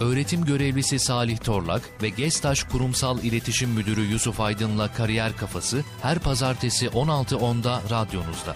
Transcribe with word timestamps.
öğretim 0.00 0.44
görevlisi 0.44 0.98
Salih 0.98 1.38
Torlak 1.38 1.82
ve 2.02 2.08
Gestaş 2.08 2.62
Kurumsal 2.62 3.18
İletişim 3.22 3.70
Müdürü 3.70 4.00
Yusuf 4.00 4.40
Aydın'la 4.40 4.92
Kariyer 4.92 5.36
Kafası 5.36 5.84
her 6.02 6.18
pazartesi 6.18 6.86
16.10'da 6.86 7.82
radyonuzda. 7.90 8.54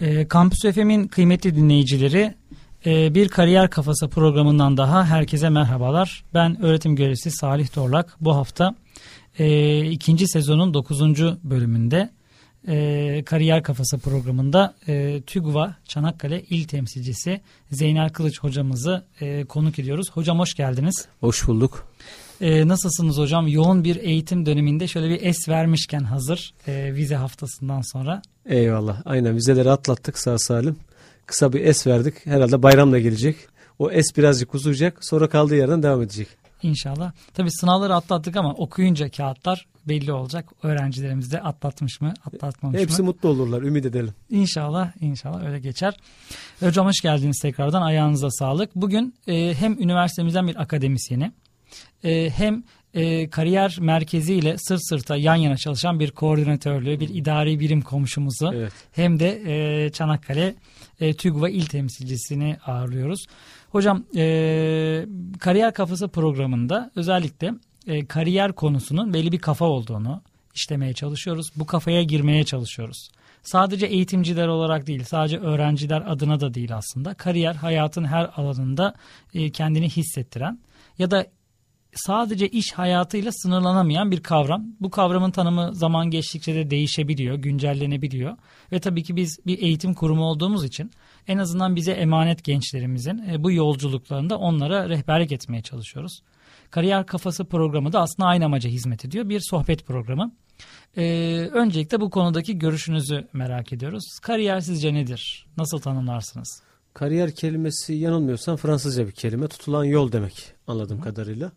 E, 0.00 0.28
Kampüs 0.28 0.74
FM'in 0.74 1.08
kıymetli 1.08 1.56
dinleyicileri 1.56 2.34
e, 2.86 3.14
bir 3.14 3.28
kariyer 3.28 3.70
kafası 3.70 4.08
programından 4.08 4.76
daha 4.76 5.04
herkese 5.04 5.48
merhabalar. 5.48 6.24
Ben 6.34 6.62
öğretim 6.62 6.96
görevlisi 6.96 7.30
Salih 7.30 7.68
Torlak. 7.68 8.16
Bu 8.20 8.36
hafta 8.36 8.74
e, 9.38 9.90
ikinci 9.90 10.28
sezonun 10.28 10.74
dokuzuncu 10.74 11.38
bölümünde 11.44 12.10
e, 12.68 13.22
kariyer 13.26 13.62
kafası 13.62 13.98
programında 13.98 14.74
e, 14.88 15.22
TÜGVA 15.26 15.76
Çanakkale 15.84 16.42
İl 16.42 16.64
Temsilcisi 16.64 17.40
Zeynel 17.70 18.08
Kılıç 18.08 18.40
hocamızı 18.40 19.04
e, 19.20 19.44
konuk 19.44 19.78
ediyoruz. 19.78 20.10
Hocam 20.10 20.38
hoş 20.38 20.54
geldiniz. 20.54 21.06
Hoş 21.20 21.48
bulduk. 21.48 21.86
E, 22.40 22.68
nasılsınız 22.68 23.18
hocam? 23.18 23.48
Yoğun 23.48 23.84
bir 23.84 23.96
eğitim 23.96 24.46
döneminde 24.46 24.88
şöyle 24.88 25.08
bir 25.10 25.22
es 25.22 25.48
vermişken 25.48 26.00
hazır 26.00 26.54
e, 26.66 26.94
vize 26.94 27.16
haftasından 27.16 27.80
sonra. 27.92 28.22
Eyvallah. 28.46 29.02
Aynen 29.04 29.36
vizeleri 29.36 29.70
atlattık 29.70 30.18
sağ 30.18 30.38
salim. 30.38 30.76
Kısa 31.26 31.52
bir 31.52 31.60
es 31.60 31.86
verdik. 31.86 32.26
Herhalde 32.26 32.62
bayram 32.62 32.92
da 32.92 32.98
gelecek. 32.98 33.36
O 33.78 33.90
es 33.90 34.06
birazcık 34.16 34.54
uzayacak. 34.54 35.04
Sonra 35.04 35.28
kaldığı 35.28 35.56
yerden 35.56 35.82
devam 35.82 36.02
edecek. 36.02 36.28
İnşallah. 36.62 37.12
Tabii 37.34 37.50
sınavları 37.50 37.94
atlattık 37.94 38.36
ama 38.36 38.52
okuyunca 38.54 39.08
kağıtlar 39.10 39.66
belli 39.88 40.12
olacak. 40.12 40.52
Öğrencilerimiz 40.62 41.32
de 41.32 41.40
atlatmış 41.40 42.00
mı, 42.00 42.14
atlatmamış 42.26 42.80
Hepsi 42.80 43.02
mı? 43.02 43.06
mutlu 43.08 43.28
olurlar. 43.28 43.62
Ümit 43.62 43.86
edelim. 43.86 44.14
İnşallah, 44.30 44.92
inşallah 45.00 45.44
öyle 45.44 45.60
geçer. 45.60 45.94
Hocam 46.60 46.86
hoş 46.86 47.00
geldiniz 47.00 47.38
tekrardan. 47.42 47.82
Ayağınıza 47.82 48.30
sağlık. 48.30 48.76
Bugün 48.76 49.14
e, 49.26 49.54
hem 49.54 49.72
üniversitemizden 49.82 50.48
bir 50.48 50.62
akademisyeni 50.62 51.32
e, 52.04 52.30
hem 52.30 52.62
e, 52.94 53.30
kariyer 53.30 53.76
merkezi 53.80 54.34
ile 54.34 54.56
sırt 54.58 54.80
sırta 54.88 55.16
yan 55.16 55.34
yana 55.36 55.56
çalışan 55.56 56.00
bir 56.00 56.10
koordinatörlüğü, 56.10 57.00
bir 57.00 57.08
idari 57.08 57.60
birim 57.60 57.82
komşumuzu 57.82 58.50
Evet. 58.54 58.72
hem 58.92 59.20
de 59.20 59.42
e, 59.46 59.90
Çanakkale 59.92 60.54
e, 61.00 61.14
TÜGVA 61.14 61.48
il 61.48 61.66
temsilcisini 61.66 62.56
ağırlıyoruz. 62.66 63.26
Hocam 63.70 64.04
e, 64.16 65.06
kariyer 65.40 65.74
kafası 65.74 66.08
programında 66.08 66.90
özellikle 66.96 67.52
e, 67.86 68.06
kariyer 68.06 68.52
konusunun 68.52 69.14
belli 69.14 69.32
bir 69.32 69.38
kafa 69.38 69.64
olduğunu 69.64 70.22
işlemeye 70.54 70.92
çalışıyoruz. 70.92 71.50
Bu 71.56 71.66
kafaya 71.66 72.02
girmeye 72.02 72.44
çalışıyoruz. 72.44 73.10
Sadece 73.42 73.86
eğitimciler 73.86 74.48
olarak 74.48 74.86
değil, 74.86 75.04
sadece 75.04 75.38
öğrenciler 75.38 76.02
adına 76.06 76.40
da 76.40 76.54
değil 76.54 76.76
aslında. 76.76 77.14
Kariyer 77.14 77.54
hayatın 77.54 78.04
her 78.04 78.30
alanında 78.36 78.94
e, 79.34 79.50
kendini 79.50 79.88
hissettiren 79.88 80.58
ya 80.98 81.10
da 81.10 81.26
sadece 81.94 82.48
iş 82.48 82.72
hayatıyla 82.72 83.32
sınırlanamayan 83.32 84.10
bir 84.10 84.22
kavram. 84.22 84.64
Bu 84.80 84.90
kavramın 84.90 85.30
tanımı 85.30 85.74
zaman 85.74 86.10
geçtikçe 86.10 86.54
de 86.54 86.70
değişebiliyor, 86.70 87.36
güncellenebiliyor. 87.36 88.36
Ve 88.72 88.80
tabii 88.80 89.02
ki 89.02 89.16
biz 89.16 89.38
bir 89.46 89.62
eğitim 89.62 89.94
kurumu 89.94 90.24
olduğumuz 90.24 90.64
için 90.64 90.90
en 91.30 91.38
azından 91.38 91.76
bize 91.76 91.92
emanet 91.92 92.44
gençlerimizin 92.44 93.18
e, 93.30 93.42
bu 93.42 93.52
yolculuklarında 93.52 94.38
onlara 94.38 94.88
rehberlik 94.88 95.32
etmeye 95.32 95.62
çalışıyoruz. 95.62 96.22
Kariyer 96.70 97.06
Kafası 97.06 97.44
programı 97.44 97.92
da 97.92 98.00
aslında 98.00 98.28
aynı 98.28 98.44
amaca 98.44 98.70
hizmet 98.70 99.04
ediyor. 99.04 99.28
Bir 99.28 99.40
sohbet 99.50 99.86
programı. 99.86 100.32
Ee, 100.96 101.48
öncelikle 101.52 102.00
bu 102.00 102.10
konudaki 102.10 102.58
görüşünüzü 102.58 103.28
merak 103.32 103.72
ediyoruz. 103.72 104.18
Kariyer 104.22 104.60
sizce 104.60 104.94
nedir? 104.94 105.46
Nasıl 105.56 105.78
tanımlarsınız? 105.78 106.62
Kariyer 106.94 107.34
kelimesi 107.34 107.94
yanılmıyorsam 107.94 108.56
Fransızca 108.56 109.06
bir 109.06 109.12
kelime. 109.12 109.48
Tutulan 109.48 109.84
yol 109.84 110.12
demek 110.12 110.52
anladığım 110.66 111.00
kadarıyla. 111.00 111.52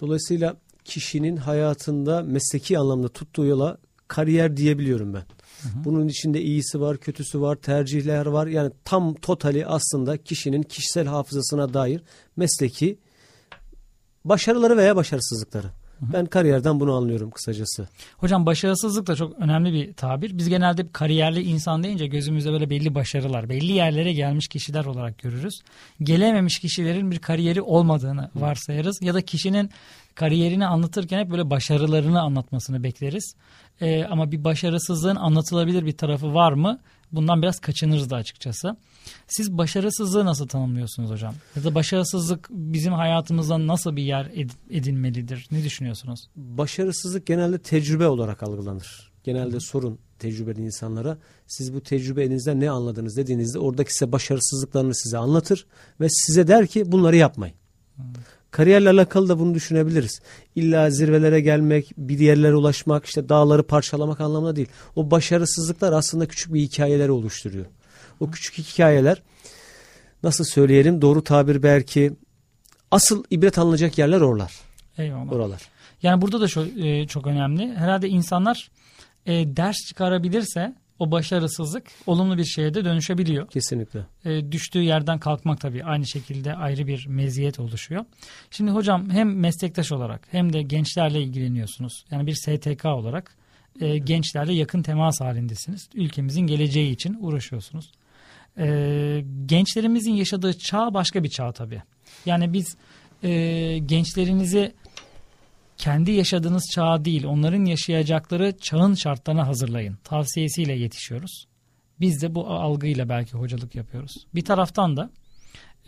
Dolayısıyla 0.00 0.56
kişinin 0.84 1.36
hayatında 1.36 2.22
mesleki 2.22 2.78
anlamda 2.78 3.08
tuttuğu 3.08 3.46
yola 3.46 3.78
kariyer 4.08 4.56
diyebiliyorum 4.56 5.14
ben. 5.14 5.24
Bunun 5.84 6.08
içinde 6.08 6.42
iyisi 6.42 6.80
var, 6.80 6.96
kötüsü 6.96 7.40
var, 7.40 7.56
tercihler 7.56 8.26
var. 8.26 8.46
Yani 8.46 8.72
tam 8.84 9.14
totali 9.14 9.66
aslında 9.66 10.16
kişinin 10.16 10.62
kişisel 10.62 11.06
hafızasına 11.06 11.74
dair 11.74 12.02
mesleki 12.36 12.98
başarıları 14.24 14.76
veya 14.76 14.96
başarısızlıkları. 14.96 15.66
Ben 16.00 16.26
kariyerden 16.26 16.80
bunu 16.80 16.94
anlıyorum 16.94 17.30
kısacası. 17.30 17.88
Hocam 18.16 18.46
başarısızlık 18.46 19.06
da 19.06 19.16
çok 19.16 19.38
önemli 19.38 19.72
bir 19.72 19.92
tabir. 19.92 20.38
Biz 20.38 20.48
genelde 20.48 20.92
kariyerli 20.92 21.42
insan 21.42 21.82
deyince 21.82 22.06
gözümüzde 22.06 22.52
böyle 22.52 22.70
belli 22.70 22.94
başarılar, 22.94 23.48
belli 23.48 23.72
yerlere 23.72 24.12
gelmiş 24.12 24.48
kişiler 24.48 24.84
olarak 24.84 25.18
görürüz. 25.18 25.60
Gelememiş 26.02 26.58
kişilerin 26.58 27.10
bir 27.10 27.18
kariyeri 27.18 27.62
olmadığını 27.62 28.30
varsayarız 28.34 28.98
ya 29.02 29.14
da 29.14 29.22
kişinin 29.22 29.70
kariyerini 30.14 30.66
anlatırken 30.66 31.18
hep 31.18 31.30
böyle 31.30 31.50
başarılarını 31.50 32.20
anlatmasını 32.20 32.82
bekleriz. 32.82 33.34
Ee, 33.80 34.04
ama 34.04 34.32
bir 34.32 34.44
başarısızlığın 34.44 35.16
anlatılabilir 35.16 35.86
bir 35.86 35.96
tarafı 35.96 36.34
var 36.34 36.52
mı? 36.52 36.78
Bundan 37.12 37.42
biraz 37.42 37.60
kaçınırız 37.60 38.10
da 38.10 38.16
açıkçası. 38.16 38.76
Siz 39.28 39.58
başarısızlığı 39.58 40.24
nasıl 40.24 40.48
tanımlıyorsunuz 40.48 41.10
hocam? 41.10 41.34
Ya 41.56 41.64
da 41.64 41.74
başarısızlık 41.74 42.48
bizim 42.50 42.92
hayatımızda 42.92 43.66
nasıl 43.66 43.96
bir 43.96 44.02
yer 44.02 44.24
ed- 44.24 44.50
edinmelidir? 44.70 45.48
Ne 45.50 45.64
düşünüyorsunuz? 45.64 46.20
Başarısızlık 46.36 47.26
genelde 47.26 47.58
tecrübe 47.58 48.06
olarak 48.06 48.42
algılanır. 48.42 49.12
Genelde 49.24 49.60
sorun 49.60 49.98
tecrübeli 50.18 50.62
insanlara 50.62 51.18
siz 51.46 51.74
bu 51.74 51.80
tecrübe 51.80 52.24
elinizden 52.24 52.60
ne 52.60 52.70
anladınız 52.70 53.16
dediğinizde 53.16 53.58
oradaki 53.58 53.92
size 53.92 54.12
başarısızlıklarını 54.12 54.94
size 54.94 55.18
anlatır 55.18 55.66
ve 56.00 56.06
size 56.10 56.48
der 56.48 56.66
ki 56.66 56.92
bunları 56.92 57.16
yapmayın. 57.16 57.56
Kariyerle 58.50 58.90
alakalı 58.90 59.28
da 59.28 59.38
bunu 59.38 59.54
düşünebiliriz. 59.54 60.20
İlla 60.54 60.90
zirvelere 60.90 61.40
gelmek, 61.40 61.92
bir 61.96 62.18
yerlere 62.18 62.54
ulaşmak, 62.54 63.06
işte 63.06 63.28
dağları 63.28 63.62
parçalamak 63.62 64.20
anlamında 64.20 64.56
değil. 64.56 64.68
O 64.96 65.10
başarısızlıklar 65.10 65.92
aslında 65.92 66.26
küçük 66.26 66.54
bir 66.54 66.60
hikayeleri 66.60 67.10
oluşturuyor. 67.10 67.66
O 68.20 68.30
küçük 68.30 68.58
hikayeler 68.58 69.22
nasıl 70.22 70.44
söyleyelim 70.44 71.02
doğru 71.02 71.24
tabir 71.24 71.62
belki 71.62 72.12
asıl 72.90 73.24
ibret 73.30 73.58
alınacak 73.58 73.98
yerler 73.98 74.20
oralar. 74.20 74.52
Eyvallah. 74.98 75.32
Oralar. 75.32 75.62
Yani 76.02 76.22
burada 76.22 76.40
da 76.40 76.48
şu, 76.48 76.60
e, 76.60 77.06
çok 77.06 77.26
önemli. 77.26 77.74
Herhalde 77.74 78.08
insanlar 78.08 78.70
e, 79.26 79.56
ders 79.56 79.76
çıkarabilirse 79.76 80.74
o 80.98 81.10
başarısızlık 81.10 81.86
olumlu 82.06 82.38
bir 82.38 82.44
şeye 82.44 82.74
de 82.74 82.84
dönüşebiliyor. 82.84 83.48
Kesinlikle. 83.48 84.06
E, 84.24 84.52
düştüğü 84.52 84.82
yerden 84.82 85.18
kalkmak 85.18 85.60
tabii 85.60 85.84
aynı 85.84 86.06
şekilde 86.06 86.54
ayrı 86.54 86.86
bir 86.86 87.06
meziyet 87.06 87.60
oluşuyor. 87.60 88.04
Şimdi 88.50 88.70
hocam 88.70 89.10
hem 89.10 89.40
meslektaş 89.40 89.92
olarak 89.92 90.28
hem 90.30 90.52
de 90.52 90.62
gençlerle 90.62 91.22
ilgileniyorsunuz. 91.22 92.04
Yani 92.10 92.26
bir 92.26 92.34
STK 92.34 92.84
olarak 92.84 93.34
e, 93.80 93.98
gençlerle 93.98 94.54
yakın 94.54 94.82
temas 94.82 95.20
halindesiniz. 95.20 95.88
Ülkemizin 95.94 96.46
geleceği 96.46 96.92
için 96.92 97.16
uğraşıyorsunuz. 97.20 97.92
E, 98.58 99.24
gençlerimizin 99.46 100.14
yaşadığı 100.14 100.58
çağ 100.58 100.94
başka 100.94 101.24
bir 101.24 101.28
çağ 101.28 101.52
tabii. 101.52 101.82
Yani 102.26 102.52
biz 102.52 102.76
e, 103.22 103.78
gençlerinizi 103.78 104.72
kendi 105.78 106.10
yaşadığınız 106.10 106.70
çağ 106.74 107.04
değil, 107.04 107.24
onların 107.24 107.64
yaşayacakları 107.64 108.58
çağın 108.58 108.94
şartlarına 108.94 109.46
hazırlayın. 109.46 109.98
Tavsiyesiyle 110.04 110.72
yetişiyoruz. 110.72 111.46
Biz 112.00 112.22
de 112.22 112.34
bu 112.34 112.46
algıyla 112.46 113.08
belki 113.08 113.32
hocalık 113.32 113.74
yapıyoruz. 113.74 114.12
Bir 114.34 114.44
taraftan 114.44 114.96
da 114.96 115.10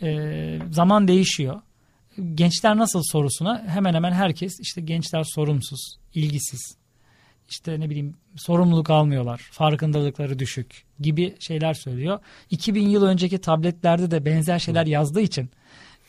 e, 0.01 0.59
zaman 0.71 1.07
değişiyor. 1.07 1.61
Gençler 2.35 2.77
nasıl 2.77 3.01
sorusuna 3.11 3.63
hemen 3.67 3.93
hemen 3.93 4.11
herkes 4.11 4.59
işte 4.59 4.81
gençler 4.81 5.23
sorumsuz, 5.23 5.97
ilgisiz, 6.13 6.77
işte 7.49 7.79
ne 7.79 7.89
bileyim 7.89 8.15
sorumluluk 8.35 8.89
almıyorlar, 8.89 9.37
farkındalıkları 9.51 10.39
düşük 10.39 10.85
gibi 10.99 11.35
şeyler 11.39 11.73
söylüyor. 11.73 12.19
2000 12.49 12.89
yıl 12.89 13.03
önceki 13.03 13.37
tabletlerde 13.37 14.11
de 14.11 14.25
benzer 14.25 14.59
şeyler 14.59 14.85
yazdığı 14.85 15.21
için 15.21 15.49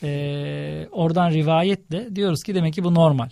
e, 0.02 0.88
oradan 0.92 1.30
rivayetle 1.30 2.16
diyoruz 2.16 2.42
ki 2.42 2.54
demek 2.54 2.74
ki 2.74 2.84
bu 2.84 2.94
normal. 2.94 3.30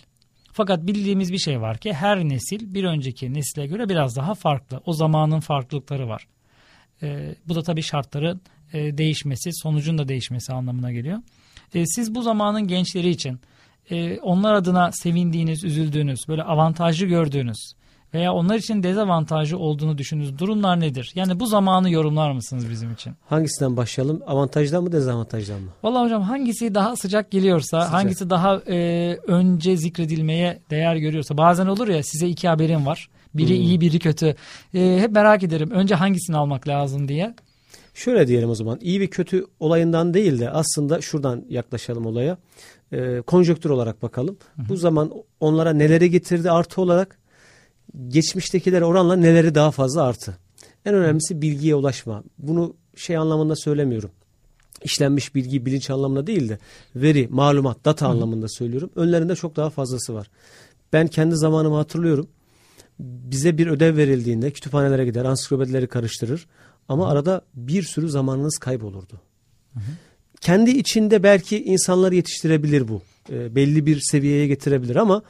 Fakat 0.58 0.86
bildiğimiz 0.86 1.32
bir 1.32 1.38
şey 1.38 1.60
var 1.60 1.78
ki 1.78 1.92
her 1.92 2.24
nesil 2.24 2.74
bir 2.74 2.84
önceki 2.84 3.34
nesile 3.34 3.66
göre 3.66 3.88
biraz 3.88 4.16
daha 4.16 4.34
farklı. 4.34 4.80
O 4.86 4.92
zamanın 4.92 5.40
farklılıkları 5.40 6.08
var. 6.08 6.26
E, 7.02 7.34
bu 7.48 7.54
da 7.54 7.62
tabii 7.62 7.82
şartların 7.82 8.40
e, 8.72 8.98
değişmesi, 8.98 9.50
sonucun 9.52 9.98
da 9.98 10.08
değişmesi 10.08 10.52
anlamına 10.52 10.92
geliyor. 10.92 11.18
E, 11.74 11.86
siz 11.86 12.14
bu 12.14 12.22
zamanın 12.22 12.68
gençleri 12.68 13.08
için 13.08 13.40
e, 13.90 14.18
onlar 14.20 14.54
adına 14.54 14.92
sevindiğiniz, 14.92 15.64
üzüldüğünüz, 15.64 16.20
böyle 16.28 16.42
avantajlı 16.42 17.06
gördüğünüz 17.06 17.72
veya 18.14 18.32
onlar 18.32 18.56
için 18.56 18.82
dezavantajlı 18.82 19.58
olduğunu 19.58 19.98
düşündüğünüz 19.98 20.38
durumlar 20.38 20.80
nedir? 20.80 21.12
Yani 21.14 21.40
bu 21.40 21.46
zamanı 21.46 21.90
yorumlar 21.90 22.32
mısınız 22.32 22.70
bizim 22.70 22.92
için? 22.92 23.12
Hangisinden 23.26 23.76
başlayalım? 23.76 24.22
Avantajdan 24.26 24.82
mı 24.84 24.92
dezavantajdan 24.92 25.60
mı? 25.60 25.68
Vallahi 25.82 26.04
hocam 26.04 26.22
hangisi 26.22 26.74
daha 26.74 26.96
sıcak 26.96 27.30
geliyorsa, 27.30 27.80
Sıcak. 27.80 27.92
hangisi 27.94 28.30
daha 28.30 28.56
e, 28.68 29.16
önce 29.26 29.76
zikredilmeye 29.76 30.60
değer 30.70 30.96
görüyorsa. 30.96 31.36
Bazen 31.36 31.66
olur 31.66 31.88
ya 31.88 32.02
size 32.02 32.28
iki 32.28 32.48
haberim 32.48 32.86
var. 32.86 33.08
Biri 33.34 33.48
Hmm. 33.56 33.62
iyi, 33.62 33.80
biri 33.80 33.98
kötü. 33.98 34.34
E, 34.74 34.98
hep 35.00 35.10
merak 35.12 35.42
ederim. 35.42 35.70
Önce 35.70 35.94
hangisini 35.94 36.36
almak 36.36 36.68
lazım 36.68 37.08
diye. 37.08 37.34
Şöyle 37.94 38.26
diyelim 38.26 38.50
o 38.50 38.54
zaman. 38.54 38.78
İyi 38.80 39.00
bir 39.00 39.06
kötü 39.06 39.44
olayından 39.60 40.14
değil 40.14 40.40
de 40.40 40.50
aslında 40.50 41.00
şuradan 41.00 41.44
yaklaşalım 41.48 42.06
olaya. 42.06 42.38
Ee, 42.92 43.20
konjöktür 43.26 43.70
olarak 43.70 44.02
bakalım. 44.02 44.36
Bu 44.68 44.76
zaman 44.76 45.12
onlara 45.40 45.72
neleri 45.72 46.10
getirdi 46.10 46.50
artı 46.50 46.80
olarak 46.82 47.17
geçmiştekilere 48.08 48.84
oranla 48.84 49.16
neleri 49.16 49.54
daha 49.54 49.70
fazla 49.70 50.02
artı. 50.02 50.36
En 50.84 50.94
önemlisi 50.94 51.42
bilgiye 51.42 51.74
ulaşma. 51.74 52.22
Bunu 52.38 52.74
şey 52.96 53.16
anlamında 53.16 53.56
söylemiyorum. 53.56 54.10
İşlenmiş 54.84 55.34
bilgi 55.34 55.66
bilinç 55.66 55.90
anlamında 55.90 56.26
değil 56.26 56.48
de 56.48 56.58
veri, 56.96 57.28
malumat, 57.30 57.84
data 57.84 58.08
anlamında 58.08 58.48
söylüyorum. 58.48 58.90
Önlerinde 58.96 59.36
çok 59.36 59.56
daha 59.56 59.70
fazlası 59.70 60.14
var. 60.14 60.30
Ben 60.92 61.06
kendi 61.06 61.36
zamanımı 61.36 61.76
hatırlıyorum. 61.76 62.28
Bize 63.00 63.58
bir 63.58 63.66
ödev 63.66 63.96
verildiğinde 63.96 64.50
kütüphanelere 64.50 65.04
gider, 65.04 65.24
ansiklopedileri 65.24 65.86
karıştırır. 65.86 66.46
Ama 66.88 67.08
arada 67.08 67.42
bir 67.54 67.82
sürü 67.82 68.08
zamanınız 68.08 68.58
kaybolurdu. 68.58 69.20
Kendi 70.40 70.70
içinde 70.70 71.22
belki 71.22 71.64
insanları 71.64 72.14
yetiştirebilir 72.14 72.88
bu. 72.88 73.02
E, 73.30 73.54
belli 73.54 73.86
bir 73.86 74.00
seviyeye 74.00 74.46
getirebilir 74.46 74.96
ama 74.96 75.22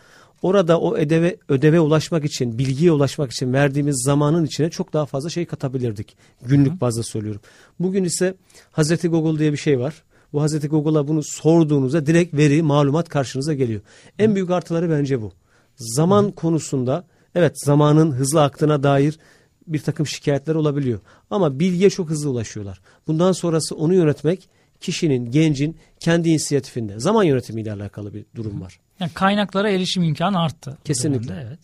orada 0.42 0.80
o 0.80 0.94
ödeve, 0.94 1.36
ödeve 1.48 1.80
ulaşmak 1.80 2.24
için, 2.24 2.58
bilgiye 2.58 2.92
ulaşmak 2.92 3.32
için 3.32 3.52
verdiğimiz 3.52 4.02
zamanın 4.04 4.44
içine 4.44 4.70
çok 4.70 4.92
daha 4.92 5.06
fazla 5.06 5.30
şey 5.30 5.46
katabilirdik. 5.46 6.16
Günlük 6.46 6.80
bazda 6.80 7.02
söylüyorum. 7.02 7.40
Bugün 7.80 8.04
ise 8.04 8.34
Hazreti 8.72 9.08
Google 9.08 9.38
diye 9.38 9.52
bir 9.52 9.56
şey 9.56 9.80
var. 9.80 10.02
Bu 10.32 10.42
Hazreti 10.42 10.68
Google'a 10.68 11.08
bunu 11.08 11.22
sorduğunuzda 11.22 12.06
direkt 12.06 12.34
veri, 12.34 12.62
malumat 12.62 13.08
karşınıza 13.08 13.54
geliyor. 13.54 13.80
En 14.18 14.34
büyük 14.34 14.50
artıları 14.50 14.90
bence 14.90 15.22
bu. 15.22 15.32
Zaman 15.76 16.30
konusunda 16.30 17.06
evet 17.34 17.64
zamanın 17.64 18.12
hızlı 18.12 18.42
aktığına 18.42 18.82
dair 18.82 19.18
bir 19.66 19.78
takım 19.78 20.06
şikayetler 20.06 20.54
olabiliyor. 20.54 21.00
Ama 21.30 21.60
bilgiye 21.60 21.90
çok 21.90 22.10
hızlı 22.10 22.30
ulaşıyorlar. 22.30 22.80
Bundan 23.06 23.32
sonrası 23.32 23.76
onu 23.76 23.94
yönetmek 23.94 24.48
kişinin, 24.80 25.30
gencin 25.30 25.76
kendi 26.00 26.28
inisiyatifinde. 26.28 27.00
Zaman 27.00 27.24
yönetimiyle 27.24 27.72
alakalı 27.72 28.14
bir 28.14 28.24
durum 28.34 28.60
var. 28.60 28.80
Yani 29.00 29.10
kaynaklara 29.14 29.70
erişim 29.70 30.02
imkanı 30.02 30.40
arttı. 30.40 30.78
Kesinlikle. 30.84 31.28
dönemde, 31.28 31.46
evet. 31.48 31.58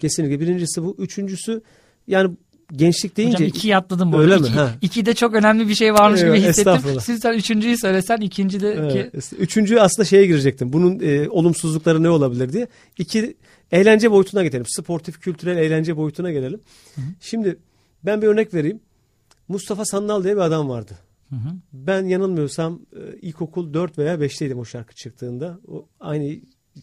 Kesinlikle. 0.00 0.40
Birincisi 0.40 0.82
bu. 0.82 0.96
Üçüncüsü 0.98 1.62
yani 2.06 2.36
gençlik 2.72 3.16
deyince... 3.16 3.34
Hocam 3.34 3.48
ikiyi 3.48 3.76
atladım 3.76 4.12
bu. 4.12 4.20
Öyle 4.20 4.34
arada. 4.34 4.42
mi? 4.42 4.48
İki, 4.48 4.58
Ha. 4.58 4.74
ikide 4.80 5.14
çok 5.14 5.34
önemli 5.34 5.68
bir 5.68 5.74
şey 5.74 5.94
varmış 5.94 6.20
Evet, 6.22 6.36
gibi 6.36 6.48
hissettim. 6.48 7.00
Siz 7.00 7.20
sen 7.20 7.32
üçüncüyü 7.32 7.78
söylesen 7.78 8.20
ikinci 8.20 8.60
de 8.60 8.88
ki 8.88 9.10
Evet. 9.14 9.32
Üçüncü 9.38 9.78
aslında 9.78 10.06
şeye 10.06 10.26
girecektim. 10.26 10.72
Bunun 10.72 11.00
e, 11.00 11.28
olumsuzlukları 11.28 12.02
ne 12.02 12.10
olabilir 12.10 12.52
diye. 12.52 12.68
İki 12.98 13.36
eğlence 13.72 14.10
boyutuna 14.10 14.42
gelelim. 14.42 14.66
Sportif, 14.68 15.20
kültürel 15.20 15.56
eğlence 15.56 15.96
boyutuna 15.96 16.30
gelelim. 16.30 16.60
Şimdi 17.20 17.58
ben 18.04 18.22
bir 18.22 18.26
örnek 18.26 18.54
vereyim. 18.54 18.80
Mustafa 19.48 19.84
Sandal 19.84 20.24
diye 20.24 20.36
bir 20.36 20.40
adam 20.40 20.68
vardı. 20.68 20.92
Hı 21.30 21.36
hı. 21.36 21.48
Ben 21.72 22.04
yanılmıyorsam 22.04 22.80
e, 22.92 23.16
ilkokul 23.22 23.74
4 23.74 23.98
veya 23.98 24.14
5'teydim 24.14 24.58
o 24.58 24.64
şarkı 24.64 24.94
çıktığında. 24.94 25.60
O 25.68 25.86
aynı 26.00 26.36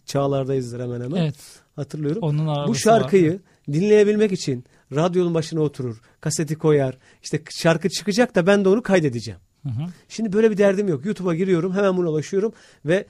çağlardayızdır 0.06 0.80
hemen 0.80 1.02
hemen. 1.02 1.22
evet 1.22 1.36
Hatırlıyorum. 1.76 2.22
onun 2.22 2.68
Bu 2.68 2.76
şarkıyı 2.76 3.40
dinleyebilmek 3.72 4.32
için 4.32 4.66
radyonun 4.96 5.34
başına 5.34 5.62
oturur, 5.62 6.02
kaseti 6.22 6.56
koyar. 6.56 6.98
İşte 7.24 7.42
şarkı 7.50 7.90
çıkacak 7.90 8.36
da 8.36 8.48
ben 8.48 8.66
de 8.66 8.70
onu 8.70 8.84
kaydedeceğim. 8.84 9.40
var. 9.66 9.76
Hı 9.76 9.84
hı. 9.84 9.88
Şimdi 10.10 10.34
böyle 10.34 10.52
bir 10.52 10.58
derdim 10.58 10.88
yok. 10.88 11.06
YouTube'a 11.06 11.36
giriyorum, 11.36 11.74
hemen 11.74 11.98
buna 11.98 12.10
ulaşıyorum 12.10 12.54
ve 12.86 13.06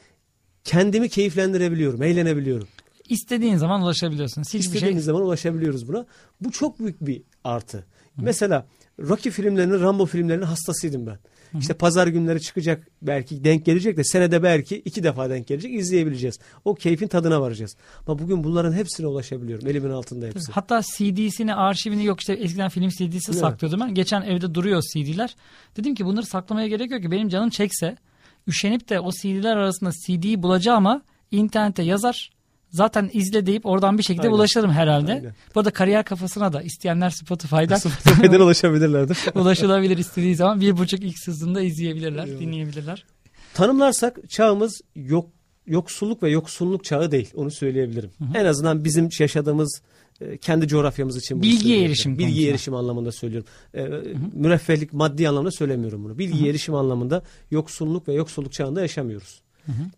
kendimi 0.63 1.09
keyiflendirebiliyorum, 1.09 2.03
eğlenebiliyorum. 2.03 2.67
İstediğin 3.09 3.57
zaman 3.57 3.81
ulaşabiliyorsun. 3.81 4.41
Hiçbir 4.41 4.59
İstediğimiz 4.59 5.03
şey 5.03 5.05
zaman 5.05 5.21
ulaşabiliyoruz 5.21 5.87
buna. 5.87 6.05
Bu 6.41 6.51
çok 6.51 6.79
büyük 6.79 7.01
bir 7.01 7.23
artı. 7.43 7.85
Mesela 8.17 8.65
Rocky 8.99 9.33
filmlerinin, 9.33 9.81
Rambo 9.81 10.05
filmlerinin 10.05 10.45
hastasıydım 10.45 11.07
ben. 11.07 11.17
İşte 11.59 11.73
pazar 11.73 12.07
günleri 12.07 12.41
çıkacak 12.41 12.87
belki 13.01 13.43
denk 13.43 13.65
gelecek 13.65 13.97
de 13.97 14.03
senede 14.03 14.43
belki 14.43 14.77
iki 14.77 15.03
defa 15.03 15.29
denk 15.29 15.47
gelecek 15.47 15.73
izleyebileceğiz. 15.73 16.39
O 16.65 16.75
keyfin 16.75 17.07
tadına 17.07 17.41
varacağız. 17.41 17.75
Ama 18.07 18.19
bugün 18.19 18.43
bunların 18.43 18.73
hepsine 18.73 19.07
ulaşabiliyorum. 19.07 19.67
Elimin 19.67 19.89
altında 19.89 20.25
hepsi. 20.25 20.51
Hatta 20.51 20.81
CD'sini, 20.81 21.55
arşivini 21.55 22.05
yok 22.05 22.19
işte 22.19 22.33
eskiden 22.33 22.69
film 22.69 22.89
CD'si 22.89 23.31
Evet. 23.31 23.39
saklıyordum 23.39 23.79
ben. 23.79 23.93
Geçen 23.93 24.21
evde 24.21 24.55
duruyor 24.55 24.83
CD'ler. 24.93 25.35
Dedim 25.77 25.95
ki 25.95 26.05
bunları 26.05 26.25
saklamaya 26.25 26.67
gerek 26.67 26.91
yok 26.91 27.01
ki 27.01 27.11
benim 27.11 27.29
canım 27.29 27.49
çekse 27.49 27.97
üşenip 28.47 28.89
de 28.89 28.99
o 28.99 29.11
CD'ler 29.11 29.57
arasında 29.57 29.91
CD'yi 29.91 30.43
bulacağıma 30.43 31.01
internete 31.31 31.83
yazar. 31.83 32.36
Zaten 32.77 33.09
izle 33.13 33.45
deyip 33.45 33.65
oradan 33.65 33.97
bir 33.97 34.03
şekilde 34.03 34.21
Aynen. 34.27 34.35
ulaşırım 34.35 34.71
herhalde. 34.71 35.13
Aynen. 35.13 35.35
Bu 35.55 35.59
arada 35.59 35.71
kariyer 35.71 36.05
kafasına 36.05 36.53
da 36.53 36.61
isteyenler 36.61 37.09
Spotify'dan 37.21 37.79
Neden 38.21 38.39
ulaşabilirler 38.39 39.09
değil 39.09 39.19
mi? 39.35 39.41
ulaşılabilir 39.41 39.97
istediği 39.97 40.35
zaman 40.35 40.61
bir 40.61 40.77
buçuk 40.77 41.03
x 41.03 41.27
hızında 41.27 41.61
izleyebilirler, 41.61 42.27
dinleyebilirler. 42.27 43.05
Tanımlarsak 43.53 44.29
çağımız 44.29 44.81
yok 44.95 45.29
yoksulluk 45.67 46.23
ve 46.23 46.29
yoksulluk 46.29 46.83
çağı 46.83 47.11
değil. 47.11 47.31
Onu 47.35 47.51
söyleyebilirim. 47.51 48.09
En 48.35 48.45
azından 48.45 48.83
bizim 48.83 49.09
yaşadığımız 49.19 49.81
e, 50.21 50.37
kendi 50.37 50.67
coğrafyamız 50.67 51.17
için 51.17 51.41
söyleyebilirim. 51.41 51.85
erişim 51.85 52.17
konusunda. 52.17 52.49
erişim 52.49 52.73
anlamında 52.73 53.11
söylüyorum. 53.11 53.47
E, 53.73 53.83
müreffehlik 54.33 54.93
maddi 54.93 55.29
anlamda 55.29 55.51
söylemiyorum 55.51 56.03
bunu. 56.03 56.17
Bilgiye 56.17 56.49
erişim 56.49 56.75
anlamında 56.75 57.23
yoksulluk 57.51 58.07
ve 58.07 58.13
yoksulluk 58.13 58.53
çağında 58.53 58.81
yaşamıyoruz. 58.81 59.41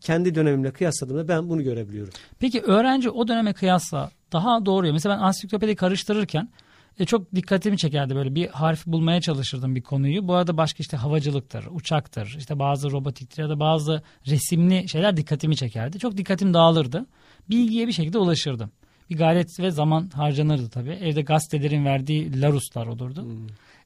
Kendi 0.02 0.36
dönemimle 0.36 0.72
kıyasladığımda 0.72 1.28
ben 1.28 1.50
bunu 1.50 1.64
görebiliyorum. 1.64 2.14
Peki 2.40 2.62
öğrenci 2.62 3.10
o 3.10 3.28
döneme 3.28 3.54
kıyasla 3.54 4.12
daha 4.32 4.66
doğru 4.66 4.88
ya. 4.88 4.94
Mesela 4.94 5.16
ben 5.18 5.22
ansiklopedi 5.22 5.76
karıştırırken 5.76 6.50
e, 7.00 7.06
çok 7.06 7.36
dikkatimi 7.36 7.78
çekerdi 7.78 8.16
böyle 8.16 8.36
bir 8.36 8.48
harf 8.48 8.86
bulmaya 8.86 9.22
çalışırdım 9.22 9.76
bir 9.76 9.82
konuyu. 9.82 10.28
Bu 10.28 10.34
arada 10.34 10.58
başka 10.58 10.78
işte 10.80 10.98
havacılıktır, 10.98 11.66
uçaktır, 11.72 12.36
işte 12.38 12.60
bazı 12.60 12.92
robotiktir 12.92 13.44
ya 13.44 13.50
da 13.50 13.60
bazı 13.60 14.02
resimli 14.28 14.90
şeyler 14.90 15.18
dikkatimi 15.18 15.56
çekerdi. 15.56 16.00
Çok 16.00 16.18
dikkatim 16.18 16.54
dağılırdı. 16.54 17.06
Bilgiye 17.50 17.88
bir 17.88 17.92
şekilde 17.92 18.18
ulaşırdım. 18.18 18.72
Bir 19.10 19.18
gayret 19.18 19.60
ve 19.60 19.72
zaman 19.72 20.10
harcanırdı 20.14 20.70
tabii. 20.70 20.92
Evde 20.92 21.22
gazetelerin 21.22 21.86
verdiği 21.86 22.42
laruslar 22.42 22.88
olurdu. 22.88 23.28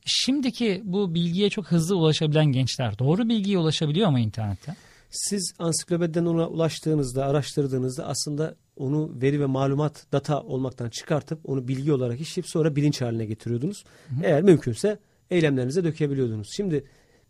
Şimdiki 0.06 0.82
bu 0.84 1.14
bilgiye 1.14 1.50
çok 1.50 1.68
hızlı 1.68 1.98
ulaşabilen 1.98 2.46
gençler 2.46 3.00
doğru 3.00 3.30
bilgiye 3.30 3.58
ulaşabiliyor 3.58 4.10
mu 4.10 4.20
internette? 4.20 4.76
Siz 5.14 5.54
ansiklopediden 5.60 6.26
ona 6.26 6.48
ulaştığınızda, 6.48 7.26
araştırdığınızda 7.26 8.06
aslında 8.08 8.56
onu 8.78 9.22
veri 9.22 9.40
ve 9.40 9.46
malumat, 9.46 10.06
data 10.12 10.42
olmaktan 10.42 10.90
çıkartıp 10.90 11.40
onu 11.50 11.68
bilgi 11.68 11.94
olarak 11.94 12.22
işleyip 12.22 12.48
sonra 12.48 12.76
bilinç 12.76 13.02
haline 13.02 13.26
getiriyordunuz. 13.26 13.84
Eğer 14.24 14.42
mümkünse 14.42 15.00
eylemlerinize 15.30 15.84
dökebiliyordunuz. 15.84 16.48
Şimdi 16.56 16.84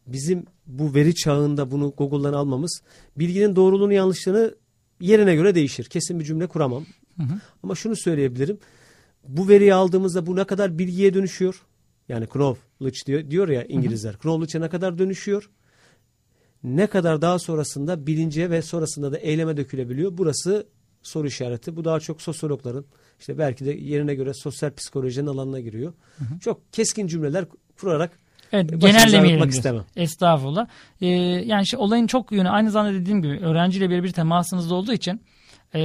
bizim 0.07 0.45
bu 0.67 0.93
veri 0.93 1.15
çağında 1.15 1.71
bunu 1.71 1.93
Google'dan 1.97 2.33
almamız 2.33 2.81
bilginin 3.17 3.55
doğruluğunu 3.55 3.93
yanlışlığını 3.93 4.55
yerine 5.01 5.35
göre 5.35 5.55
değişir. 5.55 5.83
Kesin 5.85 6.19
bir 6.19 6.25
cümle 6.25 6.47
kuramam. 6.47 6.85
Ama 7.63 7.75
şunu 7.75 7.95
söyleyebilirim. 7.95 8.57
Bu 9.27 9.47
veriyi 9.49 9.73
aldığımızda 9.73 10.25
bu 10.25 10.35
ne 10.35 10.43
kadar 10.43 10.79
bilgiye 10.79 11.13
dönüşüyor? 11.13 11.61
Yani 12.09 12.27
knowledge 12.27 12.97
diyor, 13.05 13.31
diyor 13.31 13.47
ya 13.49 13.63
İngilizler. 13.63 14.17
Knowledge'e 14.17 14.61
ne 14.61 14.69
kadar 14.69 14.97
dönüşüyor? 14.97 15.49
Ne 16.63 16.87
kadar 16.87 17.21
daha 17.21 17.39
sonrasında 17.39 18.07
bilince 18.07 18.49
ve 18.49 18.61
sonrasında 18.61 19.11
da 19.11 19.17
eyleme 19.17 19.57
dökülebiliyor. 19.57 20.17
Burası 20.17 20.67
soru 21.03 21.27
işareti. 21.27 21.75
Bu 21.75 21.85
daha 21.85 21.99
çok 21.99 22.21
sosyologların 22.21 22.85
işte 23.19 23.37
belki 23.37 23.65
de 23.65 23.71
yerine 23.71 24.15
göre 24.15 24.33
sosyal 24.33 24.73
psikolojinin 24.73 25.27
alanına 25.27 25.59
giriyor. 25.59 25.93
Çok 26.41 26.73
keskin 26.73 27.07
cümleler 27.07 27.45
kurarak 27.79 28.11
Evet 28.51 28.81
genellemeyelim. 28.81 29.49
istemem. 29.49 29.85
Estağfurullah. 29.95 30.67
Ee, 31.01 31.07
yani 31.45 31.63
işte 31.63 31.77
olayın 31.77 32.07
çok 32.07 32.31
yönü 32.31 32.49
aynı 32.49 32.71
zamanda 32.71 32.93
dediğim 32.99 33.21
gibi 33.21 33.39
öğrenciyle 33.39 33.89
birebir 33.89 34.11
temasınız 34.11 34.71
olduğu 34.71 34.93
için 34.93 35.21
e, 35.75 35.81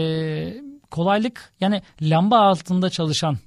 kolaylık 0.90 1.52
yani 1.60 1.82
lamba 2.02 2.38
altında 2.38 2.90
çalışan 2.90 3.38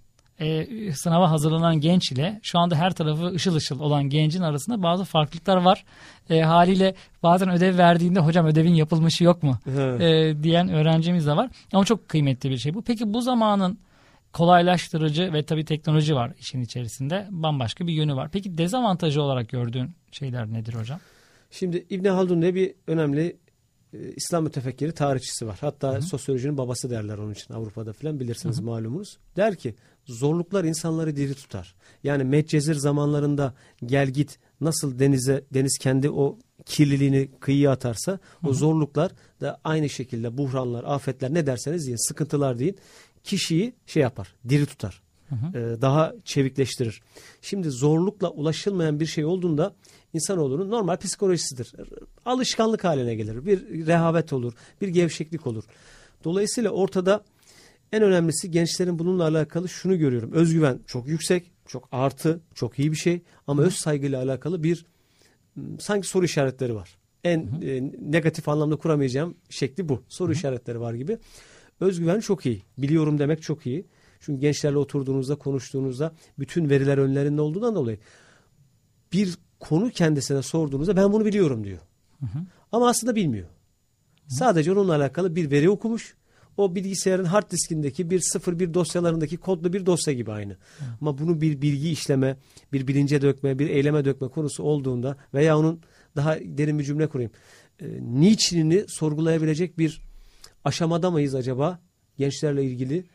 e, 0.41 0.67
sınava 0.93 1.31
hazırlanan 1.31 1.79
genç 1.79 2.11
ile 2.11 2.39
şu 2.43 2.59
anda 2.59 2.75
her 2.75 2.91
tarafı 2.91 3.25
ışıl 3.25 3.55
ışıl 3.55 3.79
olan 3.79 4.03
gencin 4.03 4.41
arasında 4.41 4.83
bazı 4.83 5.03
farklılıklar 5.03 5.57
var. 5.57 5.85
E, 6.29 6.41
haliyle 6.41 6.95
bazen 7.23 7.49
ödev 7.49 7.77
verdiğinde 7.77 8.19
hocam 8.19 8.45
ödevin 8.45 8.73
yapılmışı 8.73 9.23
yok 9.23 9.43
mu 9.43 9.59
e, 9.67 10.33
diyen 10.43 10.69
öğrencimiz 10.69 11.27
de 11.27 11.35
var. 11.35 11.49
Ama 11.73 11.85
çok 11.85 12.09
kıymetli 12.09 12.49
bir 12.49 12.57
şey 12.57 12.73
bu. 12.73 12.81
Peki 12.81 13.13
bu 13.13 13.21
zamanın 13.21 13.79
kolaylaştırıcı 14.33 15.33
ve 15.33 15.43
tabii 15.43 15.65
teknoloji 15.65 16.15
var 16.15 16.33
işin 16.39 16.61
içerisinde. 16.61 17.27
Bambaşka 17.31 17.87
bir 17.87 17.93
yönü 17.93 18.15
var. 18.15 18.29
Peki 18.31 18.57
dezavantajı 18.57 19.21
olarak 19.21 19.49
gördüğün 19.49 19.91
şeyler 20.11 20.53
nedir 20.53 20.73
hocam? 20.73 20.99
Şimdi 21.51 21.85
İbn 21.89 22.07
Haldun 22.07 22.41
diye 22.41 22.55
bir 22.55 22.73
önemli 22.87 23.37
e, 23.93 23.97
İslam 24.15 24.43
mütefekkiri 24.43 24.91
tarihçisi 24.91 25.47
var. 25.47 25.57
Hatta 25.61 25.95
Hı. 25.95 26.01
sosyolojinin 26.01 26.57
babası 26.57 26.89
derler 26.89 27.17
onun 27.17 27.31
için 27.33 27.53
Avrupa'da 27.53 27.93
filan 27.93 28.19
bilirsiniz 28.19 28.59
Hı. 28.59 28.63
malumunuz. 28.63 29.17
Der 29.35 29.55
ki 29.55 29.75
zorluklar 30.05 30.63
insanları 30.63 31.15
diri 31.15 31.33
tutar. 31.33 31.75
Yani 32.03 32.23
Medcezir 32.23 32.75
zamanlarında 32.75 33.53
gel 33.85 34.07
git 34.09 34.39
nasıl 34.61 34.99
denize 34.99 35.43
deniz 35.53 35.77
kendi 35.77 36.09
o 36.09 36.37
kirliliğini 36.65 37.29
kıyıya 37.39 37.71
atarsa 37.71 38.11
Hı. 38.11 38.19
o 38.49 38.53
zorluklar 38.53 39.11
da 39.41 39.61
aynı 39.63 39.89
şekilde 39.89 40.37
buhranlar, 40.37 40.83
afetler 40.83 41.33
ne 41.33 41.45
derseniz 41.45 41.85
deyin, 41.85 42.07
sıkıntılar 42.07 42.59
deyin 42.59 42.77
kişiyi 43.23 43.73
şey 43.85 44.03
yapar, 44.03 44.35
diri 44.49 44.65
tutar. 44.65 45.01
Hı 45.29 45.35
hı. 45.35 45.81
Daha 45.81 46.13
çevikleştirir. 46.25 47.01
Şimdi 47.41 47.69
zorlukla 47.69 48.29
ulaşılmayan 48.29 48.99
bir 48.99 49.05
şey 49.05 49.25
olduğunda 49.25 49.75
insanoğlunun 50.13 50.71
normal 50.71 50.97
psikolojisidir. 50.97 51.73
Alışkanlık 52.25 52.83
haline 52.83 53.15
gelir. 53.15 53.45
Bir 53.45 53.87
rehavet 53.87 54.33
olur, 54.33 54.53
bir 54.81 54.87
gevşeklik 54.87 55.47
olur. 55.47 55.63
Dolayısıyla 56.23 56.69
ortada 56.69 57.23
en 57.91 58.03
önemlisi 58.03 58.51
gençlerin 58.51 58.99
bununla 58.99 59.23
alakalı 59.23 59.69
şunu 59.69 59.97
görüyorum. 59.97 60.31
Özgüven 60.31 60.79
çok 60.87 61.07
yüksek, 61.07 61.51
çok 61.65 61.89
artı, 61.91 62.41
çok 62.55 62.79
iyi 62.79 62.91
bir 62.91 62.97
şey 62.97 63.21
ama 63.47 63.61
öz 63.61 63.73
saygıyla 63.73 64.23
alakalı 64.23 64.63
bir 64.63 64.85
sanki 65.79 66.07
soru 66.07 66.25
işaretleri 66.25 66.75
var. 66.75 66.97
En 67.23 67.39
e, 67.61 67.91
negatif 68.11 68.49
anlamda 68.49 68.75
kuramayacağım 68.75 69.35
şekli 69.49 69.89
bu. 69.89 70.03
Soru 70.07 70.27
hı 70.27 70.33
hı. 70.33 70.37
işaretleri 70.37 70.79
var 70.79 70.93
gibi. 70.93 71.17
Özgüven 71.79 72.19
çok 72.19 72.45
iyi. 72.45 72.63
Biliyorum 72.77 73.19
demek 73.19 73.41
çok 73.41 73.65
iyi. 73.65 73.85
Çünkü 74.19 74.41
gençlerle 74.41 74.77
oturduğunuzda, 74.77 75.35
konuştuğunuzda 75.35 76.13
bütün 76.39 76.69
veriler 76.69 76.97
önlerinde 76.97 77.41
olduğundan 77.41 77.75
dolayı 77.75 77.99
bir 79.13 79.37
konu 79.59 79.89
kendisine 79.89 80.41
sorduğunuzda 80.41 80.95
ben 80.95 81.13
bunu 81.13 81.25
biliyorum 81.25 81.63
diyor. 81.63 81.79
Hı 82.19 82.25
hı. 82.25 82.39
Ama 82.71 82.89
aslında 82.89 83.15
bilmiyor. 83.15 83.47
Hı. 83.47 84.33
Sadece 84.33 84.71
onunla 84.71 84.95
alakalı 84.95 85.35
bir 85.35 85.51
veri 85.51 85.69
okumuş. 85.69 86.15
O 86.61 86.75
bilgisayarın 86.75 87.25
hard 87.25 87.51
diskindeki 87.51 88.09
bir 88.09 88.19
sıfır 88.19 88.59
bir 88.59 88.73
dosyalarındaki 88.73 89.37
kodlu 89.37 89.73
bir 89.73 89.85
dosya 89.85 90.13
gibi 90.13 90.31
aynı. 90.31 90.53
Hı. 90.53 90.85
Ama 91.01 91.17
bunu 91.17 91.41
bir 91.41 91.61
bilgi 91.61 91.89
işleme, 91.89 92.37
bir 92.73 92.87
bilince 92.87 93.21
dökme, 93.21 93.59
bir 93.59 93.69
eyleme 93.69 94.05
dökme 94.05 94.27
konusu 94.27 94.63
olduğunda 94.63 95.17
veya 95.33 95.57
onun 95.57 95.81
daha 96.15 96.37
derin 96.39 96.79
bir 96.79 96.83
cümle 96.83 97.07
kurayım. 97.07 97.31
E, 97.79 97.85
niçinini 98.01 98.85
sorgulayabilecek 98.87 99.77
bir 99.77 100.01
aşamada 100.65 101.11
mıyız 101.11 101.35
acaba 101.35 101.79
gençlerle 102.17 102.63
ilgili? 102.63 103.05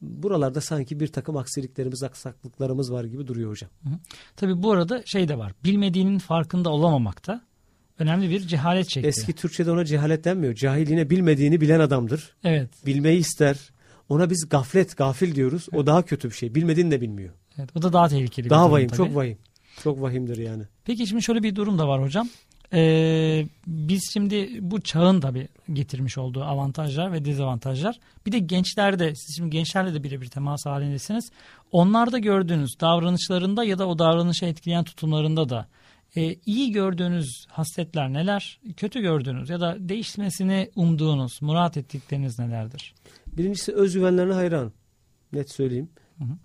Buralarda 0.00 0.60
sanki 0.60 1.00
bir 1.00 1.08
takım 1.08 1.36
aksiliklerimiz, 1.36 2.02
aksaklıklarımız 2.02 2.92
var 2.92 3.04
gibi 3.04 3.26
duruyor 3.26 3.50
hocam. 3.50 3.70
Hı 3.82 3.88
hı. 3.88 3.98
Tabii 4.36 4.62
bu 4.62 4.72
arada 4.72 5.02
şey 5.06 5.28
de 5.28 5.38
var. 5.38 5.52
Bilmediğinin 5.64 6.18
farkında 6.18 6.70
olamamakta 6.70 7.42
önemli 8.02 8.30
bir 8.30 8.40
cehalet 8.40 8.90
şekli. 8.90 9.08
Eski 9.08 9.32
Türkçe'de 9.32 9.70
ona 9.70 9.84
cehalet 9.84 10.24
denmiyor. 10.24 10.54
Cahil 10.54 10.90
yine 10.90 11.10
bilmediğini 11.10 11.60
bilen 11.60 11.80
adamdır. 11.80 12.30
Evet. 12.44 12.86
Bilmeyi 12.86 13.18
ister. 13.18 13.56
Ona 14.08 14.30
biz 14.30 14.48
gaflet, 14.50 14.96
gafil 14.96 15.34
diyoruz. 15.34 15.66
Evet. 15.72 15.80
O 15.80 15.86
daha 15.86 16.02
kötü 16.02 16.30
bir 16.30 16.34
şey. 16.34 16.54
Bilmediğini 16.54 16.90
de 16.90 17.00
bilmiyor. 17.00 17.34
Evet, 17.58 17.70
o 17.74 17.82
da 17.82 17.92
daha 17.92 18.08
tehlikeli 18.08 18.50
daha 18.50 18.66
bir 18.66 18.72
vahim, 18.72 18.88
tabii. 18.88 18.96
çok 18.96 19.16
vahim. 19.16 19.38
Çok 19.82 20.02
vahimdir 20.02 20.36
yani. 20.36 20.62
Peki 20.84 21.06
şimdi 21.06 21.22
şöyle 21.22 21.42
bir 21.42 21.56
durum 21.56 21.78
da 21.78 21.88
var 21.88 22.02
hocam. 22.02 22.28
Ee, 22.74 23.46
biz 23.66 24.10
şimdi 24.12 24.58
bu 24.60 24.80
çağın 24.80 25.20
tabii 25.20 25.48
getirmiş 25.72 26.18
olduğu 26.18 26.44
avantajlar 26.44 27.12
ve 27.12 27.24
dezavantajlar. 27.24 27.98
Bir 28.26 28.32
de 28.32 28.38
gençlerde, 28.38 29.14
siz 29.14 29.36
şimdi 29.36 29.50
gençlerle 29.50 29.94
de 29.94 30.02
birebir 30.02 30.26
temas 30.26 30.66
halindesiniz. 30.66 31.30
Onlarda 31.72 32.18
gördüğünüz 32.18 32.80
davranışlarında 32.80 33.64
ya 33.64 33.78
da 33.78 33.88
o 33.88 33.98
davranışı 33.98 34.44
etkileyen 34.44 34.84
tutumlarında 34.84 35.48
da 35.48 35.66
e, 36.16 36.34
iyi 36.46 36.72
gördüğünüz 36.72 37.46
hasletler 37.48 38.12
neler? 38.12 38.60
Kötü 38.76 39.00
gördüğünüz 39.00 39.50
ya 39.50 39.60
da 39.60 39.76
değişmesini 39.78 40.70
umduğunuz, 40.76 41.42
murat 41.42 41.76
ettikleriniz 41.76 42.38
nelerdir? 42.38 42.94
Birincisi 43.26 43.72
özgüvenlerine 43.72 44.32
hayran. 44.32 44.72
Net 45.32 45.50
söyleyeyim. 45.50 45.88
Hı 46.18 46.24
hı. 46.24 46.36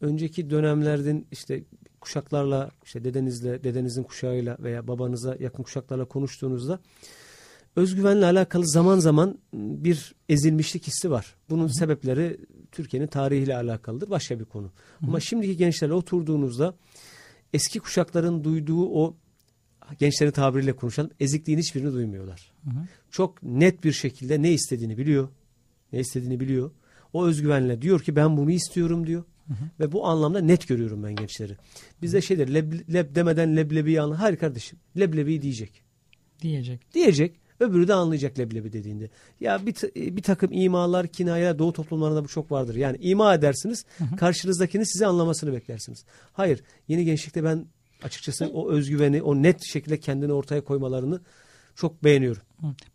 Önceki 0.00 0.50
dönemlerden 0.50 1.24
işte 1.32 1.64
kuşaklarla 2.00 2.70
işte 2.84 3.04
dedenizle, 3.04 3.64
dedenizin 3.64 4.02
kuşağıyla 4.02 4.56
veya 4.60 4.88
babanıza 4.88 5.36
yakın 5.40 5.62
kuşaklarla 5.62 6.04
konuştuğunuzda 6.04 6.80
özgüvenle 7.76 8.26
alakalı 8.26 8.68
zaman 8.68 8.98
zaman 8.98 9.38
bir 9.54 10.14
ezilmişlik 10.28 10.86
hissi 10.86 11.10
var. 11.10 11.34
Bunun 11.50 11.68
Hı. 11.68 11.72
sebepleri 11.72 12.40
Türkiye'nin 12.72 13.06
tarihiyle 13.06 13.56
alakalıdır. 13.56 14.10
Başka 14.10 14.40
bir 14.40 14.44
konu. 14.44 14.66
Hı. 14.66 15.06
Ama 15.06 15.20
şimdiki 15.20 15.56
gençlerle 15.56 15.94
oturduğunuzda 15.94 16.74
eski 17.54 17.80
kuşakların 17.80 18.44
duyduğu 18.44 18.86
o 18.86 19.16
gençlerin 19.98 20.30
tabiriyle 20.30 20.72
konuşalım 20.72 21.10
ezikliğin 21.20 21.58
hiçbirini 21.58 21.92
duymuyorlar. 21.92 22.52
Hı 22.64 22.70
hı. 22.70 22.86
Çok 23.10 23.42
net 23.42 23.84
bir 23.84 23.92
şekilde 23.92 24.42
ne 24.42 24.52
istediğini 24.52 24.98
biliyor. 24.98 25.28
Ne 25.92 26.00
istediğini 26.00 26.40
biliyor. 26.40 26.70
O 27.12 27.26
özgüvenle 27.26 27.82
diyor 27.82 28.00
ki 28.00 28.16
ben 28.16 28.36
bunu 28.36 28.50
istiyorum 28.50 29.06
diyor. 29.06 29.24
Hı 29.46 29.52
hı. 29.52 29.64
Ve 29.80 29.92
bu 29.92 30.06
anlamda 30.06 30.40
net 30.40 30.68
görüyorum 30.68 31.02
ben 31.02 31.16
gençleri. 31.16 31.56
Bizde 32.02 32.22
şeydir 32.22 32.54
leb, 32.54 32.72
leb 32.92 33.14
demeden 33.14 33.56
leblebi 33.56 34.00
anla. 34.00 34.20
Hayır 34.20 34.36
kardeşim 34.36 34.78
leblebi 34.98 35.42
diyecek. 35.42 35.82
Diyecek. 36.42 36.94
Diyecek. 36.94 37.40
Öbürü 37.60 37.88
de 37.88 37.94
anlayacak 37.94 38.38
leblebi 38.38 38.72
dediğinde. 38.72 39.10
Ya 39.40 39.66
bir, 39.66 39.74
bir 40.16 40.22
takım 40.22 40.52
imalar, 40.52 41.06
kinayeler 41.06 41.58
doğu 41.58 41.72
toplumlarında 41.72 42.24
bu 42.24 42.28
çok 42.28 42.52
vardır. 42.52 42.74
Yani 42.74 42.96
ima 43.00 43.34
edersiniz, 43.34 43.84
hı 43.98 44.04
hı. 44.04 44.16
karşınızdakini 44.16 44.86
size 44.86 45.06
anlamasını 45.06 45.52
beklersiniz. 45.52 46.04
Hayır, 46.32 46.60
yeni 46.88 47.04
gençlikte 47.04 47.44
ben 47.44 47.66
açıkçası 48.02 48.46
o 48.46 48.70
özgüveni, 48.70 49.22
o 49.22 49.42
net 49.42 49.64
şekilde 49.66 50.00
kendini 50.00 50.32
ortaya 50.32 50.64
koymalarını 50.64 51.20
çok 51.76 52.04
beğeniyorum. 52.04 52.42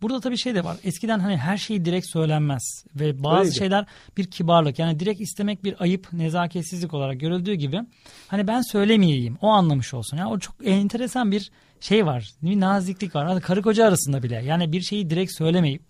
Burada 0.01 0.19
tabii 0.19 0.37
şey 0.37 0.55
de 0.55 0.63
var. 0.63 0.77
Eskiden 0.83 1.19
hani 1.19 1.37
her 1.37 1.57
şey 1.57 1.85
direkt 1.85 2.07
söylenmez 2.07 2.85
ve 2.95 3.23
bazı 3.23 3.39
Öyleydi. 3.39 3.55
şeyler 3.55 3.85
bir 4.17 4.31
kibarlık. 4.31 4.79
Yani 4.79 4.99
direkt 4.99 5.21
istemek 5.21 5.63
bir 5.63 5.75
ayıp, 5.79 6.13
nezaketsizlik 6.13 6.93
olarak 6.93 7.19
görüldüğü 7.19 7.53
gibi 7.53 7.79
hani 8.27 8.47
ben 8.47 8.61
söylemeyeyim. 8.61 9.37
O 9.41 9.47
anlamış 9.47 9.93
olsun. 9.93 10.17
Yani 10.17 10.29
o 10.29 10.39
çok 10.39 10.55
enteresan 10.63 11.31
bir 11.31 11.51
şey 11.79 12.05
var. 12.05 12.29
Bir 12.41 12.59
naziklik 12.59 13.15
var. 13.15 13.41
Karı 13.41 13.61
koca 13.61 13.87
arasında 13.87 14.23
bile. 14.23 14.43
Yani 14.45 14.71
bir 14.71 14.81
şeyi 14.81 15.09
direkt 15.09 15.31
söylemeyip 15.37 15.81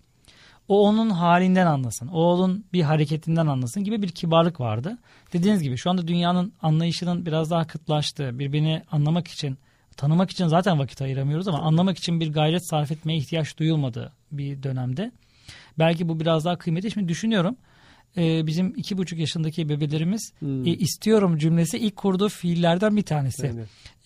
o 0.70 0.88
onun 0.88 1.10
halinden 1.10 1.66
anlasın. 1.66 2.08
O 2.08 2.32
onun 2.32 2.64
bir 2.72 2.82
hareketinden 2.82 3.46
anlasın 3.46 3.84
gibi 3.84 4.02
bir 4.02 4.08
kibarlık 4.08 4.60
vardı. 4.60 4.98
Dediğiniz 5.32 5.62
gibi 5.62 5.76
şu 5.76 5.90
anda 5.90 6.08
dünyanın 6.08 6.52
anlayışının 6.62 7.26
biraz 7.26 7.50
daha 7.50 7.66
kıtlaştığı, 7.66 8.38
birbirini 8.38 8.82
anlamak 8.90 9.28
için 9.28 9.58
tanımak 9.96 10.30
için 10.30 10.46
zaten 10.46 10.78
vakit 10.78 11.02
ayıramıyoruz 11.02 11.48
ama 11.48 11.58
anlamak 11.58 11.98
için 11.98 12.20
bir 12.20 12.32
gayret 12.32 12.68
sarf 12.68 12.92
etmeye 12.92 13.16
ihtiyaç 13.16 13.58
duyulmadı 13.58 14.12
bir 14.32 14.62
dönemde. 14.62 15.12
Belki 15.78 16.08
bu 16.08 16.20
biraz 16.20 16.44
daha 16.44 16.58
kıymetli. 16.58 16.90
Şimdi 16.90 17.08
düşünüyorum 17.08 17.56
e, 18.16 18.46
bizim 18.46 18.74
iki 18.76 18.98
buçuk 18.98 19.18
yaşındaki 19.18 19.68
bebelerimiz 19.68 20.32
hmm. 20.38 20.66
e, 20.66 20.70
istiyorum 20.70 21.38
cümlesi 21.38 21.78
ilk 21.78 21.96
kurduğu 21.96 22.28
fiillerden 22.28 22.96
bir 22.96 23.02
tanesi. 23.02 23.54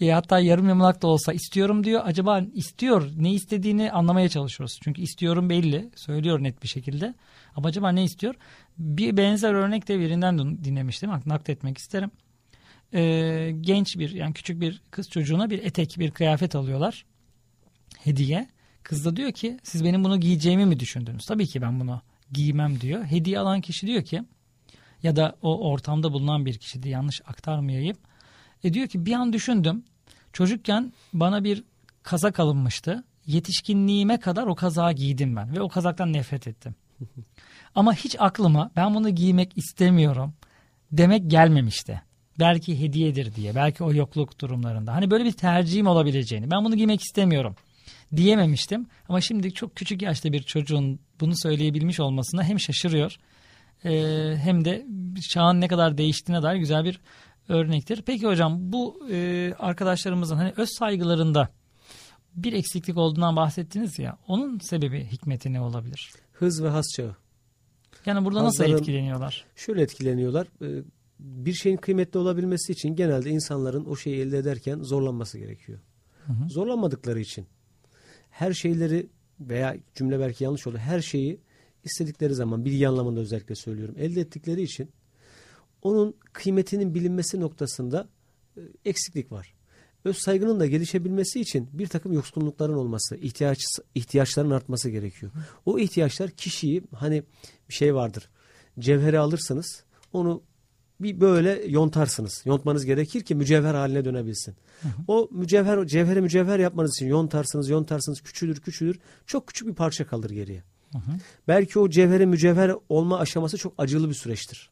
E, 0.00 0.10
hatta 0.10 0.38
yarım 0.38 0.68
yamalak 0.68 1.02
da 1.02 1.06
olsa 1.06 1.32
istiyorum 1.32 1.84
diyor. 1.84 2.02
Acaba 2.04 2.40
istiyor 2.54 3.10
ne 3.16 3.32
istediğini 3.32 3.92
anlamaya 3.92 4.28
çalışıyoruz. 4.28 4.78
Çünkü 4.84 5.02
istiyorum 5.02 5.50
belli 5.50 5.90
söylüyor 5.96 6.42
net 6.42 6.62
bir 6.62 6.68
şekilde. 6.68 7.14
Ama 7.56 7.68
acaba 7.68 7.90
ne 7.90 8.04
istiyor? 8.04 8.34
Bir 8.78 9.16
benzer 9.16 9.54
örnek 9.54 9.88
de 9.88 9.98
birinden 9.98 10.64
dinlemiştim. 10.64 11.10
Nakletmek 11.26 11.78
isterim 11.78 12.10
e, 12.94 13.54
genç 13.60 13.98
bir 13.98 14.10
yani 14.10 14.34
küçük 14.34 14.60
bir 14.60 14.82
kız 14.90 15.10
çocuğuna 15.10 15.50
bir 15.50 15.62
etek 15.62 15.96
bir 15.98 16.10
kıyafet 16.10 16.54
alıyorlar 16.54 17.04
hediye. 17.98 18.48
Kız 18.82 19.04
da 19.04 19.16
diyor 19.16 19.32
ki 19.32 19.58
siz 19.62 19.84
benim 19.84 20.04
bunu 20.04 20.20
giyeceğimi 20.20 20.66
mi 20.66 20.80
düşündünüz? 20.80 21.26
Tabii 21.26 21.46
ki 21.46 21.62
ben 21.62 21.80
bunu 21.80 22.02
giymem 22.32 22.80
diyor. 22.80 23.04
Hediye 23.04 23.38
alan 23.38 23.60
kişi 23.60 23.86
diyor 23.86 24.04
ki 24.04 24.22
ya 25.02 25.16
da 25.16 25.36
o 25.42 25.70
ortamda 25.70 26.12
bulunan 26.12 26.46
bir 26.46 26.58
kişi 26.58 26.82
de 26.82 26.88
yanlış 26.88 27.20
aktarmayayım. 27.26 27.96
E 28.64 28.74
diyor 28.74 28.88
ki 28.88 29.06
bir 29.06 29.12
an 29.12 29.32
düşündüm. 29.32 29.84
Çocukken 30.32 30.92
bana 31.12 31.44
bir 31.44 31.64
kazak 32.02 32.40
alınmıştı. 32.40 33.04
Yetişkinliğime 33.26 34.20
kadar 34.20 34.46
o 34.46 34.54
kazağı 34.54 34.92
giydim 34.92 35.36
ben 35.36 35.56
ve 35.56 35.60
o 35.60 35.68
kazaktan 35.68 36.12
nefret 36.12 36.48
ettim. 36.48 36.74
Ama 37.74 37.94
hiç 37.94 38.16
aklıma 38.18 38.70
ben 38.76 38.94
bunu 38.94 39.10
giymek 39.10 39.58
istemiyorum 39.58 40.34
demek 40.92 41.30
gelmemişti 41.30 42.02
belki 42.38 42.80
hediyedir 42.80 43.34
diye 43.34 43.54
belki 43.54 43.84
o 43.84 43.92
yokluk 43.92 44.40
durumlarında 44.40 44.94
hani 44.94 45.10
böyle 45.10 45.24
bir 45.24 45.32
tercihim 45.32 45.86
olabileceğini 45.86 46.50
ben 46.50 46.64
bunu 46.64 46.76
giymek 46.76 47.00
istemiyorum 47.00 47.56
diyememiştim 48.16 48.86
ama 49.08 49.20
şimdi 49.20 49.52
çok 49.52 49.76
küçük 49.76 50.02
yaşta 50.02 50.32
bir 50.32 50.42
çocuğun 50.42 51.00
bunu 51.20 51.32
söyleyebilmiş 51.36 52.00
olmasına 52.00 52.44
hem 52.44 52.60
şaşırıyor 52.60 53.16
e, 53.84 54.34
hem 54.36 54.64
de 54.64 54.86
çağın 55.30 55.60
ne 55.60 55.68
kadar 55.68 55.98
değiştiğine 55.98 56.42
dair 56.42 56.56
güzel 56.56 56.84
bir 56.84 57.00
örnektir. 57.48 58.02
Peki 58.06 58.26
hocam 58.26 58.72
bu 58.72 59.08
e, 59.10 59.52
arkadaşlarımızın 59.58 60.36
hani 60.36 60.52
öz 60.56 60.68
saygılarında 60.78 61.48
bir 62.36 62.52
eksiklik 62.52 62.96
olduğundan 62.96 63.36
bahsettiniz 63.36 63.98
ya 63.98 64.18
onun 64.28 64.58
sebebi 64.58 65.04
hikmeti 65.04 65.52
ne 65.52 65.60
olabilir? 65.60 66.12
Hız 66.32 66.62
ve 66.62 66.68
has 66.68 66.86
çağı. 66.96 67.16
Yani 68.06 68.24
burada 68.24 68.44
Hazların, 68.44 68.70
nasıl 68.70 68.80
etkileniyorlar? 68.80 69.44
Şöyle 69.56 69.82
etkileniyorlar. 69.82 70.46
E, 70.62 70.82
bir 71.18 71.52
şeyin 71.52 71.76
kıymetli 71.76 72.18
olabilmesi 72.18 72.72
için 72.72 72.96
genelde 72.96 73.30
insanların 73.30 73.84
o 73.84 73.96
şeyi 73.96 74.20
elde 74.20 74.38
ederken 74.38 74.82
zorlanması 74.82 75.38
gerekiyor. 75.38 75.78
Hı 76.26 76.32
hı. 76.32 76.48
Zorlanmadıkları 76.48 77.20
için 77.20 77.46
her 78.34 78.52
şeyleri 78.52 79.06
veya 79.40 79.76
cümle 79.94 80.20
belki 80.20 80.44
yanlış 80.44 80.66
oldu. 80.66 80.78
Her 80.78 81.00
şeyi 81.00 81.40
istedikleri 81.84 82.34
zaman 82.34 82.64
bilgi 82.64 82.88
anlamında 82.88 83.20
özellikle 83.20 83.54
söylüyorum. 83.54 83.94
Elde 83.98 84.20
ettikleri 84.20 84.62
için 84.62 84.90
onun 85.82 86.14
kıymetinin 86.32 86.94
bilinmesi 86.94 87.40
noktasında 87.40 88.08
e, 88.56 88.60
eksiklik 88.84 89.32
var. 89.32 89.54
Öz 90.04 90.16
saygının 90.16 90.60
da 90.60 90.66
gelişebilmesi 90.66 91.40
için 91.40 91.68
bir 91.72 91.86
takım 91.86 92.12
yoksunlukların 92.12 92.74
olması, 92.74 93.16
ihtiyaç 93.16 93.58
ihtiyaçların 93.94 94.50
artması 94.50 94.90
gerekiyor. 94.90 95.32
O 95.66 95.78
ihtiyaçlar 95.78 96.30
kişiyi 96.30 96.82
hani 96.94 97.22
bir 97.68 97.74
şey 97.74 97.94
vardır. 97.94 98.30
Cevheri 98.78 99.18
alırsınız, 99.18 99.84
onu 100.12 100.42
bir 101.00 101.20
böyle 101.20 101.64
yontarsınız. 101.68 102.42
Yontmanız 102.44 102.84
gerekir 102.84 103.22
ki 103.22 103.34
mücevher 103.34 103.74
haline 103.74 104.04
dönebilsin. 104.04 104.54
Hı 104.82 104.88
hı. 104.88 104.92
O 105.08 105.28
mücevher, 105.32 105.86
cevheri 105.86 106.20
mücevher 106.20 106.58
yapmanız 106.58 106.96
için 106.96 107.06
yontarsınız, 107.06 107.68
yontarsınız, 107.68 108.20
küçülür, 108.20 108.60
küçülür. 108.60 108.98
Çok 109.26 109.46
küçük 109.46 109.68
bir 109.68 109.74
parça 109.74 110.06
kalır 110.06 110.30
geriye. 110.30 110.62
Hı 110.92 110.98
hı. 110.98 111.10
Belki 111.48 111.78
o 111.78 111.88
cevheri 111.88 112.26
mücevher 112.26 112.72
olma 112.88 113.18
aşaması 113.18 113.58
çok 113.58 113.74
acılı 113.78 114.08
bir 114.08 114.14
süreçtir. 114.14 114.70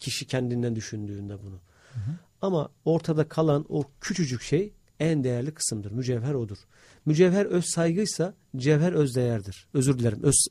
Kişi 0.00 0.26
kendinden 0.26 0.76
düşündüğünde 0.76 1.42
bunu. 1.42 1.60
Hı 1.92 2.00
hı. 2.00 2.14
Ama 2.42 2.68
ortada 2.84 3.28
kalan 3.28 3.66
o 3.68 3.84
küçücük 4.00 4.42
şey 4.42 4.72
en 5.00 5.24
değerli 5.24 5.54
kısımdır. 5.54 5.90
Mücevher 5.90 6.34
odur. 6.34 6.58
Mücevher 7.06 7.46
öz 7.46 7.64
saygıysa 7.64 8.34
cevher 8.56 8.92
öz 8.92 9.14
değerdir. 9.14 9.66
Özür 9.74 9.98
dilerim. 9.98 10.22
Öz, 10.22 10.46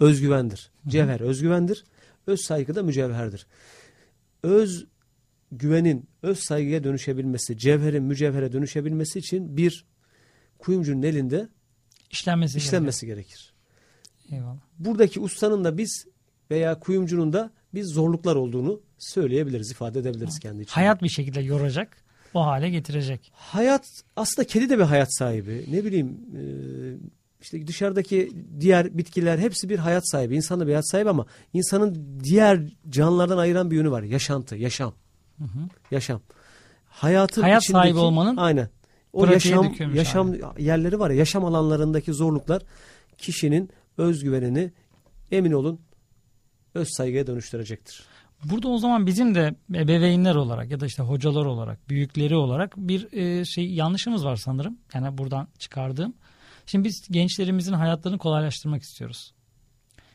özgüvendir. 0.00 0.70
Cevher 0.88 1.20
özgüvendir. 1.20 1.84
Öz 2.26 2.40
saygı 2.40 2.74
da 2.74 2.82
mücevherdir. 2.82 3.46
Öz 4.42 4.86
güvenin 5.52 6.08
öz 6.22 6.38
saygıya 6.38 6.84
dönüşebilmesi, 6.84 7.58
cevherin 7.58 8.02
mücevhere 8.02 8.52
dönüşebilmesi 8.52 9.18
için 9.18 9.56
bir 9.56 9.84
kuyumcunun 10.58 11.02
elinde 11.02 11.48
işlenmesi, 12.10 12.58
işlenmesi 12.58 13.06
gerekir. 13.06 13.54
gerekir. 14.28 14.36
Eyvallah. 14.36 14.60
Buradaki 14.78 15.20
ustanın 15.20 15.64
da 15.64 15.78
biz 15.78 16.06
veya 16.50 16.80
kuyumcunun 16.80 17.32
da 17.32 17.50
biz 17.74 17.86
zorluklar 17.86 18.36
olduğunu 18.36 18.80
söyleyebiliriz, 18.98 19.70
ifade 19.70 19.98
edebiliriz 19.98 20.38
kendi 20.38 20.62
için. 20.62 20.72
Hayat 20.72 21.02
bir 21.02 21.08
şekilde 21.08 21.40
yoracak, 21.40 21.96
o 22.34 22.46
hale 22.46 22.70
getirecek. 22.70 23.32
Hayat 23.34 23.86
aslında 24.16 24.46
kedi 24.46 24.70
de 24.70 24.78
bir 24.78 24.82
hayat 24.82 25.14
sahibi. 25.14 25.64
Ne 25.70 25.84
bileyim 25.84 26.18
e, 26.36 26.42
işte 27.42 27.66
dışarıdaki 27.66 28.32
diğer 28.60 28.98
bitkiler 28.98 29.38
hepsi 29.38 29.68
bir 29.68 29.78
hayat 29.78 30.10
sahibi. 30.10 30.36
İnsan 30.36 30.60
da 30.60 30.66
bir 30.66 30.72
hayat 30.72 30.90
sahibi 30.90 31.10
ama 31.10 31.26
insanın 31.52 32.18
diğer 32.24 32.60
canlılardan 32.88 33.38
ayıran 33.38 33.70
bir 33.70 33.76
yönü 33.76 33.90
var. 33.90 34.02
Yaşantı, 34.02 34.56
yaşam. 34.56 34.94
Hı 35.38 35.44
hı. 35.44 35.68
Yaşam. 35.90 36.20
Hayatın 36.86 37.42
hayat 37.42 37.62
içindeki, 37.62 37.82
sahibi 37.82 37.98
olmanın 37.98 38.36
aynen. 38.36 38.68
O 39.12 39.26
yaşam 39.26 39.74
yaşam 39.94 40.30
abi. 40.30 40.62
yerleri 40.62 40.98
var 40.98 41.10
ya, 41.10 41.16
yaşam 41.16 41.44
alanlarındaki 41.44 42.12
zorluklar 42.12 42.62
kişinin 43.18 43.70
özgüvenini 43.98 44.72
emin 45.30 45.52
olun 45.52 45.80
öz 46.74 46.88
saygıya 46.90 47.26
dönüştürecektir. 47.26 48.04
Burada 48.44 48.68
o 48.68 48.78
zaman 48.78 49.06
bizim 49.06 49.34
de 49.34 49.54
ebeveynler 49.74 50.34
olarak 50.34 50.70
ya 50.70 50.80
da 50.80 50.86
işte 50.86 51.02
hocalar 51.02 51.44
olarak, 51.44 51.88
büyükleri 51.88 52.36
olarak 52.36 52.76
bir 52.76 53.12
e, 53.12 53.44
şey 53.44 53.74
yanlışımız 53.74 54.24
var 54.24 54.36
sanırım. 54.36 54.78
Yani 54.94 55.18
buradan 55.18 55.48
çıkardığım. 55.58 56.14
Şimdi 56.66 56.88
biz 56.88 57.08
gençlerimizin 57.10 57.72
hayatlarını 57.72 58.18
kolaylaştırmak 58.18 58.82
istiyoruz. 58.82 59.32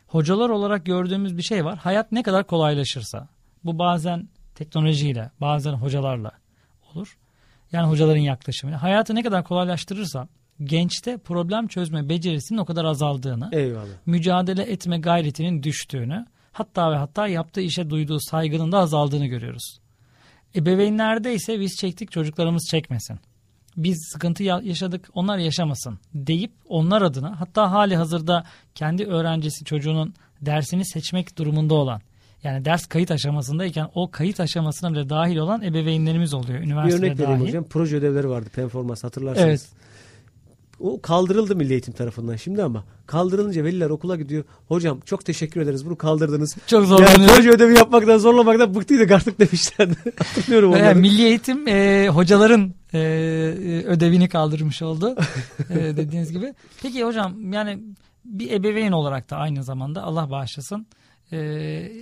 Hocalar 0.07 0.49
olarak 0.49 0.85
gördüğümüz 0.85 1.37
bir 1.37 1.41
şey 1.41 1.65
var. 1.65 1.77
Hayat 1.77 2.11
ne 2.11 2.23
kadar 2.23 2.47
kolaylaşırsa, 2.47 3.27
bu 3.63 3.79
bazen 3.79 4.29
teknolojiyle, 4.55 5.31
bazen 5.41 5.73
hocalarla 5.73 6.31
olur. 6.91 7.17
Yani 7.71 7.89
hocaların 7.89 8.21
yaklaşımıyla. 8.21 8.83
Hayatı 8.83 9.15
ne 9.15 9.23
kadar 9.23 9.43
kolaylaştırırsa 9.43 10.27
gençte 10.63 11.17
problem 11.17 11.67
çözme 11.67 12.09
becerisinin 12.09 12.59
o 12.59 12.65
kadar 12.65 12.85
azaldığını, 12.85 13.49
Eyvallah. 13.51 13.85
mücadele 14.05 14.63
etme 14.63 14.97
gayretinin 14.97 15.63
düştüğünü, 15.63 16.25
hatta 16.51 16.91
ve 16.91 16.95
hatta 16.95 17.27
yaptığı 17.27 17.61
işe 17.61 17.89
duyduğu 17.89 18.19
saygının 18.19 18.71
da 18.71 18.77
azaldığını 18.77 19.25
görüyoruz. 19.25 19.79
Ebeveynlerde 20.55 21.33
ise 21.33 21.59
biz 21.59 21.75
çektik 21.75 22.11
çocuklarımız 22.11 22.67
çekmesin. 22.71 23.19
Biz 23.77 23.97
sıkıntı 24.13 24.43
yaşadık 24.43 25.09
onlar 25.13 25.37
yaşamasın 25.37 25.99
deyip 26.13 26.51
onlar 26.69 27.01
adına 27.01 27.39
hatta 27.39 27.71
hali 27.71 27.95
hazırda 27.95 28.43
kendi 28.75 29.05
öğrencisi 29.05 29.65
çocuğunun 29.65 30.13
dersini 30.41 30.85
seçmek 30.85 31.37
durumunda 31.37 31.73
olan 31.73 32.01
yani 32.43 32.65
ders 32.65 32.85
kayıt 32.85 33.11
aşamasındayken 33.11 33.89
o 33.95 34.11
kayıt 34.11 34.39
aşamasına 34.39 34.93
bile 34.93 35.09
dahil 35.09 35.37
olan 35.37 35.61
ebeveynlerimiz 35.61 36.33
oluyor. 36.33 36.59
Üniversitede 36.59 37.01
Bir 37.01 37.07
örnek 37.07 37.19
vereyim 37.19 37.39
dahil. 37.39 37.49
hocam. 37.49 37.63
Proje 37.63 37.97
ödevleri 37.97 38.29
vardı 38.29 38.49
performans 38.55 39.03
hatırlarsınız. 39.03 39.47
Evet. 39.47 39.67
O 40.79 41.01
kaldırıldı 41.01 41.55
Milli 41.55 41.71
Eğitim 41.71 41.93
tarafından 41.93 42.35
şimdi 42.35 42.63
ama 42.63 42.83
kaldırılınca 43.05 43.63
veliler 43.63 43.89
okula 43.89 44.15
gidiyor. 44.15 44.43
Hocam 44.67 44.99
çok 45.05 45.25
teşekkür 45.25 45.61
ederiz 45.61 45.85
bunu 45.85 45.95
kaldırdınız. 45.95 46.55
Çok 46.67 46.85
zorlanıyor. 46.85 47.19
Yani 47.19 47.27
proje 47.27 47.49
ödevi 47.49 47.77
yapmaktan 47.77 48.17
zorlamaktan 48.17 48.75
bıktıydık 48.75 49.11
artık 49.11 49.39
demişlerdi. 49.39 49.95
Hatırlıyorum 50.17 50.69
onları. 50.69 50.83
Yani 50.83 51.01
Milli 51.01 51.23
Eğitim 51.23 51.67
e, 51.67 52.07
hocaların 52.09 52.73
e, 52.93 52.99
ödevini 53.85 54.29
kaldırmış 54.29 54.81
oldu 54.81 55.15
e, 55.69 55.75
dediğiniz 55.75 56.31
gibi. 56.31 56.53
Peki 56.81 57.03
hocam 57.03 57.53
yani 57.53 57.79
bir 58.25 58.51
ebeveyn 58.51 58.91
olarak 58.91 59.29
da 59.29 59.37
aynı 59.37 59.63
zamanda 59.63 60.03
Allah 60.03 60.29
bağışlasın. 60.29 60.87
E, 61.31 61.37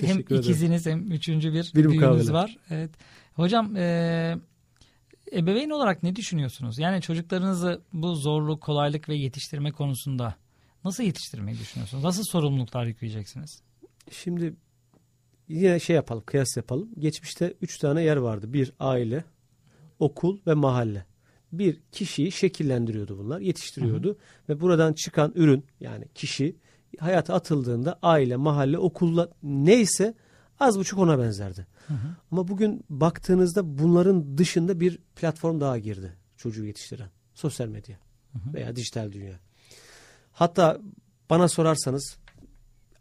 hem 0.02 0.20
ederim. 0.20 0.42
ikiziniz 0.42 0.86
hem 0.86 1.12
üçüncü 1.12 1.54
bir, 1.54 1.72
bir 1.76 1.90
büyüğünüz 1.90 2.34
var. 2.34 2.58
Evet. 2.70 2.92
Hocam 3.36 3.76
e, 3.76 4.36
ebeveyn 5.34 5.70
olarak 5.70 6.04
ne 6.04 6.16
düşünüyorsunuz? 6.16 6.80
Yani 6.80 7.02
çocuklarınızı 7.02 7.82
bu 7.94 8.16
zorluk, 8.16 8.62
kolaylık 8.62 9.10
ve 9.10 9.16
yetiştirme 9.16 9.72
konusunda 9.72 10.36
nasıl 10.84 11.04
yetiştirmeyi 11.04 11.60
düşünüyorsunuz? 11.60 12.04
Nasıl 12.04 12.24
sorumluluklar 12.24 12.86
yükleyeceksiniz? 12.86 13.62
Şimdi 14.12 14.56
yine 15.48 15.80
şey 15.80 15.96
yapalım, 15.96 16.24
kıyas 16.26 16.58
yapalım. 16.58 16.90
Geçmişte 17.00 17.54
üç 17.62 17.78
tane 17.78 18.04
yer 18.04 18.18
vardı. 18.18 18.54
Bir 18.54 18.74
aile, 18.80 19.24
okul 20.00 20.40
ve 20.48 20.54
mahalle. 20.54 21.06
Bir 21.52 21.82
kişiyi 21.92 22.32
şekillendiriyordu 22.32 23.18
bunlar, 23.18 23.40
yetiştiriyordu. 23.40 24.08
Hı 24.08 24.12
hı. 24.12 24.18
Ve 24.50 24.62
buradan 24.62 24.94
çıkan 24.94 25.32
ürün 25.36 25.66
yani 25.80 26.06
kişi 26.16 26.56
hayata 27.00 27.34
atıldığında 27.34 28.00
aile, 28.02 28.36
mahalle, 28.36 28.78
okulla 28.78 29.30
neyse 29.44 30.14
az 30.60 30.80
buçuk 30.80 31.00
ona 31.00 31.20
benzerdi. 31.20 31.68
Hı 31.88 31.94
hı. 31.94 32.16
Ama 32.32 32.48
bugün 32.48 32.84
baktığınızda 32.90 33.78
bunların 33.78 34.38
dışında 34.38 34.80
bir 34.80 35.00
platform 35.16 35.62
daha 35.62 35.78
girdi 35.78 36.14
çocuğu 36.38 36.66
yetiştiren. 36.66 37.10
Sosyal 37.34 37.68
medya 37.68 37.98
hı 38.34 38.40
hı. 38.40 38.54
veya 38.54 38.76
dijital 38.76 39.12
dünya. 39.12 39.40
Hatta 40.32 40.80
bana 41.30 41.48
sorarsanız 41.48 42.18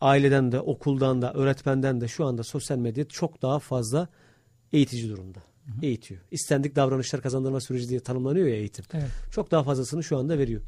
aileden 0.00 0.52
de, 0.52 0.60
okuldan 0.60 1.22
da, 1.22 1.32
öğretmenden 1.32 2.00
de 2.00 2.08
şu 2.08 2.24
anda 2.24 2.42
sosyal 2.42 2.78
medya 2.78 3.04
çok 3.08 3.42
daha 3.42 3.58
fazla 3.58 4.08
eğitici 4.72 5.08
durumda. 5.08 5.38
Hı 5.66 5.72
hı. 5.72 5.86
Eğitiyor. 5.86 6.20
İstendik 6.30 6.76
davranışlar 6.76 7.22
kazandırma 7.22 7.60
süreci 7.60 7.88
diye 7.88 8.00
tanımlanıyor 8.00 8.46
ya 8.46 8.54
eğitim. 8.54 8.84
Evet. 8.92 9.10
Çok 9.32 9.50
daha 9.50 9.62
fazlasını 9.62 10.04
şu 10.04 10.18
anda 10.18 10.38
veriyor. 10.38 10.62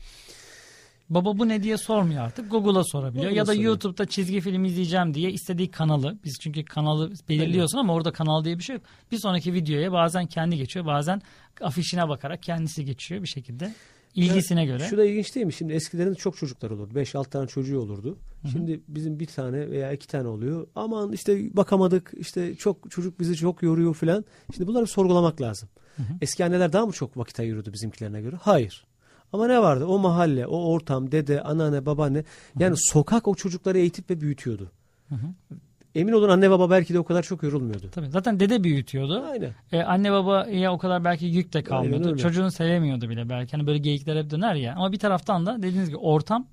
Baba 1.10 1.38
bu 1.38 1.48
ne 1.48 1.62
diye 1.62 1.76
sormuyor 1.76 2.24
artık. 2.24 2.50
Google'a 2.50 2.84
sorabiliyor. 2.84 3.24
Google'a 3.24 3.38
ya 3.38 3.46
da 3.46 3.52
soruyor. 3.52 3.64
YouTube'da 3.64 4.06
çizgi 4.06 4.40
film 4.40 4.64
izleyeceğim 4.64 5.14
diye 5.14 5.30
istediği 5.30 5.70
kanalı. 5.70 6.18
Biz 6.24 6.38
çünkü 6.40 6.64
kanalı 6.64 7.12
belirliyorsun 7.28 7.78
ama 7.78 7.94
orada 7.94 8.12
kanal 8.12 8.44
diye 8.44 8.58
bir 8.58 8.62
şey 8.62 8.76
yok. 8.76 8.84
Bir 9.12 9.18
sonraki 9.18 9.54
videoya 9.54 9.92
bazen 9.92 10.26
kendi 10.26 10.56
geçiyor. 10.56 10.86
Bazen 10.86 11.22
afişine 11.60 12.08
bakarak 12.08 12.42
kendisi 12.42 12.84
geçiyor 12.84 13.22
bir 13.22 13.28
şekilde. 13.28 13.72
İlgisine 14.14 14.60
ya, 14.60 14.66
göre. 14.66 14.84
Şu 14.90 14.96
da 14.96 15.04
ilginç 15.04 15.34
değil 15.34 15.46
mi? 15.46 15.52
Şimdi 15.52 15.72
eskilerin 15.72 16.14
çok 16.14 16.36
çocuklar 16.36 16.70
olurdu. 16.70 16.94
5-6 16.94 17.30
tane 17.30 17.46
çocuğu 17.46 17.80
olurdu. 17.80 18.18
Hı-hı. 18.42 18.52
Şimdi 18.52 18.80
bizim 18.88 19.20
bir 19.20 19.26
tane 19.26 19.70
veya 19.70 19.92
iki 19.92 20.06
tane 20.06 20.28
oluyor. 20.28 20.66
Aman 20.74 21.12
işte 21.12 21.56
bakamadık. 21.56 22.12
işte 22.16 22.54
çok 22.54 22.90
çocuk 22.90 23.20
bizi 23.20 23.36
çok 23.36 23.62
yoruyor 23.62 23.94
falan. 23.94 24.24
Şimdi 24.54 24.66
bunları 24.66 24.86
sorgulamak 24.86 25.40
lazım. 25.40 25.68
Hı-hı. 25.96 26.06
Eski 26.20 26.44
anneler 26.44 26.72
daha 26.72 26.86
mı 26.86 26.92
çok 26.92 27.16
vakit 27.16 27.40
ayırıyordu 27.40 27.72
bizimkilerine 27.72 28.20
göre? 28.20 28.36
Hayır. 28.40 28.86
Ama 29.32 29.46
ne 29.46 29.62
vardı? 29.62 29.86
O 29.86 29.98
mahalle, 29.98 30.46
o 30.46 30.56
ortam, 30.56 31.12
dede, 31.12 31.42
anneanne, 31.42 31.86
babaanne. 31.86 32.24
Yani 32.58 32.70
Hı-hı. 32.70 32.92
sokak 32.92 33.28
o 33.28 33.34
çocukları 33.34 33.78
eğitip 33.78 34.10
ve 34.10 34.20
büyütüyordu. 34.20 34.72
Hı-hı. 35.08 35.56
Emin 35.94 36.12
olun 36.12 36.28
anne 36.28 36.50
baba 36.50 36.70
belki 36.70 36.94
de 36.94 36.98
o 36.98 37.04
kadar 37.04 37.22
çok 37.22 37.42
yorulmuyordu. 37.42 37.90
Tabii 37.90 38.10
zaten 38.10 38.40
dede 38.40 38.64
büyütüyordu. 38.64 39.24
Aynen. 39.30 39.50
Ee, 39.72 39.82
anne 39.82 40.12
babaya 40.12 40.72
o 40.72 40.78
kadar 40.78 41.04
belki 41.04 41.26
yük 41.26 41.52
de 41.52 41.62
kalmıyordu. 41.62 42.16
Çocuğunu 42.16 42.50
sevemiyordu 42.50 43.08
bile 43.08 43.28
belki. 43.28 43.52
Hani 43.52 43.66
böyle 43.66 43.78
geyikler 43.78 44.16
hep 44.16 44.30
döner 44.30 44.54
ya. 44.54 44.74
Ama 44.76 44.92
bir 44.92 44.98
taraftan 44.98 45.46
da 45.46 45.62
dediğiniz 45.62 45.88
gibi 45.88 45.98
ortam 45.98 46.46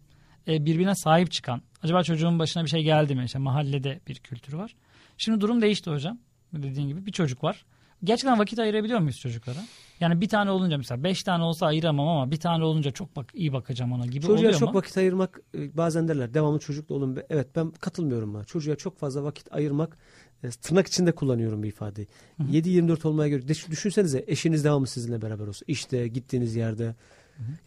e, 0.47 0.65
birbirine 0.65 0.95
sahip 0.95 1.31
çıkan. 1.31 1.61
Acaba 1.83 2.03
çocuğun 2.03 2.39
başına 2.39 2.63
bir 2.63 2.69
şey 2.69 2.83
geldi 2.83 3.15
mi? 3.15 3.25
İşte 3.25 3.39
mahallede 3.39 3.99
bir 4.07 4.15
kültür 4.15 4.53
var. 4.53 4.75
Şimdi 5.17 5.41
durum 5.41 5.61
değişti 5.61 5.91
hocam. 5.91 6.17
Dediğin 6.53 6.87
gibi 6.87 7.05
bir 7.05 7.11
çocuk 7.11 7.43
var. 7.43 7.65
Gerçekten 8.03 8.39
vakit 8.39 8.59
ayırabiliyor 8.59 8.99
muyuz 8.99 9.19
çocuklara? 9.19 9.59
Yani 10.03 10.21
bir 10.21 10.29
tane 10.29 10.51
olunca 10.51 10.77
mesela 10.77 11.03
beş 11.03 11.23
tane 11.23 11.43
olsa 11.43 11.65
ayıramam 11.65 12.07
ama 12.07 12.31
bir 12.31 12.37
tane 12.37 12.63
olunca 12.63 12.91
çok 12.91 13.15
bak 13.15 13.25
iyi 13.33 13.53
bakacağım 13.53 13.91
ona 13.91 14.05
gibi 14.05 14.21
Çocuğa 14.21 14.37
oluyor 14.37 14.53
çok 14.53 14.69
mu? 14.69 14.75
vakit 14.75 14.97
ayırmak 14.97 15.41
e, 15.57 15.77
bazen 15.77 16.07
derler 16.07 16.33
devamlı 16.33 16.59
çocukla 16.59 16.95
olun. 16.95 17.17
Evet 17.29 17.47
ben 17.55 17.71
katılmıyorum 17.71 18.33
buna. 18.33 18.43
Çocuğa 18.43 18.75
çok 18.75 18.99
fazla 18.99 19.23
vakit 19.23 19.53
ayırmak 19.53 19.97
e, 20.43 20.49
tırnak 20.49 20.87
içinde 20.87 21.11
kullanıyorum 21.11 21.63
bir 21.63 21.67
ifadeyi. 21.67 22.07
7-24 22.39 23.07
olmaya 23.07 23.29
göre 23.29 23.47
düşünsenize 23.47 24.23
eşiniz 24.27 24.63
devamlı 24.63 24.87
sizinle 24.87 25.21
beraber 25.21 25.47
olsun. 25.47 25.65
İşte 25.67 26.07
gittiğiniz 26.07 26.55
yerde 26.55 26.95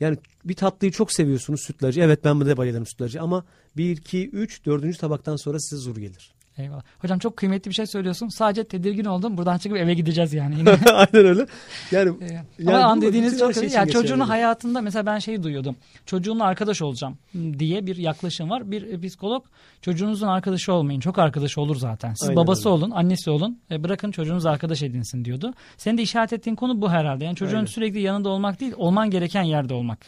Yani 0.01 0.19
bir 0.45 0.55
tatlıyı 0.55 0.93
çok 0.93 1.13
seviyorsunuz 1.13 1.61
sütlacı. 1.61 2.01
Evet 2.01 2.25
ben 2.25 2.41
de 2.41 2.57
bayılırım 2.57 2.87
sütlacı 2.87 3.23
ama 3.23 3.45
1, 3.77 3.97
2, 3.97 4.29
3, 4.29 4.67
4. 4.67 4.99
tabaktan 4.99 5.37
sonra 5.37 5.61
size 5.61 5.83
zor 5.83 5.97
gelir. 5.97 6.35
Eyvallah. 6.59 6.83
Hocam 6.99 7.19
çok 7.19 7.37
kıymetli 7.37 7.69
bir 7.69 7.75
şey 7.75 7.87
söylüyorsun. 7.87 8.29
Sadece 8.29 8.65
tedirgin 8.65 9.05
oldum. 9.05 9.37
Buradan 9.37 9.59
çıkıp 9.59 9.79
eve 9.79 9.95
gideceğiz 9.95 10.33
yani. 10.35 10.55
Yine. 10.59 10.71
Aynen 10.93 11.27
öyle. 11.27 11.47
Yani, 11.91 12.13
Ee, 12.21 12.33
yani 12.59 12.77
Ama 12.77 12.87
an 12.87 13.03
dediğiniz 13.03 13.39
çok 13.39 13.55
şey 13.55 13.61
önemli. 13.61 13.67
için 13.71 13.79
Ya 13.79 13.85
geçerli. 13.85 14.03
çocuğun 14.03 14.21
hayatında 14.21 14.81
mesela 14.81 15.07
ben 15.07 15.19
şeyi 15.19 15.43
duyuyordum. 15.43 15.77
Çocuğunla 16.07 16.45
arkadaş 16.45 16.83
olacağım 16.83 17.19
diye 17.59 17.87
bir 17.87 17.97
yaklaşım 17.97 18.51
var. 18.51 18.71
Bir 18.71 19.01
psikolog 19.09 19.45
çocuğunuzun 19.83 20.27
arkadaşı 20.27 20.73
olmayın. 20.73 21.01
Çok 21.01 21.19
arkadaşı 21.19 21.61
olur 21.61 21.77
zaten. 21.77 22.15
Siz 22.15 22.29
Aynen 22.29 22.37
babası 22.43 22.69
öyle. 22.69 22.75
olun, 22.85 22.91
annesi 22.91 23.31
olun. 23.31 23.59
E, 23.71 23.83
bırakın 23.85 24.11
çocuğunuz 24.11 24.47
arkadaş 24.47 24.83
edinsin 24.83 25.25
diyordu. 25.25 25.55
Senin 25.77 25.99
de 25.99 26.03
işaret 26.03 26.33
ettiğin 26.33 26.57
konu 26.57 26.81
bu 26.81 26.91
herhalde. 26.91 27.25
Yani 27.25 27.37
çocuğun 27.37 27.57
Aynen. 27.57 27.67
sürekli 27.67 28.01
yanında 28.01 28.29
olmak 28.29 28.61
değil, 28.61 28.73
olman 28.77 29.11
gereken 29.11 29.43
yerde 29.43 29.75
olmak 29.75 29.99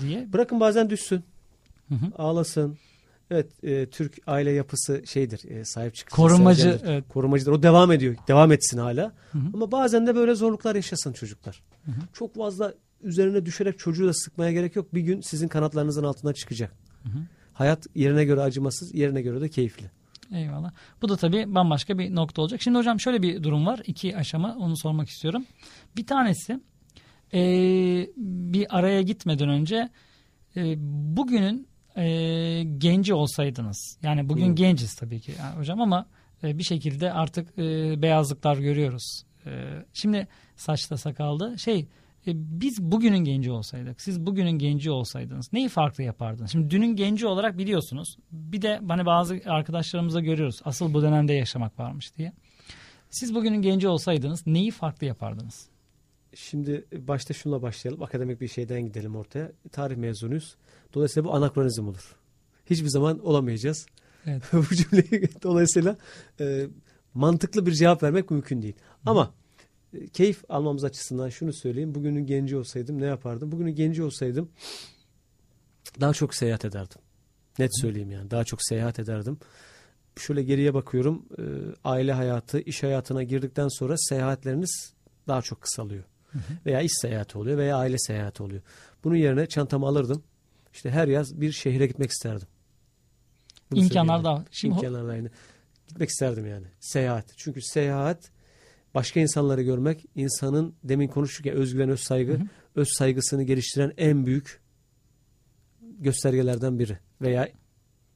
diye. 0.00 0.32
Bırakın 0.32 0.60
bazen 0.60 0.90
düşsün. 0.90 1.24
Hı 1.88 1.94
hı. 1.94 2.06
Ağlasın. 2.22 2.76
Evet 3.30 3.64
e, 3.64 3.86
Türk 3.86 4.18
aile 4.26 4.50
yapısı 4.50 5.02
şeydir. 5.06 5.50
E, 5.50 5.64
sahip 5.64 5.94
çıkıcı. 5.94 6.16
Korumacı, 6.16 6.80
evet. 6.84 7.04
Korumacıdır. 7.08 7.52
O 7.52 7.62
devam 7.62 7.92
ediyor. 7.92 8.16
Devam 8.28 8.52
etsin 8.52 8.78
hala. 8.78 9.12
Hı 9.32 9.38
hı. 9.38 9.42
Ama 9.54 9.72
bazen 9.72 10.06
de 10.06 10.14
böyle 10.14 10.34
zorluklar 10.34 10.74
yaşasın 10.74 11.12
çocuklar. 11.12 11.62
Çok 12.12 12.34
fazla 12.34 12.74
üzerine 13.02 13.46
düşerek 13.46 13.78
çocuğu 13.78 14.06
da 14.06 14.12
sıkmaya 14.14 14.52
gerek 14.52 14.76
yok. 14.76 14.94
Bir 14.94 15.00
gün 15.00 15.20
sizin 15.20 15.48
kanatlarınızın 15.48 16.04
altına 16.04 16.32
çıkacak. 16.32 16.72
Hayat 17.52 17.86
yerine 17.94 18.24
göre 18.24 18.40
acımasız, 18.40 18.94
yerine 18.94 19.22
göre 19.22 19.40
de 19.40 19.48
keyifli. 19.48 19.90
Eyvallah. 20.34 20.72
Bu 21.02 21.08
da 21.08 21.16
tabii 21.16 21.54
bambaşka 21.54 21.98
bir 21.98 22.14
nokta 22.14 22.42
olacak. 22.42 22.62
Şimdi 22.62 22.78
hocam 22.78 23.00
şöyle 23.00 23.22
bir 23.22 23.42
durum 23.42 23.66
var. 23.66 23.80
İki 23.86 24.16
aşama 24.16 24.56
onu 24.56 24.76
sormak 24.76 25.08
istiyorum. 25.08 25.44
Bir 25.96 26.06
tanesi 26.06 26.60
eee, 27.32 28.10
bir 28.16 28.78
araya 28.78 29.02
gitmeden 29.02 29.48
önce 29.48 29.88
eee, 30.56 30.74
bugünün 31.16 31.66
eee, 31.96 32.62
genci 32.62 33.14
olsaydınız. 33.14 33.98
Yani 34.02 34.28
bugün 34.28 34.46
Hmm. 34.46 34.54
genciz 34.54 34.94
tabii 34.94 35.20
ki 35.20 35.32
yani 35.38 35.56
hocam 35.58 35.80
ama 35.80 36.06
eee, 36.42 36.58
bir 36.58 36.62
şekilde 36.62 37.12
artık 37.12 37.48
eee, 37.58 37.94
beyazlıklar 38.02 38.56
görüyoruz. 38.56 39.22
Eee, 39.46 39.84
şimdi 39.92 40.28
saçta 40.56 40.96
sakalda 40.96 41.56
şey 41.58 41.78
e, 42.26 42.32
biz 42.34 42.82
bugünün 42.82 43.18
genci 43.18 43.50
olsaydık, 43.50 44.00
siz 44.00 44.26
bugünün 44.26 44.50
genci 44.58 44.90
olsaydınız 44.90 45.52
neyi 45.52 45.68
farklı 45.68 46.02
yapardınız? 46.04 46.50
Şimdi 46.52 46.70
dünün 46.70 46.96
genci 46.96 47.26
olarak 47.26 47.58
biliyorsunuz. 47.58 48.16
Bir 48.32 48.62
de 48.62 48.80
hani 48.88 49.06
bazı 49.06 49.40
arkadaşlarımızda 49.46 50.20
görüyoruz. 50.20 50.60
Asıl 50.64 50.94
bu 50.94 51.02
dönemde 51.02 51.32
yaşamak 51.32 51.78
varmış 51.78 52.16
diye. 52.16 52.32
Siz 53.10 53.34
bugünün 53.34 53.62
genci 53.62 53.88
olsaydınız 53.88 54.46
neyi 54.46 54.70
farklı 54.70 55.06
yapardınız? 55.06 55.68
Şimdi 56.34 56.84
başta 56.92 57.34
şunla 57.34 57.62
başlayalım. 57.62 58.02
Akademik 58.02 58.40
bir 58.40 58.48
şeyden 58.48 58.82
gidelim 58.82 59.16
ortaya. 59.16 59.52
Tarih 59.72 59.96
mezunuyuz. 59.96 60.56
Dolayısıyla 60.94 61.28
bu 61.28 61.34
anakronizm 61.34 61.88
olur. 61.88 62.16
Hiçbir 62.66 62.88
zaman 62.88 63.26
olamayacağız. 63.26 63.86
Evet. 64.26 64.42
bu 64.52 64.74
cümleyi 64.74 65.28
dolayısıyla 65.42 65.96
e, 66.40 66.66
mantıklı 67.14 67.66
bir 67.66 67.72
cevap 67.72 68.02
vermek 68.02 68.30
mümkün 68.30 68.62
değil. 68.62 68.74
Ama 69.06 69.34
e, 69.94 70.08
keyif 70.08 70.44
almamız 70.48 70.84
açısından 70.84 71.28
şunu 71.28 71.52
söyleyeyim. 71.52 71.94
Bugünün 71.94 72.26
genci 72.26 72.56
olsaydım 72.56 73.00
ne 73.00 73.06
yapardım? 73.06 73.52
Bugünün 73.52 73.74
genci 73.74 74.02
olsaydım 74.02 74.48
daha 76.00 76.12
çok 76.12 76.34
seyahat 76.34 76.64
ederdim. 76.64 76.98
Net 77.58 77.80
söyleyeyim 77.80 78.10
yani. 78.10 78.30
Daha 78.30 78.44
çok 78.44 78.62
seyahat 78.62 78.98
ederdim. 78.98 79.38
Şöyle 80.16 80.42
geriye 80.42 80.74
bakıyorum. 80.74 81.26
e, 81.38 81.42
aile 81.84 82.12
hayatı, 82.12 82.60
iş 82.60 82.82
hayatına 82.82 83.22
girdikten 83.22 83.68
sonra 83.68 83.94
seyahatleriniz 83.98 84.92
daha 85.28 85.42
çok 85.42 85.60
kısalıyor. 85.60 86.04
Veya 86.66 86.80
iş 86.80 86.92
seyahati 87.00 87.38
oluyor 87.38 87.58
veya 87.58 87.76
aile 87.76 87.98
seyahati 87.98 88.42
oluyor. 88.42 88.62
Bunun 89.04 89.16
yerine 89.16 89.46
çantamı 89.46 89.86
alırdım. 89.86 90.22
İşte 90.72 90.90
her 90.90 91.08
yaz 91.08 91.40
bir 91.40 91.52
şehre 91.52 91.86
gitmek 91.86 92.10
isterdim. 92.10 92.48
Bunu 93.70 93.80
İmkanlar 93.80 94.24
da. 94.24 94.44
Şimdi 94.50 94.74
İmkanlar 94.74 95.06
da 95.06 95.10
aynı. 95.10 95.30
Gitmek 95.88 96.08
isterdim 96.08 96.46
yani. 96.46 96.66
Seyahat. 96.80 97.26
Çünkü 97.36 97.62
seyahat 97.62 98.30
başka 98.94 99.20
insanları 99.20 99.62
görmek 99.62 100.06
insanın 100.14 100.74
demin 100.84 101.08
konuştuk 101.08 101.46
ya 101.46 101.52
özgüven, 101.52 101.88
öz 101.88 102.00
saygı, 102.00 102.40
öz 102.74 102.88
saygısını 102.98 103.42
geliştiren 103.42 103.92
en 103.96 104.26
büyük 104.26 104.60
göstergelerden 105.80 106.78
biri 106.78 106.98
veya 107.20 107.48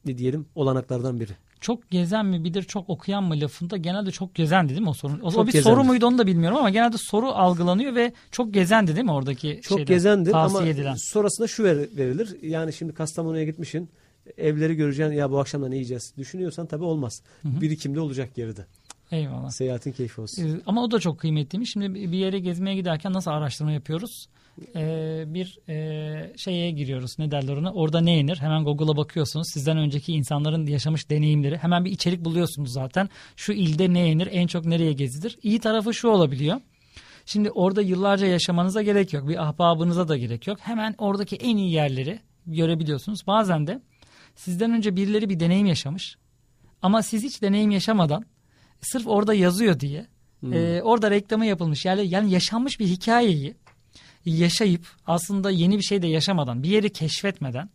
ne 0.04 0.18
diyelim 0.18 0.46
olanaklardan 0.54 1.20
biri. 1.20 1.32
Çok 1.60 1.90
gezen 1.90 2.26
mi 2.26 2.44
bilir, 2.44 2.62
çok 2.62 2.90
okuyan 2.90 3.24
mı 3.24 3.40
lafında 3.40 3.76
genelde 3.76 4.10
çok 4.10 4.34
gezendi 4.34 4.68
değil 4.68 4.80
mi 4.80 4.88
o 4.88 4.94
sorun? 4.94 5.20
O, 5.20 5.26
o 5.26 5.46
bir 5.46 5.52
gezendir. 5.52 5.62
soru 5.76 5.84
muydu 5.84 6.06
onu 6.06 6.18
da 6.18 6.26
bilmiyorum 6.26 6.58
ama 6.58 6.70
genelde 6.70 6.98
soru 6.98 7.26
algılanıyor 7.26 7.94
ve 7.94 8.12
çok 8.30 8.54
gezendi 8.54 8.94
değil 8.94 9.04
mi 9.04 9.12
oradaki 9.12 9.60
Çok 9.62 9.78
şeyden, 9.78 9.94
gezendir 9.94 10.32
ama 10.34 10.62
edilen. 10.66 10.94
sonrasında 10.94 11.46
şu 11.48 11.64
ver- 11.64 11.96
verilir. 11.96 12.36
Yani 12.42 12.72
şimdi 12.72 12.94
Kastamonu'ya 12.94 13.44
gitmişsin. 13.44 13.90
Evleri 14.38 14.74
göreceksin 14.74 15.12
ya 15.14 15.30
bu 15.30 15.38
akşam 15.40 15.62
da 15.62 15.68
ne 15.68 15.74
yiyeceğiz 15.74 16.12
düşünüyorsan 16.18 16.66
tabii 16.66 16.84
olmaz. 16.84 17.22
Birikimde 17.44 18.00
olacak 18.00 18.34
geride. 18.34 18.66
Eyvallah. 19.10 19.50
Seyahatin 19.50 19.92
keyfi 19.92 20.20
olsun. 20.20 20.42
Ee, 20.48 20.60
Ama 20.66 20.82
o 20.84 20.90
da 20.90 21.00
çok 21.00 21.18
kıymetliymiş. 21.18 21.70
Şimdi 21.72 21.94
bir 21.94 22.18
yere 22.18 22.38
gezmeye 22.38 22.76
giderken 22.76 23.12
nasıl 23.12 23.30
araştırma 23.30 23.72
yapıyoruz? 23.72 24.28
Ee, 24.76 25.24
bir 25.26 25.58
e, 25.68 26.32
şeye 26.36 26.70
giriyoruz. 26.70 27.18
Ne 27.18 27.30
derler 27.30 27.56
ona? 27.56 27.72
Orada 27.72 28.00
ne 28.00 28.16
yenir? 28.16 28.36
Hemen 28.36 28.64
Google'a 28.64 28.96
bakıyorsunuz. 28.96 29.48
Sizden 29.52 29.76
önceki 29.78 30.12
insanların 30.12 30.66
yaşamış 30.66 31.10
deneyimleri. 31.10 31.56
Hemen 31.56 31.84
bir 31.84 31.90
içerik 31.90 32.24
buluyorsunuz 32.24 32.72
zaten. 32.72 33.08
Şu 33.36 33.52
ilde 33.52 33.92
ne 33.92 34.08
yenir? 34.08 34.28
En 34.32 34.46
çok 34.46 34.64
nereye 34.64 34.92
gezilir? 34.92 35.38
İyi 35.42 35.58
tarafı 35.58 35.94
şu 35.94 36.08
olabiliyor. 36.08 36.60
Şimdi 37.26 37.50
orada 37.50 37.82
yıllarca 37.82 38.26
yaşamanıza 38.26 38.82
gerek 38.82 39.12
yok. 39.12 39.28
Bir 39.28 39.42
ahbabınıza 39.42 40.08
da 40.08 40.16
gerek 40.16 40.46
yok. 40.46 40.58
Hemen 40.60 40.94
oradaki 40.98 41.36
en 41.36 41.56
iyi 41.56 41.72
yerleri 41.72 42.20
görebiliyorsunuz. 42.46 43.26
Bazen 43.26 43.66
de 43.66 43.80
sizden 44.34 44.70
önce 44.70 44.96
birileri 44.96 45.28
bir 45.28 45.40
deneyim 45.40 45.66
yaşamış. 45.66 46.16
Ama 46.82 47.02
siz 47.02 47.22
hiç 47.22 47.42
deneyim 47.42 47.70
yaşamadan 47.70 48.24
sırf 48.80 49.06
orada 49.06 49.34
yazıyor 49.34 49.80
diye 49.80 50.06
e, 50.52 50.82
orada 50.82 51.10
reklamı 51.10 51.46
yapılmış 51.46 51.84
yani, 51.84 52.08
yani 52.08 52.30
yaşanmış 52.30 52.80
bir 52.80 52.86
hikayeyi 52.86 53.54
yaşayıp 54.30 54.86
aslında 55.06 55.50
yeni 55.50 55.78
bir 55.78 55.82
şey 55.82 56.02
de 56.02 56.06
yaşamadan 56.06 56.62
bir 56.62 56.68
yeri 56.68 56.92
keşfetmeden 56.92 57.70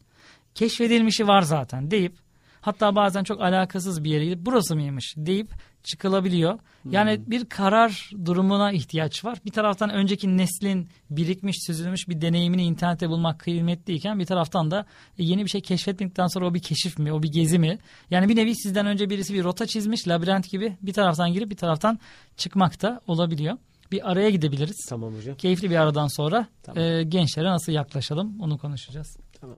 keşfedilmişi 0.56 1.28
var 1.28 1.42
zaten 1.42 1.92
deyip 1.92 2.14
hatta 2.62 2.96
bazen 2.96 3.24
çok 3.24 3.42
alakasız 3.42 4.04
bir 4.04 4.10
yere 4.10 4.26
gidip 4.26 4.40
burası 4.42 4.76
mıymış 4.76 5.14
deyip 5.18 5.50
çıkılabiliyor. 5.84 6.60
Yani 6.90 7.22
bir 7.28 7.46
karar 7.46 8.10
durumuna 8.26 8.72
ihtiyaç 8.72 9.26
var. 9.26 9.38
Bir 9.46 9.52
taraftan 9.52 9.90
önceki 9.90 10.38
neslin 10.38 10.90
birikmiş, 11.10 11.56
süzülmüş 11.66 12.10
bir 12.10 12.22
deneyimini 12.22 12.64
internette 12.64 13.10
bulmak 13.10 13.40
kıymetliyken 13.40 14.20
bir 14.20 14.26
taraftan 14.26 14.72
da 14.72 14.86
yeni 15.18 15.46
bir 15.46 15.50
şey 15.50 15.62
keşfetmedikten 15.62 16.28
sonra 16.28 16.48
o 16.48 16.54
bir 16.54 16.62
keşif 16.62 17.00
mi, 17.00 17.14
o 17.14 17.24
bir 17.24 17.32
gezi 17.32 17.60
mi? 17.60 17.80
Yani 18.10 18.30
bir 18.30 18.36
nevi 18.36 18.56
sizden 18.56 18.86
önce 18.86 19.10
birisi 19.10 19.34
bir 19.34 19.44
rota 19.44 19.68
çizmiş, 19.68 20.08
labirent 20.08 20.50
gibi 20.50 20.78
bir 20.82 20.94
taraftan 20.94 21.34
girip 21.34 21.50
bir 21.50 21.58
taraftan 21.58 22.00
çıkmak 22.38 22.82
da 22.82 23.02
olabiliyor. 23.08 23.58
Bir 23.92 24.12
araya 24.12 24.30
gidebiliriz. 24.30 24.86
Tamam 24.90 25.16
hocam. 25.16 25.36
Keyifli 25.36 25.70
bir 25.70 25.76
aradan 25.76 26.08
sonra 26.08 26.48
Tamam. 26.64 26.84
e, 26.84 27.04
gençlere 27.04 27.48
nasıl 27.50 27.72
yaklaşalım 27.72 28.40
onu 28.42 28.58
konuşacağız. 28.58 29.18
Tamam. 29.42 29.58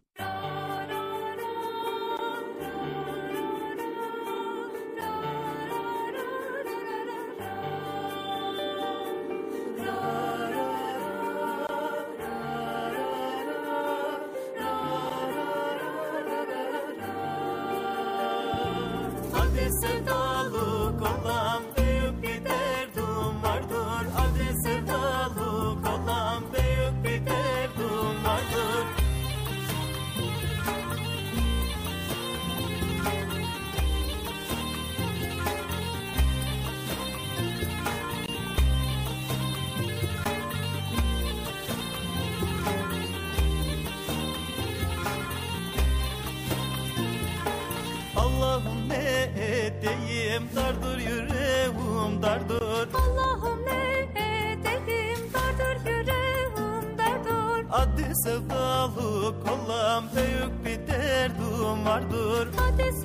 Sevdalık 58.16 59.36
olan 59.52 60.04
büyük 60.16 60.66
bir 60.66 60.88
derdim 60.88 61.86
vardır. 61.86 62.48
Hadi 62.56 63.03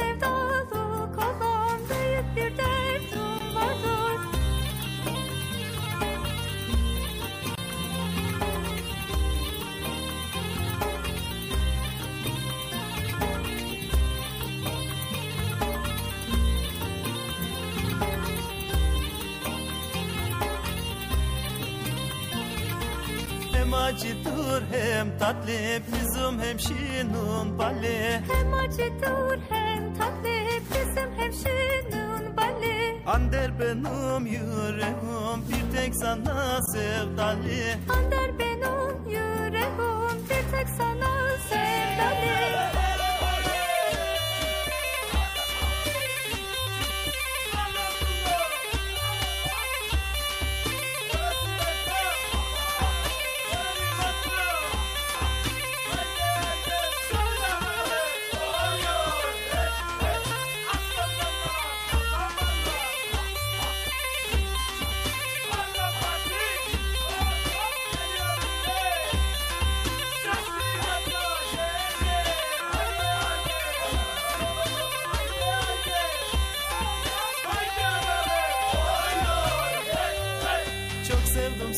tatlı 25.28 25.82
bizim 25.92 26.40
hem 26.40 26.60
şinun 26.60 27.58
balle 27.58 28.22
Hem 28.32 28.54
acıdır 28.54 29.40
hem 29.48 29.94
tatlı 29.94 30.28
bizim 30.70 31.12
hem 31.16 31.32
şunun 31.32 32.36
balı. 32.36 32.76
Ander 33.06 33.60
benim 33.60 34.26
yüreğim 34.26 35.40
bir 35.48 35.76
tek 35.76 35.94
sana 35.96 36.60
sevdalı 36.72 37.78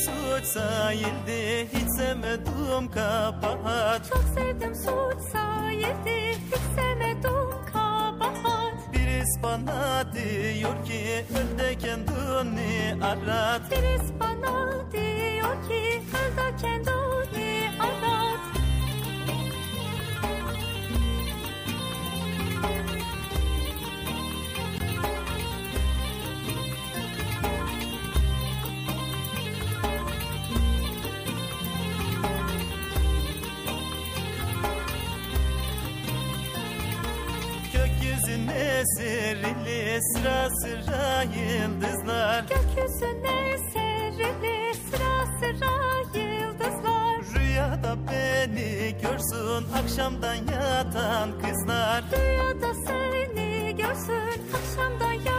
suç 0.04 0.44
sayildi 0.44 1.68
hiç 1.74 1.90
sevmedim 1.96 2.90
kabahat. 2.94 4.08
Çok 4.08 4.24
sevdim 4.34 4.74
suç 4.74 5.20
sayıldı 5.32 6.16
hiç 6.50 6.62
sevmedim 6.76 7.50
kabahat. 7.72 8.92
Birisi 8.92 9.42
bana 9.42 10.04
diyor 10.12 10.84
ki 10.84 11.24
öl 11.30 11.58
de 11.58 11.78
kendini 11.78 13.04
arat. 13.04 13.70
Birisi 13.70 14.20
bana 14.20 14.72
diyor 14.92 15.68
ki 15.68 16.02
öl 16.20 16.36
da 16.36 16.56
kendini 16.56 17.70
arat 17.80 18.39
sıra 40.00 40.48
sıra 40.50 41.22
yıldızlar. 41.22 42.40
Gökyüzüne 42.42 43.58
serili 43.72 44.74
sıra 44.74 45.26
sıra 45.40 46.18
yıldızlar. 46.20 47.20
Rüyada 47.34 47.96
beni 48.10 48.96
görsün 49.02 49.66
akşamdan 49.82 50.34
yatan 50.34 51.30
kızlar. 51.42 52.04
Rüyada 52.12 52.74
seni 52.86 53.76
görsün 53.76 54.42
akşamdan 54.54 55.12
yatan 55.12 55.29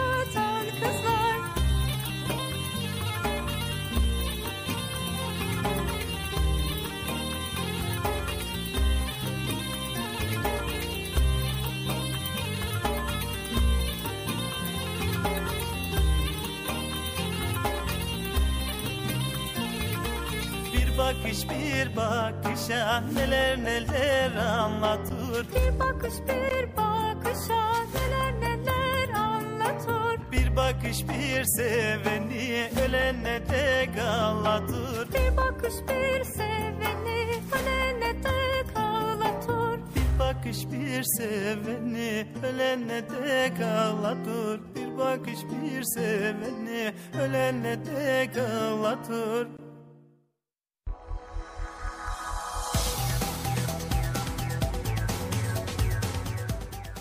bakış 21.31 21.49
bir 21.49 21.95
bakışa 21.95 23.03
neler 23.13 23.63
neler 23.63 24.35
anlatır. 24.35 25.47
Bir 25.55 25.79
bakış 25.79 26.13
bir 26.27 26.77
bakışa 26.77 27.73
neler 27.93 28.41
neler 28.41 29.09
anlatır. 29.15 30.31
Bir 30.31 30.55
bakış 30.55 30.97
bir 31.09 31.43
seveni 31.43 32.69
ölene 32.85 33.41
dek 33.49 33.99
ağlatır 33.99 35.13
Bir 35.13 35.37
bakış 35.37 35.73
bir 35.89 36.23
seveni 36.23 37.41
ölene 37.53 38.23
dek 38.23 38.77
ağlatır 38.77 39.79
Bir 39.95 40.19
bakış 40.19 40.57
bir 40.71 41.03
seveni 41.03 42.27
ölene 42.43 43.01
dek 43.09 43.61
ağlatır 43.61 44.61
Bir 44.75 44.97
bakış 44.97 45.39
bir 45.51 45.83
seveni 45.83 46.93
ölene 47.21 47.77
dek 47.85 48.37
ağlatır 48.37 49.60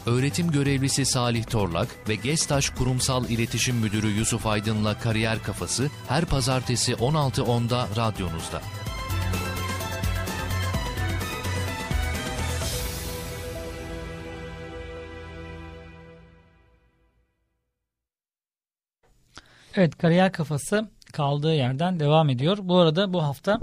Öğretim 0.06 0.50
görevlisi 0.50 1.06
Salih 1.06 1.44
Torlak 1.44 1.88
ve 2.08 2.14
Gestaş 2.14 2.70
Kurumsal 2.70 3.30
İletişim 3.30 3.76
Müdürü 3.76 4.08
Yusuf 4.08 4.46
Aydın'la 4.46 4.98
Kariyer 4.98 5.42
Kafası 5.42 5.90
her 6.08 6.24
pazartesi 6.24 6.92
16.10'da 6.92 7.88
radyonuzda. 7.96 8.60
Evet 19.74 19.98
kariyer 19.98 20.32
kafası 20.32 20.88
kaldığı 21.12 21.54
yerden 21.54 22.00
devam 22.00 22.30
ediyor. 22.30 22.58
Bu 22.62 22.78
arada 22.78 23.12
bu 23.12 23.22
hafta 23.22 23.60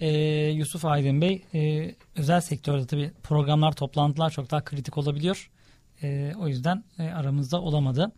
e, 0.00 0.08
Yusuf 0.50 0.84
Aydın 0.84 1.20
Bey 1.20 1.44
e, 1.54 1.94
özel 2.16 2.40
sektörde 2.40 2.86
tabii 2.86 3.10
programlar 3.22 3.72
toplantılar 3.72 4.30
çok 4.30 4.50
daha 4.50 4.64
kritik 4.64 4.98
olabiliyor. 4.98 5.50
E, 6.02 6.32
o 6.38 6.48
yüzden 6.48 6.84
e, 6.98 7.02
aramızda 7.02 7.60
olamadı. 7.60 8.12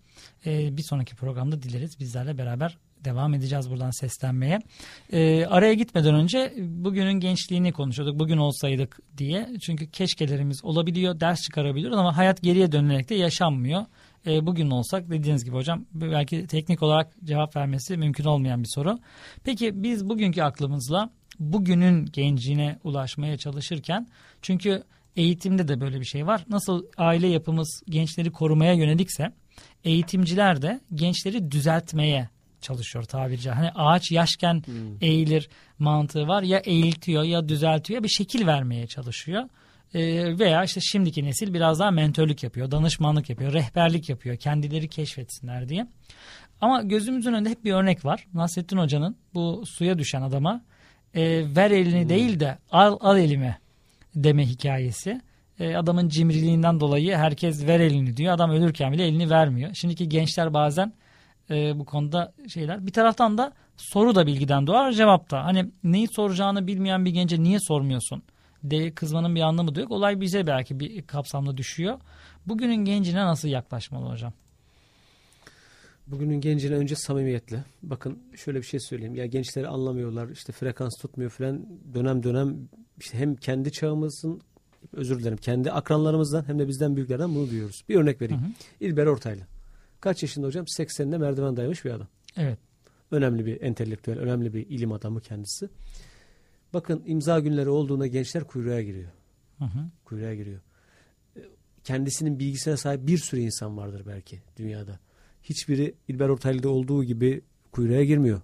E, 0.47 0.77
bir 0.77 0.83
sonraki 0.83 1.17
programda 1.17 1.63
dileriz 1.63 2.01
bizlerle 2.01 2.39
beraber 2.39 2.79
devam 3.05 3.35
edeceğiz 3.35 3.71
buradan 3.71 3.91
seslenmeye. 3.91 4.59
E, 5.13 5.47
araya 5.47 5.75
gitmeden 5.75 6.15
önce 6.15 6.55
bugünün 6.59 7.13
gençliğini 7.13 7.73
konuşuyorduk. 7.73 8.19
Bugün 8.19 8.37
olsaydık 8.37 8.99
diye. 9.19 9.49
Çünkü 9.63 9.91
keşkelerimiz 9.91 10.65
olabiliyor, 10.65 11.21
ders 11.21 11.43
çıkarabiliyoruz 11.43 11.99
ama 11.99 12.17
hayat 12.17 12.43
geriye 12.43 12.73
dönülerek 12.73 13.09
de 13.09 13.15
yaşanmıyor. 13.15 13.85
E, 14.27 14.47
bugün 14.47 14.71
olsak 14.71 15.11
dediğiniz 15.11 15.45
gibi 15.45 15.57
hocam 15.57 15.85
belki 15.95 16.47
teknik 16.47 16.83
olarak 16.83 17.13
cevap 17.25 17.57
vermesi 17.57 17.97
mümkün 17.97 18.25
olmayan 18.25 18.63
bir 18.63 18.69
soru. 18.75 18.99
Peki 19.45 19.83
biz 19.83 20.09
bugünkü 20.09 20.43
aklımızla 20.43 21.11
bugünün 21.39 22.07
gencine 22.13 22.79
ulaşmaya 22.85 23.39
çalışırken 23.39 24.07
çünkü 24.43 24.83
eğitimde 25.17 25.69
de 25.69 25.81
böyle 25.81 26.01
bir 26.01 26.05
şey 26.05 26.27
var. 26.27 26.45
Nasıl 26.49 26.87
aile 26.97 27.27
yapımız 27.27 27.83
gençleri 27.89 28.33
korumaya 28.33 28.73
yönelikse 28.73 29.33
eğitimciler 29.85 30.63
de 30.63 30.81
gençleri 30.95 31.51
düzeltmeye 31.51 32.29
çalışıyor 32.61 33.05
tabirci. 33.05 33.51
Hani 33.51 33.71
ağaç 33.71 34.11
yaşken 34.11 34.63
eğilir 35.01 35.49
mantığı 35.79 36.29
var. 36.29 36.43
Ya 36.43 36.59
eğiltiyor 36.59 37.23
ya 37.23 37.49
düzeltiyor 37.49 38.01
ya 38.01 38.05
bir 38.05 38.09
şekil 38.09 38.47
vermeye 38.47 38.87
çalışıyor. 38.87 39.49
Ee, 39.95 40.39
veya 40.39 40.65
işte 40.65 40.81
şimdiki 40.81 41.25
nesil 41.25 41.55
biraz 41.55 41.79
daha 41.79 41.91
mentörlük 41.91 42.43
yapıyor, 42.43 42.71
danışmanlık 42.71 43.31
yapıyor, 43.31 43.53
rehberlik 43.53 44.09
yapıyor, 44.09 44.37
kendileri 44.37 44.89
keşfetsinler 44.89 45.69
diye. 45.69 45.87
Ama 46.61 46.83
gözümüzün 46.83 47.33
önünde 47.33 47.51
hep 47.51 47.65
bir 47.65 47.73
örnek 47.73 48.05
var. 48.05 48.27
Nasrettin 48.35 48.79
Hoca'nın 48.79 49.17
bu 49.35 49.63
suya 49.67 49.99
düşen 49.99 50.23
adama 50.23 50.65
e, 51.15 51.55
ver 51.57 51.71
elini 51.71 52.09
değil 52.09 52.41
de 52.41 52.59
al, 52.71 52.97
al 53.01 53.19
elime 53.19 53.59
deme 54.15 54.47
hikayesi. 54.47 55.21
E, 55.61 55.77
adamın 55.77 56.09
cimriliğinden 56.09 56.81
dolayı 56.81 57.17
herkes 57.17 57.67
ver 57.67 57.81
elini 57.81 58.17
diyor. 58.17 58.35
Adam 58.35 58.51
ölürken 58.51 58.93
bile 58.93 59.07
elini 59.07 59.31
vermiyor. 59.31 59.75
Şimdiki 59.75 60.09
gençler 60.09 60.55
bazen 60.55 60.93
e, 61.51 61.79
bu 61.79 61.85
konuda 61.85 62.33
şeyler. 62.49 62.87
Bir 62.87 62.93
taraftan 62.93 63.39
da 63.39 63.53
soru 63.77 64.15
da 64.15 64.27
bilgiden 64.27 64.67
doğar, 64.67 64.93
cevap 64.93 65.31
da. 65.31 65.45
Hani 65.45 65.71
neyi 65.85 66.09
soracağını 66.09 66.67
bilmeyen 66.67 67.05
bir 67.05 67.11
gence 67.11 67.43
niye 67.43 67.59
sormuyorsun? 67.61 68.23
de 68.65 68.95
kızmanın 68.95 69.35
bir 69.35 69.41
anlamı 69.41 69.75
da 69.75 69.81
yok. 69.81 69.91
Olay 69.91 70.21
bize 70.21 70.47
belki 70.47 70.81
bir 70.81 71.03
kapsamda 71.03 71.57
düşüyor. 71.57 72.01
Bugünün 72.47 72.85
gencine 72.85 73.25
nasıl 73.25 73.49
yaklaşmalı 73.49 74.11
hocam? 74.11 74.33
Bugünün 76.07 76.41
gencine 76.41 76.75
önce 76.75 76.97
samimiyetle. 76.97 77.65
Bakın 77.83 78.19
şöyle 78.37 78.59
bir 78.59 78.67
şey 78.67 78.81
söyleyeyim. 78.81 79.15
Ya 79.15 79.27
gençleri 79.27 79.69
anlamıyorlar. 79.69 80.29
işte 80.29 80.53
frekans 80.53 80.97
tutmuyor 81.03 81.31
falan. 81.31 81.67
Dönem 81.95 82.23
dönem 82.23 82.69
işte 83.01 83.19
hem 83.19 83.37
kendi 83.37 83.73
çağımızın 83.73 84.41
özür 84.93 85.19
dilerim. 85.19 85.37
Kendi 85.37 85.73
akranlarımızdan 85.73 86.49
hem 86.49 86.59
de 86.59 86.69
bizden 86.69 86.97
büyüklerden 86.97 87.35
bunu 87.35 87.51
duyuyoruz. 87.51 87.85
Bir 87.89 87.97
örnek 87.97 88.23
vereyim. 88.23 88.43
Hı 88.43 88.47
hı. 88.47 88.51
İlber 88.81 89.07
Ortaylı. 89.07 89.43
Kaç 90.01 90.23
yaşında 90.23 90.47
hocam? 90.47 90.65
80'de 90.65 91.19
merdiven 91.19 91.57
dayamış 91.57 91.85
bir 91.85 91.91
adam. 91.91 92.09
Evet. 92.37 92.59
Önemli 93.11 93.47
bir 93.47 93.63
entelektüel, 93.63 94.19
önemli 94.19 94.55
bir 94.55 94.67
ilim 94.67 94.93
adamı 94.93 95.21
kendisi. 95.21 95.69
Bakın 96.75 97.03
imza 97.07 97.41
günleri 97.41 97.69
olduğunda 97.69 98.07
gençler 98.07 98.45
kuyruğa 98.45 98.83
giriyor. 98.83 99.11
Hı 99.59 99.65
hı. 99.65 99.91
Kuyruğa 100.05 100.35
giriyor. 100.35 100.61
E, 101.37 101.41
Kendisinin 101.85 102.39
bilgisine 102.39 102.77
sahip 102.77 103.07
bir 103.07 103.19
sürü 103.19 103.41
insan 103.41 103.77
vardır 103.77 104.03
belki 104.07 104.43
dünyada. 104.57 104.99
Hiçbiri 105.43 105.95
İlber 106.09 106.29
Ortaylı'da 106.29 106.69
olduğu 106.69 107.05
gibi 107.05 107.43
kuyruğa 107.73 108.05
girmiyor. 108.05 108.41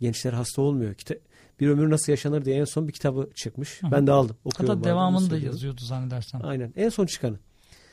Gençler 0.00 0.32
hasta 0.32 0.62
olmuyor. 0.62 0.94
Kita 0.94 1.14
bir 1.60 1.68
ömür 1.68 1.90
nasıl 1.90 2.12
yaşanır 2.12 2.44
diye 2.44 2.56
en 2.56 2.64
son 2.64 2.88
bir 2.88 2.92
kitabı 2.92 3.30
çıkmış. 3.34 3.82
Hı 3.82 3.86
hı. 3.86 3.90
Ben 3.90 4.06
de 4.06 4.12
aldım. 4.12 4.36
Okuyorum 4.44 4.76
Hatta 4.76 4.88
devamını 4.88 5.30
da 5.30 5.38
yazıyordu 5.38 5.80
zannedersem. 5.80 6.40
Aynen. 6.44 6.72
En 6.76 6.88
son 6.88 7.06
çıkanı. 7.06 7.38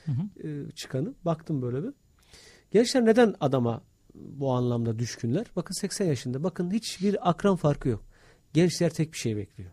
Hı 0.05 0.11
hı. 0.11 0.47
e, 0.47 0.71
çıkanı. 0.71 1.13
Baktım 1.25 1.61
böyle 1.61 1.83
bir. 1.83 1.93
Gençler 2.71 3.05
neden 3.05 3.35
adama 3.39 3.81
bu 4.15 4.53
anlamda 4.53 4.99
düşkünler? 4.99 5.45
Bakın 5.55 5.73
80 5.73 6.05
yaşında. 6.05 6.43
Bakın 6.43 6.71
hiçbir 6.71 7.29
akran 7.29 7.55
farkı 7.55 7.89
yok. 7.89 8.03
Gençler 8.53 8.89
tek 8.89 9.13
bir 9.13 9.17
şey 9.17 9.37
bekliyor. 9.37 9.71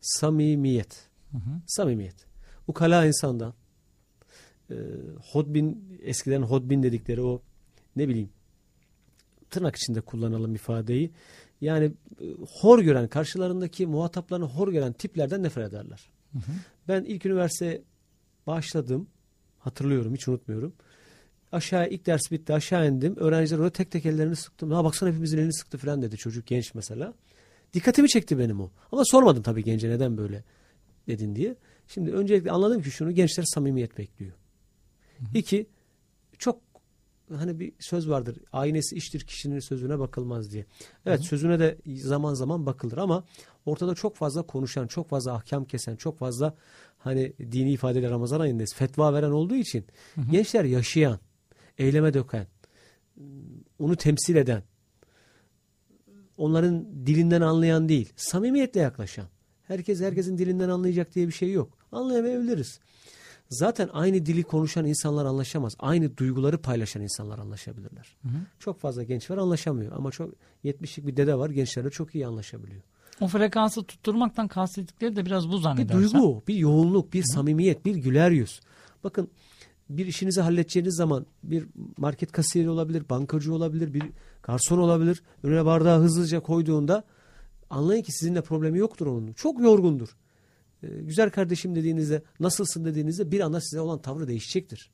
Samimiyet. 0.00 1.08
Hı 1.32 1.36
hı. 1.36 1.60
Samimiyet. 1.66 2.26
Ukala 2.66 3.06
insandan. 3.06 3.54
E, 4.70 4.76
hodbin, 5.32 5.98
eskiden 6.02 6.42
hodbin 6.42 6.82
dedikleri 6.82 7.22
o 7.22 7.42
ne 7.96 8.08
bileyim 8.08 8.30
tırnak 9.50 9.76
içinde 9.76 10.00
kullanalım 10.00 10.54
ifadeyi. 10.54 11.10
Yani 11.60 11.92
e, 12.20 12.24
hor 12.50 12.78
gören, 12.78 13.08
karşılarındaki 13.08 13.86
muhataplarını 13.86 14.44
hor 14.44 14.72
gören 14.72 14.92
tiplerden 14.92 15.42
nefret 15.42 15.68
ederler. 15.68 16.08
Hı 16.32 16.38
hı. 16.38 16.52
Ben 16.88 17.04
ilk 17.04 17.26
üniversite 17.26 17.82
başladım. 18.46 19.08
Hatırlıyorum, 19.58 20.14
hiç 20.14 20.28
unutmuyorum. 20.28 20.72
Aşağı 21.52 21.88
ilk 21.88 22.06
ders 22.06 22.30
bitti, 22.30 22.54
aşağı 22.54 22.88
indim. 22.88 23.16
Öğrenciler 23.16 23.58
orada 23.58 23.70
tek 23.70 23.90
tek 23.90 24.06
ellerini 24.06 24.36
sıktım. 24.36 24.70
Ha 24.70 24.84
baksana 24.84 25.10
hepimizin 25.10 25.38
elini 25.38 25.52
sıktı 25.52 25.78
falan 25.78 26.02
dedi 26.02 26.16
çocuk 26.16 26.46
genç 26.46 26.74
mesela. 26.74 27.14
Dikkatimi 27.74 28.08
çekti 28.08 28.38
benim 28.38 28.60
o. 28.60 28.70
Ama 28.92 29.02
sormadım 29.04 29.42
tabii 29.42 29.64
gence 29.64 29.88
neden 29.88 30.16
böyle 30.18 30.44
dedin 31.06 31.36
diye. 31.36 31.56
Şimdi 31.88 32.12
öncelikle 32.12 32.50
anladım 32.50 32.82
ki 32.82 32.90
şunu 32.90 33.12
gençler 33.12 33.44
samimiyet 33.54 33.98
bekliyor. 33.98 34.32
İki, 35.34 35.56
çok 35.56 35.66
hani 37.36 37.60
bir 37.60 37.72
söz 37.78 38.08
vardır. 38.08 38.38
Aynesi 38.52 38.96
iştir 38.96 39.20
kişinin 39.20 39.60
sözüne 39.60 39.98
bakılmaz 39.98 40.52
diye. 40.52 40.64
Evet 41.06 41.20
sözüne 41.20 41.58
de 41.58 41.78
zaman 41.86 42.34
zaman 42.34 42.66
bakılır 42.66 42.98
ama 42.98 43.24
ortada 43.66 43.94
çok 43.94 44.16
fazla 44.16 44.42
konuşan, 44.42 44.86
çok 44.86 45.08
fazla 45.08 45.34
ahkam 45.34 45.64
kesen, 45.64 45.96
çok 45.96 46.18
fazla 46.18 46.54
hani 46.98 47.32
dini 47.38 47.72
ifadeler 47.72 48.10
Ramazan 48.10 48.40
ayındayız. 48.40 48.74
Fetva 48.74 49.14
veren 49.14 49.30
olduğu 49.30 49.54
için 49.54 49.84
gençler 50.30 50.64
yaşayan, 50.64 51.18
eyleme 51.78 52.14
döken, 52.14 52.46
onu 53.78 53.96
temsil 53.96 54.36
eden, 54.36 54.62
onların 56.36 57.06
dilinden 57.06 57.40
anlayan 57.40 57.88
değil, 57.88 58.12
samimiyetle 58.16 58.80
yaklaşan. 58.80 59.26
Herkes 59.62 60.00
herkesin 60.00 60.38
dilinden 60.38 60.68
anlayacak 60.68 61.14
diye 61.14 61.26
bir 61.26 61.32
şey 61.32 61.52
yok. 61.52 61.78
Anlayamayabiliriz. 61.92 62.80
Zaten 63.50 63.88
aynı 63.92 64.26
dili 64.26 64.42
konuşan 64.42 64.84
insanlar 64.86 65.24
anlaşamaz. 65.24 65.74
Aynı 65.78 66.16
duyguları 66.16 66.58
paylaşan 66.58 67.02
insanlar 67.02 67.38
anlaşabilirler. 67.38 68.16
Çok 68.58 68.80
fazla 68.80 69.02
genç 69.02 69.30
var 69.30 69.38
anlaşamıyor 69.38 69.92
ama 69.92 70.10
çok 70.10 70.34
70'lik 70.64 71.06
bir 71.06 71.16
dede 71.16 71.38
var 71.38 71.50
gençlerle 71.50 71.90
çok 71.90 72.14
iyi 72.14 72.26
anlaşabiliyor. 72.26 72.82
O 73.20 73.26
frekansı 73.28 73.84
tutturmaktan 73.84 74.48
kastettikleri 74.48 75.16
de 75.16 75.26
biraz 75.26 75.48
bu 75.48 75.56
Bir 75.56 75.62
zannedersem. 75.62 76.02
duygu, 76.02 76.42
bir 76.48 76.54
yoğunluk, 76.54 77.12
bir 77.12 77.22
samimiyet, 77.22 77.84
bir 77.84 77.96
güler 77.96 78.30
yüz. 78.30 78.60
Bakın 79.04 79.28
bir 79.90 80.06
işinizi 80.06 80.40
halledeceğiniz 80.40 80.94
zaman 80.94 81.26
bir 81.42 81.66
market 81.96 82.32
kasiyeri 82.32 82.70
olabilir, 82.70 83.08
bankacı 83.10 83.54
olabilir, 83.54 83.94
bir 83.94 84.02
garson 84.42 84.78
olabilir. 84.78 85.22
Önüne 85.42 85.64
bardağı 85.64 86.00
hızlıca 86.00 86.40
koyduğunda 86.40 87.04
anlayın 87.70 88.02
ki 88.02 88.12
sizinle 88.12 88.40
problemi 88.40 88.78
yoktur 88.78 89.06
onun. 89.06 89.32
Çok 89.32 89.60
yorgundur. 89.60 90.16
Ee, 90.82 90.86
güzel 90.86 91.30
kardeşim 91.30 91.74
dediğinizde, 91.74 92.22
nasılsın 92.40 92.84
dediğinizde 92.84 93.30
bir 93.30 93.40
anda 93.40 93.60
size 93.60 93.80
olan 93.80 94.02
tavrı 94.02 94.28
değişecektir. 94.28 94.90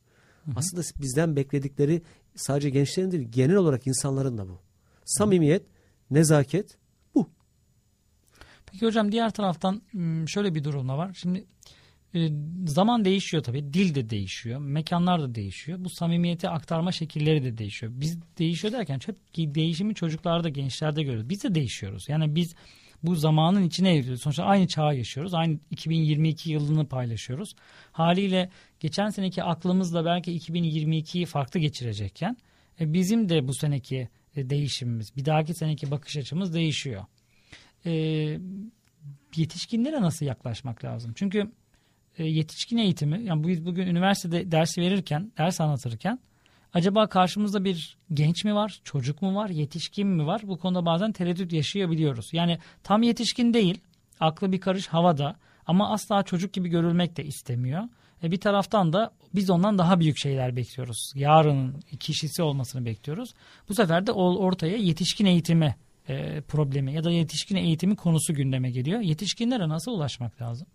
Aslında 0.56 0.82
bizden 1.00 1.36
bekledikleri 1.36 2.02
sadece 2.36 2.70
gençlerin 2.70 3.10
değil, 3.10 3.28
genel 3.30 3.56
olarak 3.56 3.86
insanların 3.86 4.38
da 4.38 4.48
bu. 4.48 4.60
Samimiyet, 5.04 5.62
nezaket 6.10 6.78
bu. 7.14 7.30
Peki 8.66 8.86
hocam 8.86 9.12
diğer 9.12 9.30
taraftan 9.30 9.82
m, 9.92 10.26
şöyle 10.26 10.54
bir 10.54 10.64
durum 10.64 10.88
da 10.88 10.98
var. 10.98 11.14
Şimdi 11.14 11.44
e, 12.14 12.28
zaman 12.66 13.04
değişiyor 13.04 13.42
tabii. 13.42 13.72
Dil 13.72 13.94
de 13.94 14.10
değişiyor. 14.10 14.60
Mekanlar 14.60 15.22
da 15.22 15.34
değişiyor. 15.34 15.84
Bu 15.84 15.90
samimiyeti 15.90 16.48
aktarma 16.48 16.92
şekilleri 16.92 17.44
de 17.44 17.58
değişiyor. 17.58 17.92
Biz 17.96 18.18
değişiyor 18.38 18.72
derken 18.72 19.00
hep 19.06 19.16
değişimi 19.36 19.94
çocuklarda, 19.94 20.48
gençlerde 20.48 21.02
görüyoruz. 21.02 21.28
Biz 21.28 21.42
de 21.42 21.54
değişiyoruz. 21.54 22.08
Yani 22.08 22.34
biz 22.34 22.54
bu 23.06 23.14
zamanın 23.14 23.62
içine 23.62 23.94
evriyoruz. 23.96 24.22
Sonuçta 24.22 24.44
aynı 24.44 24.66
çağı 24.66 24.96
yaşıyoruz. 24.96 25.34
Aynı 25.34 25.58
2022 25.70 26.50
yılını 26.50 26.88
paylaşıyoruz. 26.88 27.54
Haliyle 27.92 28.50
geçen 28.80 29.08
seneki 29.08 29.42
aklımızla 29.42 30.04
belki 30.04 30.38
2022'yi 30.38 31.26
farklı 31.26 31.60
geçirecekken 31.60 32.36
e, 32.80 32.92
bizim 32.92 33.28
de 33.28 33.48
bu 33.48 33.54
seneki 33.54 34.08
e, 34.36 34.50
değişimimiz, 34.50 35.16
bir 35.16 35.24
dahaki 35.24 35.54
seneki 35.54 35.90
bakış 35.90 36.16
açımız 36.16 36.54
değişiyor. 36.54 37.04
E, 37.86 37.92
yetişkinlere 39.36 40.00
nasıl 40.00 40.26
yaklaşmak 40.26 40.84
lazım? 40.84 41.12
Çünkü 41.14 41.52
yetişkin 42.18 42.76
eğitimi, 42.76 43.24
yani 43.24 43.48
biz 43.48 43.66
bugün 43.66 43.86
üniversitede 43.86 44.52
dersi 44.52 44.80
verirken, 44.80 45.32
ders 45.38 45.60
anlatırken 45.60 46.18
acaba 46.74 47.06
karşımızda 47.06 47.64
bir 47.64 47.96
genç 48.14 48.44
mi 48.44 48.54
var, 48.54 48.80
çocuk 48.84 49.22
mu 49.22 49.34
var, 49.34 49.48
yetişkin 49.48 50.08
mi 50.08 50.26
var? 50.26 50.42
Bu 50.44 50.58
konuda 50.58 50.86
bazen 50.86 51.12
tereddüt 51.12 51.52
yaşayabiliyoruz. 51.52 52.28
Yani 52.32 52.58
tam 52.82 53.02
yetişkin 53.02 53.54
değil, 53.54 53.80
aklı 54.20 54.52
bir 54.52 54.60
karış 54.60 54.86
havada 54.86 55.36
ama 55.66 55.92
asla 55.92 56.22
çocuk 56.22 56.52
gibi 56.52 56.68
görülmek 56.68 57.16
de 57.16 57.24
istemiyor. 57.24 57.82
E 58.22 58.30
bir 58.30 58.40
taraftan 58.40 58.92
da 58.92 59.10
biz 59.34 59.50
ondan 59.50 59.78
daha 59.78 60.00
büyük 60.00 60.18
şeyler 60.18 60.56
bekliyoruz. 60.56 61.12
Yarının 61.14 61.80
kişisi 62.00 62.42
olmasını 62.42 62.84
bekliyoruz. 62.84 63.34
Bu 63.68 63.74
sefer 63.74 64.06
de 64.06 64.12
ortaya 64.12 64.76
yetişkin 64.76 65.26
eğitimi 65.26 65.76
e, 66.08 66.40
problemi 66.40 66.92
ya 66.92 67.04
da 67.04 67.10
yetişkin 67.10 67.56
eğitimi 67.56 67.96
konusu 67.96 68.34
gündeme 68.34 68.70
geliyor. 68.70 69.00
Yetişkinlere 69.00 69.68
nasıl 69.68 69.92
ulaşmak 69.92 70.42
lazım? 70.42 70.66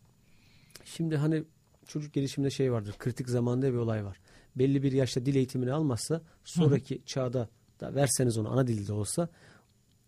Şimdi 0.85 1.17
hani 1.17 1.43
çocuk 1.87 2.13
gelişiminde 2.13 2.51
şey 2.51 2.71
vardır. 2.71 2.95
Kritik 2.99 3.29
zamanda 3.29 3.73
bir 3.73 3.77
olay 3.77 4.05
var. 4.05 4.17
Belli 4.55 4.83
bir 4.83 4.91
yaşta 4.91 5.25
dil 5.25 5.35
eğitimini 5.35 5.73
almazsa 5.73 6.21
sonraki 6.43 7.01
çağda 7.05 7.49
da 7.79 7.95
verseniz 7.95 8.37
onu 8.37 8.51
ana 8.51 8.67
dilde 8.67 8.93
olsa 8.93 9.29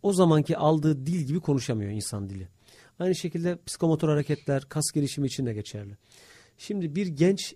o 0.03 0.13
zamanki 0.13 0.57
aldığı 0.57 1.05
dil 1.05 1.21
gibi 1.21 1.39
konuşamıyor 1.39 1.91
insan 1.91 2.29
dili. 2.29 2.47
Aynı 2.99 3.15
şekilde 3.15 3.57
psikomotor 3.65 4.09
hareketler, 4.09 4.63
kas 4.69 4.91
gelişimi 4.93 5.27
için 5.27 5.45
de 5.45 5.53
geçerli. 5.53 5.97
Şimdi 6.57 6.95
bir 6.95 7.07
genç 7.07 7.55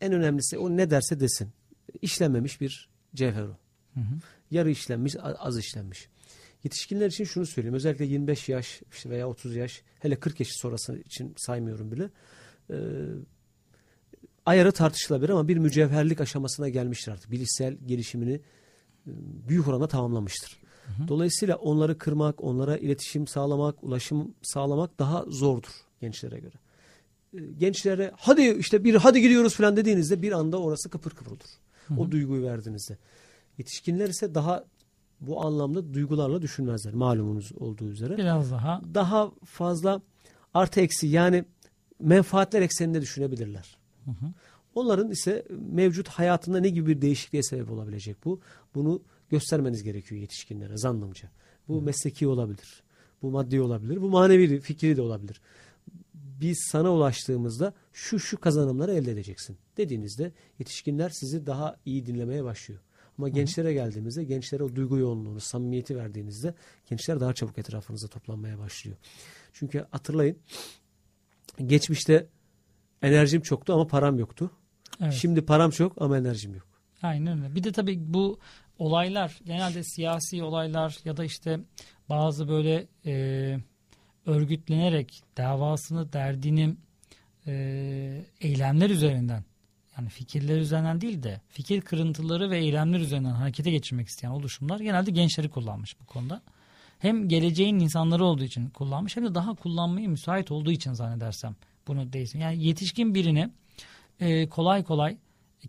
en 0.00 0.12
önemlisi 0.12 0.58
o 0.58 0.76
ne 0.76 0.90
derse 0.90 1.20
desin. 1.20 1.52
İşlenmemiş 2.02 2.60
bir 2.60 2.88
cevher 3.14 3.42
o. 3.42 3.56
Yarı 4.50 4.70
işlenmiş, 4.70 5.16
az 5.22 5.58
işlenmiş. 5.58 6.08
Yetişkinler 6.64 7.06
için 7.06 7.24
şunu 7.24 7.46
söyleyeyim. 7.46 7.74
Özellikle 7.74 8.04
25 8.04 8.48
yaş 8.48 8.82
işte 8.92 9.10
veya 9.10 9.28
30 9.28 9.56
yaş, 9.56 9.82
hele 9.98 10.20
40 10.20 10.40
yaş 10.40 10.48
sonrası 10.52 10.98
için 10.98 11.34
saymıyorum 11.36 11.92
bile. 11.92 12.10
Ee, 12.70 12.74
ayarı 14.48 14.72
tartışılabilir 14.72 15.28
ama 15.28 15.48
bir 15.48 15.56
mücevherlik 15.56 16.20
aşamasına 16.20 16.68
gelmiştir 16.68 17.12
artık. 17.12 17.30
Bilişsel 17.30 17.74
gelişimini 17.86 18.32
e, 18.32 18.40
büyük 19.48 19.68
oranda 19.68 19.88
tamamlamıştır. 19.88 20.58
Dolayısıyla 21.08 21.56
onları 21.56 21.98
kırmak, 21.98 22.44
onlara 22.44 22.76
iletişim 22.76 23.26
sağlamak, 23.26 23.84
ulaşım 23.84 24.34
sağlamak 24.42 24.98
daha 24.98 25.24
zordur 25.28 25.70
gençlere 26.00 26.38
göre. 26.38 26.54
Gençlere 27.58 28.12
hadi 28.16 28.42
işte 28.42 28.84
bir 28.84 28.94
hadi 28.94 29.20
gidiyoruz 29.20 29.54
falan 29.54 29.76
dediğinizde 29.76 30.22
bir 30.22 30.32
anda 30.32 30.60
orası 30.60 30.90
kıpır 30.90 31.10
kıpır 31.10 31.32
olur. 31.32 31.40
O 31.98 32.10
duyguyu 32.10 32.42
verdiğinizde. 32.42 32.98
Yetişkinler 33.58 34.08
ise 34.08 34.34
daha 34.34 34.64
bu 35.20 35.46
anlamda 35.46 35.94
duygularla 35.94 36.42
düşünmezler 36.42 36.94
malumunuz 36.94 37.52
olduğu 37.60 37.88
üzere. 37.88 38.16
Biraz 38.16 38.50
daha 38.50 38.82
Daha 38.94 39.30
fazla 39.44 40.02
artı 40.54 40.80
eksi 40.80 41.06
yani 41.06 41.44
menfaatler 42.00 42.62
ekseninde 42.62 43.00
düşünebilirler. 43.02 43.77
Onların 44.74 45.10
ise 45.10 45.46
mevcut 45.72 46.08
hayatında 46.08 46.60
ne 46.60 46.68
gibi 46.68 46.86
bir 46.86 47.02
değişikliğe 47.02 47.42
sebep 47.42 47.70
olabilecek 47.70 48.24
bu? 48.24 48.40
Bunu 48.74 49.02
göstermeniz 49.30 49.82
gerekiyor 49.82 50.20
yetişkinlere 50.20 50.76
zannımca. 50.76 51.30
Bu 51.68 51.82
mesleki 51.82 52.28
olabilir. 52.28 52.82
Bu 53.22 53.30
maddi 53.30 53.60
olabilir. 53.60 54.02
Bu 54.02 54.08
manevi 54.08 54.60
fikri 54.60 54.96
de 54.96 55.02
olabilir. 55.02 55.40
Biz 56.14 56.58
sana 56.70 56.92
ulaştığımızda 56.92 57.74
şu 57.92 58.18
şu 58.18 58.40
kazanımları 58.40 58.94
elde 58.94 59.12
edeceksin 59.12 59.56
dediğinizde 59.76 60.32
yetişkinler 60.58 61.10
sizi 61.10 61.46
daha 61.46 61.76
iyi 61.84 62.06
dinlemeye 62.06 62.44
başlıyor. 62.44 62.80
Ama 63.18 63.28
gençlere 63.28 63.72
geldiğimizde 63.72 64.24
gençlere 64.24 64.62
o 64.62 64.74
duygu 64.74 64.98
yoğunluğunu, 64.98 65.40
samimiyeti 65.40 65.96
verdiğinizde 65.96 66.54
gençler 66.86 67.20
daha 67.20 67.32
çabuk 67.32 67.58
etrafınıza 67.58 68.08
toplanmaya 68.08 68.58
başlıyor. 68.58 68.96
Çünkü 69.52 69.86
hatırlayın 69.90 70.36
geçmişte 71.66 72.26
enerjim 73.02 73.42
çoktu 73.42 73.72
ama 73.72 73.86
param 73.86 74.18
yoktu. 74.18 74.50
evet. 75.02 75.12
Şimdi 75.12 75.46
param 75.46 75.70
çok 75.70 76.02
ama 76.02 76.18
enerjim 76.18 76.54
yok. 76.54 76.66
Aynen 77.02 77.42
öyle. 77.42 77.54
Bir 77.54 77.64
de 77.64 77.72
tabii 77.72 77.98
bu 78.00 78.38
olaylar 78.78 79.40
genelde 79.44 79.82
siyasi 79.82 80.42
olaylar 80.42 80.98
ya 81.04 81.16
da 81.16 81.24
işte 81.24 81.60
bazı 82.08 82.48
böyle 82.48 82.86
e, 83.06 83.56
örgütlenerek 84.26 85.22
davasını, 85.36 86.12
derdini 86.12 86.76
e, 87.46 88.24
eylemler 88.40 88.90
üzerinden 88.90 89.44
yani 89.98 90.08
fikirler 90.08 90.58
üzerinden 90.58 91.00
değil 91.00 91.22
de 91.22 91.40
fikir 91.48 91.80
kırıntıları 91.80 92.50
ve 92.50 92.58
eylemler 92.58 93.00
üzerinden 93.00 93.30
harekete 93.30 93.70
geçirmek 93.70 94.08
isteyen 94.08 94.30
oluşumlar 94.30 94.80
genelde 94.80 95.10
gençleri 95.10 95.48
kullanmış 95.48 96.00
bu 96.00 96.06
konuda. 96.06 96.42
Hem 96.98 97.28
geleceğin 97.28 97.78
insanları 97.78 98.24
olduğu 98.24 98.44
için 98.44 98.68
kullanmış 98.68 99.16
hem 99.16 99.24
de 99.24 99.34
daha 99.34 99.54
kullanmaya 99.54 100.08
müsait 100.08 100.50
olduğu 100.50 100.70
için 100.70 100.92
zannedersem 100.92 101.56
bunu 101.88 102.12
değilsin. 102.12 102.38
Yani 102.38 102.64
yetişkin 102.64 103.14
birini 103.14 103.50
e, 104.20 104.48
kolay 104.48 104.84
kolay 104.84 105.16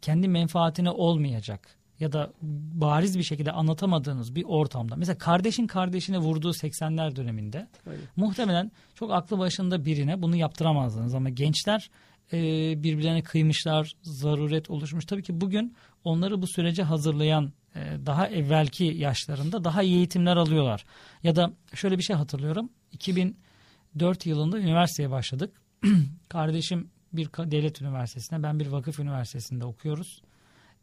kendi 0.01 0.27
menfaatine 0.27 0.89
olmayacak 0.89 1.79
ya 1.99 2.11
da 2.11 2.33
bariz 2.73 3.17
bir 3.17 3.23
şekilde 3.23 3.51
anlatamadığınız 3.51 4.35
bir 4.35 4.43
ortamda. 4.43 4.95
Mesela 4.95 5.17
kardeşin 5.17 5.67
kardeşine 5.67 6.17
vurduğu 6.17 6.51
80'ler 6.51 7.15
döneminde 7.15 7.67
Aynen. 7.87 8.01
muhtemelen 8.15 8.71
çok 8.95 9.11
aklı 9.11 9.39
başında 9.39 9.85
birine 9.85 10.21
bunu 10.21 10.35
yaptıramazdınız 10.35 11.15
ama 11.15 11.29
gençler 11.29 11.89
e, 12.33 12.37
birbirlerine 12.83 13.21
kıymışlar, 13.23 13.93
zaruret 14.01 14.69
oluşmuş. 14.69 15.05
Tabii 15.05 15.23
ki 15.23 15.41
bugün 15.41 15.75
onları 16.03 16.41
bu 16.41 16.47
sürece 16.47 16.83
hazırlayan 16.83 17.53
e, 17.75 17.79
daha 18.05 18.27
evvelki 18.27 18.83
yaşlarında 18.83 19.63
daha 19.63 19.83
iyi 19.83 19.95
eğitimler 19.97 20.37
alıyorlar. 20.37 20.85
Ya 21.23 21.35
da 21.35 21.53
şöyle 21.73 21.97
bir 21.97 22.03
şey 22.03 22.15
hatırlıyorum. 22.15 22.69
2004 22.91 24.25
yılında 24.25 24.59
üniversiteye 24.59 25.11
başladık. 25.11 25.61
Kardeşim 26.29 26.89
bir 27.13 27.27
devlet 27.27 27.81
üniversitesine, 27.81 28.43
ben 28.43 28.59
bir 28.59 28.67
vakıf 28.67 28.99
üniversitesinde 28.99 29.65
okuyoruz. 29.65 30.21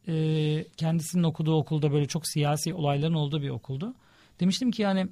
E, 0.09 0.64
kendisinin 0.76 1.22
okuduğu 1.22 1.55
okulda 1.55 1.92
böyle 1.92 2.07
çok 2.07 2.26
siyasi 2.26 2.74
olayların 2.74 3.14
olduğu 3.14 3.42
bir 3.42 3.51
okuldu. 3.51 3.94
Demiştim 4.40 4.70
ki 4.70 4.82
yani 4.82 5.09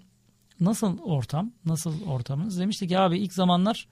nasıl 0.61 0.99
ortam, 0.99 1.53
nasıl 1.65 2.07
ortamınız? 2.07 2.61
Demişti 2.61 2.89
ki 2.89 2.99
abi 2.99 3.19
ilk 3.19 3.33
zamanlar 3.33 3.89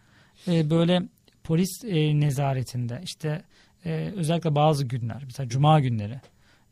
e, 0.49 0.70
böyle 0.70 1.09
polis 1.45 1.84
e, 1.84 2.20
nezaretinde 2.20 3.01
işte 3.05 3.43
e, 3.84 4.12
özellikle 4.16 4.55
bazı 4.55 4.84
günler 4.84 5.22
mesela 5.24 5.49
cuma 5.49 5.80
günleri 5.80 6.20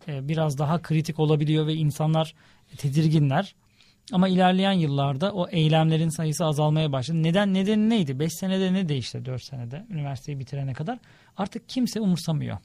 e, 0.08 0.28
biraz 0.28 0.58
daha 0.58 0.82
kritik 0.82 1.18
olabiliyor 1.18 1.66
ve 1.66 1.74
insanlar 1.74 2.34
tedirginler. 2.76 3.54
Ama 4.12 4.28
ilerleyen 4.28 4.72
yıllarda 4.72 5.32
o 5.32 5.48
eylemlerin 5.48 6.08
sayısı 6.08 6.44
azalmaya 6.44 6.92
başladı. 6.92 7.22
Neden 7.22 7.54
nedeni 7.54 7.90
neydi? 7.90 8.18
5 8.18 8.32
senede 8.32 8.72
ne 8.72 8.88
değişti 8.88 9.24
4 9.24 9.42
senede 9.42 9.86
üniversiteyi 9.90 10.38
bitirene 10.38 10.72
kadar? 10.72 10.98
Artık 11.36 11.68
kimse 11.68 12.00
umursamıyor. 12.00 12.58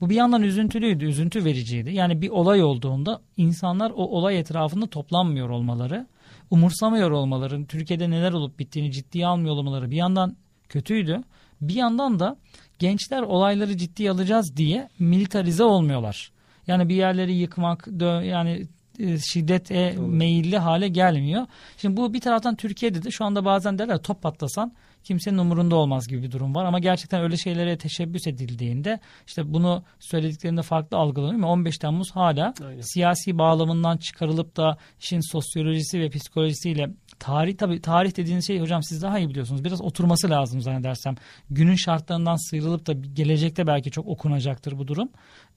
Bu 0.00 0.10
bir 0.10 0.14
yandan 0.14 0.42
üzüntülüydü, 0.42 1.04
üzüntü 1.04 1.44
vericiydi. 1.44 1.94
Yani 1.94 2.22
bir 2.22 2.28
olay 2.28 2.62
olduğunda 2.62 3.20
insanlar 3.36 3.90
o 3.90 4.02
olay 4.02 4.38
etrafında 4.38 4.86
toplanmıyor 4.86 5.48
olmaları, 5.48 6.06
umursamıyor 6.50 7.10
olmaları, 7.10 7.66
Türkiye'de 7.66 8.10
neler 8.10 8.32
olup 8.32 8.58
bittiğini 8.58 8.92
ciddiye 8.92 9.26
almıyor 9.26 9.54
olmaları 9.54 9.90
bir 9.90 9.96
yandan 9.96 10.36
kötüydü. 10.68 11.22
Bir 11.60 11.74
yandan 11.74 12.20
da 12.20 12.36
gençler 12.78 13.22
olayları 13.22 13.76
ciddiye 13.76 14.10
alacağız 14.10 14.56
diye 14.56 14.88
militarize 14.98 15.64
olmuyorlar. 15.64 16.32
Yani 16.66 16.88
bir 16.88 16.94
yerleri 16.94 17.32
yıkmak, 17.34 17.88
yani 18.00 18.66
e, 19.02 19.18
şiddete 19.18 19.96
meyilli 19.98 20.58
hale 20.58 20.88
gelmiyor. 20.88 21.46
Şimdi 21.76 21.96
bu 21.96 22.14
bir 22.14 22.20
taraftan 22.20 22.56
Türkiye'de 22.56 23.02
de 23.02 23.10
şu 23.10 23.24
anda 23.24 23.44
bazen 23.44 23.78
derler 23.78 23.98
top 23.98 24.22
patlasan 24.22 24.72
kimsenin 25.04 25.38
umurunda 25.38 25.76
olmaz 25.76 26.08
gibi 26.08 26.22
bir 26.22 26.30
durum 26.30 26.54
var. 26.54 26.64
Ama 26.64 26.78
gerçekten 26.78 27.22
öyle 27.22 27.36
şeylere 27.36 27.78
teşebbüs 27.78 28.26
edildiğinde 28.26 29.00
işte 29.26 29.52
bunu 29.52 29.84
söylediklerinde 30.00 30.62
farklı 30.62 30.96
algılanıyor. 30.96 31.34
Ama 31.34 31.48
15 31.48 31.78
Temmuz 31.78 32.10
hala 32.10 32.54
Aynen. 32.66 32.80
siyasi 32.80 33.38
bağlamından 33.38 33.96
çıkarılıp 33.96 34.56
da 34.56 34.76
işin 35.00 35.32
sosyolojisi 35.32 36.00
ve 36.00 36.10
psikolojisiyle 36.10 36.90
tarih 37.18 37.56
tabii 37.56 37.80
tarih 37.80 38.16
dediğiniz 38.16 38.46
şey 38.46 38.60
hocam 38.60 38.82
siz 38.82 39.02
daha 39.02 39.18
iyi 39.18 39.28
biliyorsunuz. 39.28 39.64
Biraz 39.64 39.80
oturması 39.80 40.30
lazım 40.30 40.60
zannedersem. 40.60 41.14
Günün 41.50 41.74
şartlarından 41.74 42.50
sıyrılıp 42.50 42.86
da 42.86 42.92
gelecekte 42.92 43.66
belki 43.66 43.90
çok 43.90 44.06
okunacaktır 44.06 44.78
bu 44.78 44.88
durum. 44.88 45.08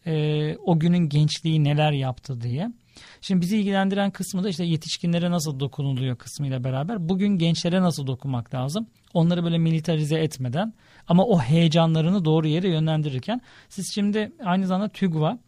Ee, 0.05 0.55
o 0.57 0.79
günün 0.79 1.09
gençliği 1.09 1.63
neler 1.63 1.91
yaptı 1.91 2.41
diye. 2.41 2.71
Şimdi 3.21 3.41
bizi 3.41 3.57
ilgilendiren 3.57 4.11
kısmı 4.11 4.43
da 4.43 4.49
işte 4.49 4.63
yetişkinlere 4.63 5.31
nasıl 5.31 5.59
dokunuluyor 5.59 6.15
kısmıyla 6.15 6.63
beraber. 6.63 7.09
Bugün 7.09 7.37
gençlere 7.37 7.81
nasıl 7.81 8.07
dokunmak 8.07 8.53
lazım? 8.53 8.87
Onları 9.13 9.43
böyle 9.43 9.57
militarize 9.57 10.19
etmeden 10.19 10.73
ama 11.07 11.23
o 11.25 11.39
heyecanlarını 11.39 12.25
doğru 12.25 12.47
yere 12.47 12.69
yönlendirirken 12.69 13.41
siz 13.69 13.91
şimdi 13.95 14.31
aynı 14.45 14.67
zamanda 14.67 14.89
TÜGVA 14.89 15.39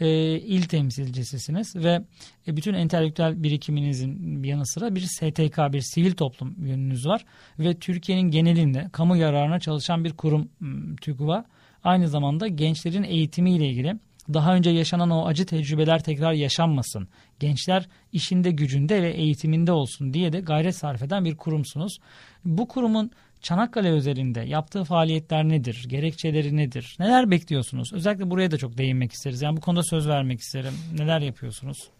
e, 0.00 0.38
il 0.38 0.62
temsilcisisiniz 0.62 1.76
ve 1.76 2.04
e, 2.46 2.56
bütün 2.56 2.74
entelektüel 2.74 3.42
birikiminizin 3.42 4.42
yanı 4.42 4.66
sıra 4.66 4.94
bir 4.94 5.00
STK, 5.00 5.58
bir 5.72 5.80
sivil 5.80 6.12
toplum 6.12 6.66
yönünüz 6.66 7.06
var 7.06 7.24
ve 7.58 7.78
Türkiye'nin 7.78 8.30
genelinde 8.30 8.88
kamu 8.92 9.16
yararına 9.16 9.60
çalışan 9.60 10.04
bir 10.04 10.12
kurum 10.12 10.48
m, 10.60 10.96
TÜGVA. 10.96 11.44
Aynı 11.84 12.08
zamanda 12.08 12.48
gençlerin 12.48 13.02
eğitimiyle 13.02 13.66
ilgili 13.66 13.96
daha 14.34 14.54
önce 14.54 14.70
yaşanan 14.70 15.10
o 15.10 15.26
acı 15.26 15.46
tecrübeler 15.46 16.02
tekrar 16.02 16.32
yaşanmasın. 16.32 17.08
Gençler 17.40 17.88
işinde 18.12 18.50
gücünde 18.50 19.02
ve 19.02 19.10
eğitiminde 19.10 19.72
olsun 19.72 20.14
diye 20.14 20.32
de 20.32 20.40
gayret 20.40 20.76
sarf 20.76 21.02
eden 21.02 21.24
bir 21.24 21.36
kurumsunuz. 21.36 21.98
Bu 22.44 22.68
kurumun 22.68 23.10
Çanakkale 23.40 23.90
özelinde 23.90 24.40
yaptığı 24.40 24.84
faaliyetler 24.84 25.48
nedir? 25.48 25.84
Gerekçeleri 25.88 26.56
nedir? 26.56 26.96
Neler 26.98 27.30
bekliyorsunuz? 27.30 27.92
Özellikle 27.92 28.30
buraya 28.30 28.50
da 28.50 28.58
çok 28.58 28.78
değinmek 28.78 29.12
isteriz. 29.12 29.42
Yani 29.42 29.56
bu 29.56 29.60
konuda 29.60 29.82
söz 29.82 30.08
vermek 30.08 30.40
isterim. 30.40 30.74
Neler 30.98 31.20
yapıyorsunuz? 31.20 31.90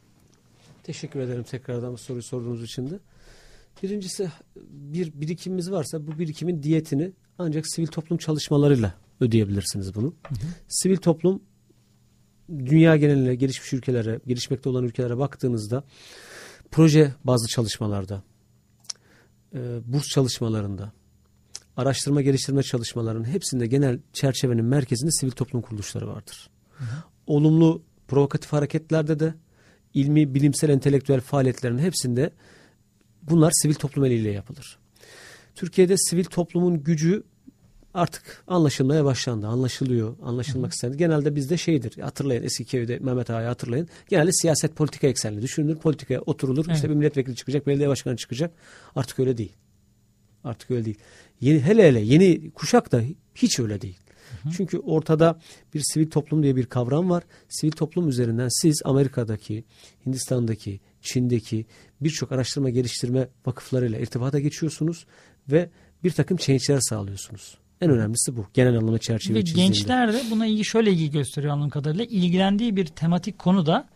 Teşekkür 0.83 1.21
ederim 1.21 1.43
tekrardan 1.43 1.93
bu 1.93 1.99
soruyu 1.99 2.23
sorduğunuz 2.23 2.65
için 2.65 2.91
de. 2.91 2.99
Birincisi 3.83 4.31
bir 4.71 5.21
birikimimiz 5.21 5.71
varsa 5.71 6.07
bu 6.07 6.19
birikimin 6.19 6.63
diyetini 6.63 7.13
ancak 7.39 7.65
sivil 7.69 7.87
toplum 7.87 8.19
çalışmalarıyla 8.19 8.95
ödeyebilirsiniz 9.21 9.95
bunu. 9.95 10.15
Sivil 10.69 10.97
toplum 10.97 11.43
dünya 12.59 12.97
geneline, 12.97 13.35
gelişmiş 13.35 13.73
ülkelere, 13.73 14.21
gelişmekte 14.27 14.69
olan 14.69 14.85
ülkelere 14.85 15.19
baktığınızda 15.19 15.85
proje 16.71 17.15
bazlı 17.25 17.49
çalışmalarda, 17.49 18.23
e, 19.55 19.59
burs 19.87 20.05
çalışmalarında, 20.05 20.93
araştırma 21.77 22.23
geliştirme 22.23 22.63
çalışmalarının 22.63 23.25
hepsinde 23.25 23.67
genel 23.67 24.01
çerçevenin 24.13 24.65
merkezinde 24.65 25.11
sivil 25.11 25.31
toplum 25.31 25.63
kuruluşları 25.63 26.09
vardır. 26.09 26.51
Olumlu 27.27 27.83
provokatif 28.09 28.53
hareketlerde 28.53 29.21
de 29.21 29.35
ilmi, 29.95 30.35
bilimsel, 30.35 30.69
entelektüel 30.69 31.21
faaliyetlerin 31.21 31.79
hepsinde 31.79 32.31
bunlar 33.23 33.53
sivil 33.63 33.75
toplum 33.75 34.05
eliyle 34.05 34.31
yapılır. 34.31 34.79
Türkiye'de 35.55 35.97
sivil 35.97 36.25
toplumun 36.25 36.83
gücü 36.83 37.23
artık 37.95 38.45
anlaşılmaya 38.47 39.05
başlandı. 39.05 39.47
Anlaşılıyor, 39.47 40.17
anlaşılmak 40.23 40.73
istendi. 40.73 40.97
Genelde 40.97 41.37
bizde 41.37 41.57
şeydir. 41.57 42.03
Hatırlayın 42.03 42.43
eski 42.43 42.65
köyde 42.65 42.99
Mehmet 42.99 43.31
Ağa'yı 43.31 43.47
hatırlayın. 43.47 43.89
Genelde 44.09 44.33
siyaset 44.33 44.77
politika 44.77 45.07
eksenli 45.07 45.43
düşünülür. 45.43 45.77
Politikaya 45.77 46.21
oturulur. 46.21 46.65
Evet. 46.67 46.77
İşte 46.77 46.91
bir 46.91 46.95
milletvekili 46.95 47.37
çıkacak, 47.37 47.67
belediye 47.67 47.89
başkanı 47.89 48.17
çıkacak. 48.17 48.55
Artık 48.97 49.19
öyle 49.19 49.37
değil. 49.37 49.53
Artık 50.45 50.71
öyle 50.71 50.85
değil. 50.85 50.99
Yeni, 51.41 51.61
hele 51.61 51.89
hele 51.89 52.01
yeni 52.01 52.51
kuşak 52.51 52.93
da 52.93 53.03
hiç 53.35 53.61
öyle 53.61 53.81
değil. 53.81 53.99
Çünkü 54.57 54.79
ortada 54.79 55.41
bir 55.75 55.83
sivil 55.93 56.11
toplum 56.11 56.43
diye 56.43 56.57
bir 56.57 56.67
kavram 56.67 57.11
var. 57.11 57.23
Sivil 57.49 57.73
toplum 57.73 58.09
üzerinden 58.09 58.49
siz 58.63 58.83
Amerika'daki, 58.85 59.65
Hindistan'daki, 60.07 60.81
Çin'deki 61.03 61.67
birçok 62.01 62.33
araştırma 62.33 62.71
geliştirme 62.71 63.29
vakıflarıyla 63.47 63.99
irtibata 63.99 64.41
geçiyorsunuz 64.41 65.07
ve 65.49 65.71
bir 66.05 66.11
takım 66.11 66.37
change'ler 66.37 66.81
sağlıyorsunuz. 66.81 67.59
En 67.81 67.91
önemlisi 67.91 68.37
bu. 68.37 68.47
Genel 68.55 68.77
anlamda 68.79 68.99
çerçeve 68.99 69.39
Ve 69.39 69.45
çizdiğinde. 69.45 69.73
gençler 69.73 70.13
de 70.13 70.23
buna 70.31 70.47
ilgi 70.47 70.65
şöyle 70.65 70.91
ilgi 70.93 71.11
gösteriyor 71.11 71.53
anladığım 71.53 71.71
kadarıyla. 71.71 72.05
İlgilendiği 72.05 72.77
bir 72.77 72.87
tematik 72.87 73.39
konuda 73.39 73.89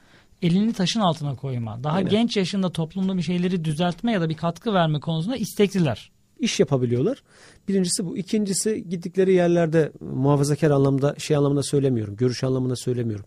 elini 0.43 0.72
taşın 0.72 1.01
altına 1.01 1.37
koyma. 1.37 1.85
Daha 1.85 1.97
Aynen. 1.97 2.11
genç 2.11 2.37
yaşında 2.37 2.72
toplumda 2.72 3.16
bir 3.16 3.22
şeyleri 3.22 3.64
düzeltme 3.64 4.12
ya 4.12 4.20
da 4.20 4.28
bir 4.28 4.35
katkı 4.35 4.74
verme 4.74 5.01
konusunda 5.01 5.37
istekliler. 5.37 6.11
iş 6.41 6.61
yapabiliyorlar. 6.61 7.22
Birincisi 7.68 8.07
bu. 8.07 8.16
İkincisi 8.16 8.89
gittikleri 8.89 9.32
yerlerde 9.32 9.93
muhafazakar 10.01 10.70
anlamda 10.70 11.14
şey 11.18 11.37
anlamında 11.37 11.62
söylemiyorum. 11.62 12.16
Görüş 12.16 12.45
anlamında 12.45 12.76
söylemiyorum. 12.76 13.24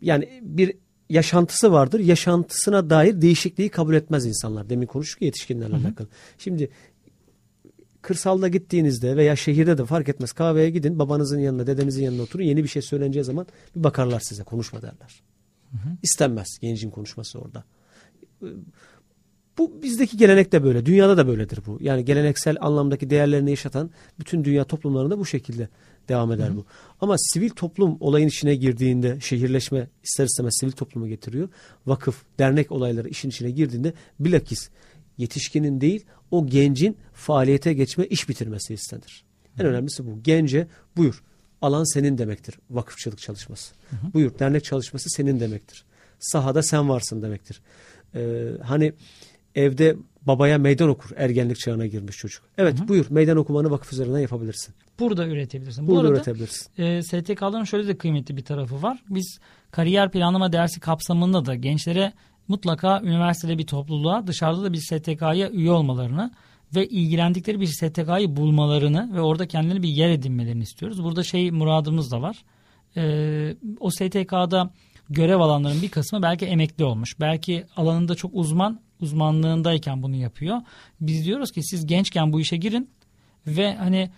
Yani 0.00 0.40
bir 0.42 0.72
yaşantısı 1.10 1.72
vardır. 1.72 2.00
Yaşantısına 2.00 2.90
dair 2.90 3.20
değişikliği 3.22 3.68
kabul 3.68 3.94
etmez 3.94 4.26
insanlar. 4.26 4.70
Demin 4.70 4.86
konuştuk 4.86 5.22
ya 5.22 5.26
yetişkinlerle 5.26 5.76
alakalı. 5.76 6.08
Şimdi 6.38 6.70
kırsalda 8.06 8.48
gittiğinizde 8.48 9.16
veya 9.16 9.36
şehirde 9.36 9.78
de 9.78 9.84
fark 9.84 10.08
etmez 10.08 10.32
kahveye 10.32 10.70
gidin 10.70 10.98
babanızın 10.98 11.38
yanına 11.38 11.66
dedenizin 11.66 12.04
yanına 12.04 12.22
oturun 12.22 12.44
yeni 12.44 12.62
bir 12.62 12.68
şey 12.68 12.82
söyleneceği 12.82 13.24
zaman 13.24 13.46
bir 13.76 13.84
bakarlar 13.84 14.20
size 14.20 14.42
konuşma 14.42 14.82
derler. 14.82 15.22
İstenmez 16.02 16.58
gencin 16.60 16.90
konuşması 16.90 17.38
orada. 17.38 17.64
Bu 19.58 19.82
bizdeki 19.82 20.16
gelenek 20.16 20.52
de 20.52 20.64
böyle. 20.64 20.86
Dünyada 20.86 21.16
da 21.16 21.26
böyledir 21.26 21.58
bu. 21.66 21.78
Yani 21.80 22.04
geleneksel 22.04 22.56
anlamdaki 22.60 23.10
değerlerini 23.10 23.50
yaşatan 23.50 23.90
bütün 24.20 24.44
dünya 24.44 24.64
toplumlarında 24.64 25.18
bu 25.18 25.26
şekilde 25.26 25.68
devam 26.08 26.32
eder 26.32 26.56
bu. 26.56 26.64
Ama 27.00 27.14
sivil 27.18 27.50
toplum 27.50 27.96
olayın 28.00 28.28
içine 28.28 28.54
girdiğinde 28.54 29.20
şehirleşme 29.20 29.88
ister 30.04 30.24
istemez 30.24 30.56
sivil 30.60 30.72
toplumu 30.72 31.08
getiriyor. 31.08 31.48
Vakıf, 31.86 32.22
dernek 32.38 32.72
olayları 32.72 33.08
işin 33.08 33.28
içine 33.28 33.50
girdiğinde 33.50 33.92
bilakis 34.20 34.70
yetişkinin 35.18 35.80
değil 35.80 36.04
o 36.30 36.46
gencin 36.46 36.96
faaliyete 37.12 37.72
geçme 37.72 38.04
iş 38.04 38.28
bitirmesi 38.28 38.74
istenir. 38.74 39.24
En 39.58 39.66
önemlisi 39.66 40.06
bu. 40.06 40.20
Gence 40.22 40.66
buyur 40.96 41.22
alan 41.62 41.84
senin 41.94 42.18
demektir 42.18 42.54
vakıfçılık 42.70 43.18
çalışması. 43.18 43.74
Buyur 44.14 44.38
dernek 44.38 44.64
çalışması 44.64 45.10
senin 45.10 45.40
demektir. 45.40 45.84
Sahada 46.18 46.62
sen 46.62 46.88
varsın 46.88 47.22
demektir. 47.22 47.60
Ee, 48.14 48.48
hani 48.62 48.92
evde 49.54 49.96
babaya 50.22 50.58
meydan 50.58 50.88
okur 50.88 51.10
ergenlik 51.16 51.58
çağına 51.58 51.86
girmiş 51.86 52.16
çocuk. 52.16 52.42
Evet 52.58 52.76
buyur 52.88 53.06
meydan 53.10 53.36
okumanı 53.36 53.70
vakıf 53.70 53.92
üzerinden 53.92 54.18
yapabilirsin. 54.18 54.74
Burada 54.98 55.26
üretebilirsin. 55.26 55.86
Bu 55.86 55.90
Burada 55.90 56.00
arada 56.08 56.16
üretebilirsin. 56.16 56.82
e, 56.82 57.02
STK'ların 57.02 57.64
şöyle 57.64 57.88
de 57.88 57.98
kıymetli 57.98 58.36
bir 58.36 58.44
tarafı 58.44 58.82
var. 58.82 59.02
Biz 59.10 59.38
kariyer 59.70 60.10
planlama 60.10 60.52
dersi 60.52 60.80
kapsamında 60.80 61.46
da 61.46 61.54
gençlere 61.54 62.12
mutlaka 62.48 63.00
üniversitede 63.00 63.58
bir 63.58 63.66
topluluğa 63.66 64.26
dışarıda 64.26 64.62
da 64.62 64.72
bir 64.72 64.78
STK'ya 64.78 65.50
üye 65.50 65.70
olmalarını 65.70 66.30
ve 66.74 66.86
ilgilendikleri 66.86 67.60
bir 67.60 67.66
STK'yı 67.66 68.36
bulmalarını 68.36 69.14
ve 69.14 69.20
orada 69.20 69.46
kendilerine 69.46 69.82
bir 69.82 69.88
yer 69.88 70.10
edinmelerini 70.10 70.62
istiyoruz. 70.62 71.04
Burada 71.04 71.22
şey 71.22 71.50
muradımız 71.50 72.12
da 72.12 72.22
var. 72.22 72.44
E, 72.96 73.56
o 73.80 73.90
STK'da 73.90 74.70
görev 75.10 75.40
alanların 75.40 75.82
bir 75.82 75.88
kısmı 75.88 76.22
belki 76.22 76.46
emekli 76.46 76.84
olmuş. 76.84 77.20
Belki 77.20 77.64
alanında 77.76 78.14
çok 78.14 78.30
uzman, 78.34 78.80
uzmanlığındayken 79.00 80.02
bunu 80.02 80.16
yapıyor. 80.16 80.60
Biz 81.00 81.24
diyoruz 81.24 81.52
ki 81.52 81.62
siz 81.62 81.86
gençken 81.86 82.32
bu 82.32 82.40
işe 82.40 82.56
girin 82.56 82.90
ve 83.46 83.74
hani 83.74 84.10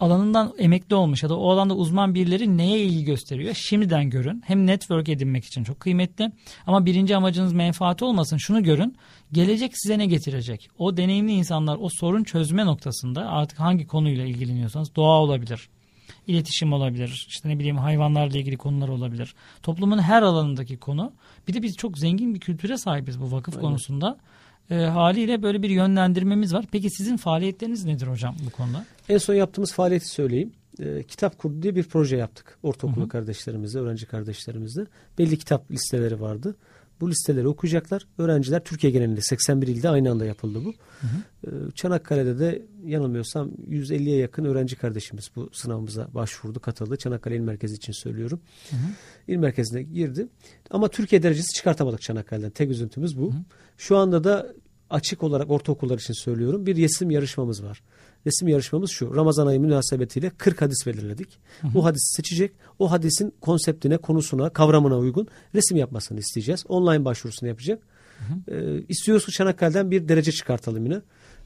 alanından 0.00 0.52
emekli 0.58 0.96
olmuş 0.96 1.22
ya 1.22 1.28
da 1.28 1.36
o 1.38 1.50
alanda 1.50 1.74
uzman 1.74 2.14
birileri 2.14 2.56
neye 2.56 2.78
ilgi 2.78 3.04
gösteriyor? 3.04 3.54
Şimdiden 3.54 4.10
görün. 4.10 4.42
Hem 4.46 4.66
network 4.66 5.08
edinmek 5.08 5.44
için 5.44 5.64
çok 5.64 5.80
kıymetli. 5.80 6.32
Ama 6.66 6.86
birinci 6.86 7.16
amacınız 7.16 7.52
menfaati 7.52 8.04
olmasın. 8.04 8.36
Şunu 8.36 8.62
görün. 8.62 8.96
Gelecek 9.32 9.72
size 9.74 9.98
ne 9.98 10.06
getirecek? 10.06 10.70
O 10.78 10.96
deneyimli 10.96 11.32
insanlar 11.32 11.78
o 11.80 11.88
sorun 11.88 12.24
çözme 12.24 12.66
noktasında 12.66 13.28
artık 13.28 13.60
hangi 13.60 13.86
konuyla 13.86 14.24
ilgileniyorsanız 14.24 14.96
doğa 14.96 15.20
olabilir. 15.20 15.68
iletişim 16.26 16.72
olabilir. 16.72 17.26
işte 17.28 17.48
ne 17.48 17.58
bileyim 17.58 17.76
hayvanlarla 17.76 18.38
ilgili 18.38 18.56
konular 18.56 18.88
olabilir. 18.88 19.34
Toplumun 19.62 19.98
her 19.98 20.22
alanındaki 20.22 20.76
konu. 20.76 21.12
Bir 21.48 21.54
de 21.54 21.62
biz 21.62 21.76
çok 21.76 21.98
zengin 21.98 22.34
bir 22.34 22.40
kültüre 22.40 22.78
sahibiz 22.78 23.20
bu 23.20 23.32
vakıf 23.32 23.60
konusunda. 23.60 24.18
E, 24.70 24.74
haliyle 24.74 25.42
böyle 25.42 25.62
bir 25.62 25.70
yönlendirmemiz 25.70 26.54
var. 26.54 26.64
Peki 26.72 26.90
sizin 26.90 27.16
faaliyetleriniz 27.16 27.84
nedir 27.84 28.06
hocam 28.06 28.34
bu 28.46 28.50
konuda? 28.50 28.84
En 29.08 29.18
son 29.18 29.34
yaptığımız 29.34 29.72
faaliyeti 29.72 30.08
söyleyeyim. 30.08 30.52
Ee, 30.80 31.02
kitap 31.02 31.38
kurdu 31.38 31.62
diye 31.62 31.74
bir 31.74 31.84
proje 31.84 32.16
yaptık. 32.16 32.58
Ortaokulu 32.62 33.08
kardeşlerimizle, 33.08 33.78
öğrenci 33.78 34.06
kardeşlerimizle. 34.06 34.86
Belli 35.18 35.38
kitap 35.38 35.70
listeleri 35.70 36.20
vardı. 36.20 36.56
Bu 37.00 37.10
listeleri 37.10 37.48
okuyacaklar. 37.48 38.06
Öğrenciler 38.18 38.64
Türkiye 38.64 38.92
genelinde 38.92 39.20
81 39.20 39.66
ilde 39.66 39.88
aynı 39.88 40.10
anda 40.10 40.24
yapıldı 40.24 40.64
bu. 40.64 40.74
Ee, 41.46 41.50
Çanakkale'de 41.74 42.38
de 42.38 42.62
yanılmıyorsam 42.84 43.50
150'ye 43.70 44.16
yakın 44.16 44.44
öğrenci 44.44 44.76
kardeşimiz 44.76 45.30
bu 45.36 45.50
sınavımıza 45.52 46.08
başvurdu, 46.14 46.60
katıldı. 46.60 46.96
Çanakkale 46.96 47.36
İl 47.36 47.40
Merkezi 47.40 47.74
için 47.74 47.92
söylüyorum. 47.92 48.40
İl 49.28 49.36
Merkezi'ne 49.36 49.82
girdi. 49.82 50.28
Ama 50.70 50.88
Türkiye 50.88 51.22
derecesi 51.22 51.54
çıkartamadık 51.54 52.02
Çanakkale'den. 52.02 52.50
Tek 52.50 52.70
üzüntümüz 52.70 53.18
bu. 53.18 53.32
Şu 53.78 53.96
anda 53.96 54.24
da 54.24 54.52
açık 54.90 55.22
olarak 55.22 55.50
ortaokullar 55.50 55.98
için 55.98 56.14
söylüyorum. 56.14 56.66
Bir 56.66 56.76
resim 56.76 57.10
yarışmamız 57.10 57.64
var. 57.64 57.82
Resim 58.26 58.48
yarışmamız 58.48 58.90
şu. 58.90 59.14
Ramazan 59.14 59.46
ayı 59.46 59.60
münasebetiyle 59.60 60.30
40 60.30 60.62
hadis 60.62 60.86
belirledik. 60.86 61.38
Bu 61.62 61.84
hadisi 61.84 62.16
seçecek. 62.16 62.52
O 62.78 62.90
hadisin 62.90 63.34
konseptine, 63.40 63.96
konusuna, 63.96 64.50
kavramına 64.50 64.98
uygun 64.98 65.28
resim 65.54 65.76
yapmasını 65.76 66.18
isteyeceğiz. 66.18 66.64
Online 66.68 67.04
başvurusunu 67.04 67.48
yapacak. 67.48 67.82
Ee, 68.48 68.82
istiyoruz 68.88 69.26
ki 69.26 69.32
Çanakkale'den 69.32 69.90
bir 69.90 70.08
derece 70.08 70.32
çıkartalım 70.32 70.84
yine. 70.84 71.00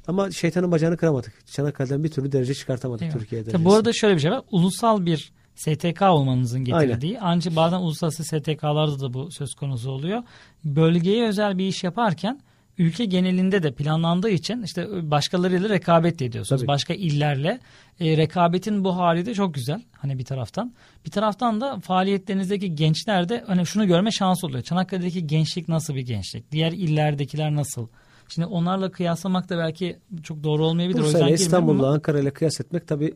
Ama 0.07 0.31
şeytanın 0.31 0.73
bacağını 0.73 0.97
kıramadık. 0.97 1.47
Çanakkale'den 1.47 2.05
bir 2.05 2.11
türlü 2.11 2.33
derece 2.33 2.55
çıkartamadık 2.55 3.03
Eyvallah. 3.03 3.19
Türkiye 3.19 3.45
Tabii 3.45 3.65
bu 3.65 3.75
arada 3.75 3.93
şöyle 3.93 4.15
bir 4.15 4.21
şey 4.21 4.31
var. 4.31 4.43
Ulusal 4.51 5.07
bir 5.07 5.33
STK 5.55 6.03
olmanızın 6.03 6.65
getirdiği 6.65 7.21
ancak 7.21 7.57
bazen 7.57 7.79
uluslararası 7.79 8.25
STK'larda 8.25 9.01
da 9.01 9.15
bu 9.15 9.31
söz 9.31 9.55
konusu 9.55 9.91
oluyor. 9.91 10.23
Bölgeye 10.65 11.29
özel 11.29 11.59
bir 11.59 11.67
iş 11.67 11.85
yaparken 11.85 12.41
ülke 12.79 13.05
genelinde 13.05 13.63
de 13.63 13.73
planlandığı 13.73 14.31
için 14.31 14.63
işte 14.63 15.11
başkalarıyla 15.11 15.69
rekabet 15.69 16.23
ediyorsunuz. 16.23 16.61
Tabii. 16.61 16.69
Başka 16.69 16.95
illerle. 16.95 17.61
E, 18.01 18.17
rekabetin 18.17 18.85
bu 18.85 18.97
hali 18.97 19.27
de 19.27 19.35
çok 19.35 19.55
güzel 19.55 19.83
hani 19.97 20.19
bir 20.19 20.25
taraftan. 20.25 20.73
Bir 21.07 21.11
taraftan 21.11 21.61
da 21.61 21.81
faaliyetlerinizdeki 21.81 22.75
gençler 22.75 23.29
de 23.29 23.45
hani 23.47 23.67
şunu 23.67 23.87
görme 23.87 24.11
şansı 24.11 24.47
oluyor. 24.47 24.63
Çanakkale'deki 24.63 25.27
gençlik 25.27 25.69
nasıl 25.69 25.95
bir 25.95 26.07
gençlik? 26.07 26.53
Diğer 26.53 26.73
illerdekiler 26.73 27.55
nasıl? 27.55 27.89
Şimdi 28.29 28.47
onlarla 28.47 28.91
kıyaslamak 28.91 29.49
da 29.49 29.59
belki 29.59 29.99
çok 30.23 30.45
doğru 30.45 30.67
olmayabilir. 30.67 30.99
Bursa 30.99 31.27
ile 31.27 31.35
İstanbul'la 31.35 31.93
Ankara 31.93 32.21
ile 32.21 32.31
kıyas 32.31 32.61
etmek 32.61 32.89
tabii 32.89 33.15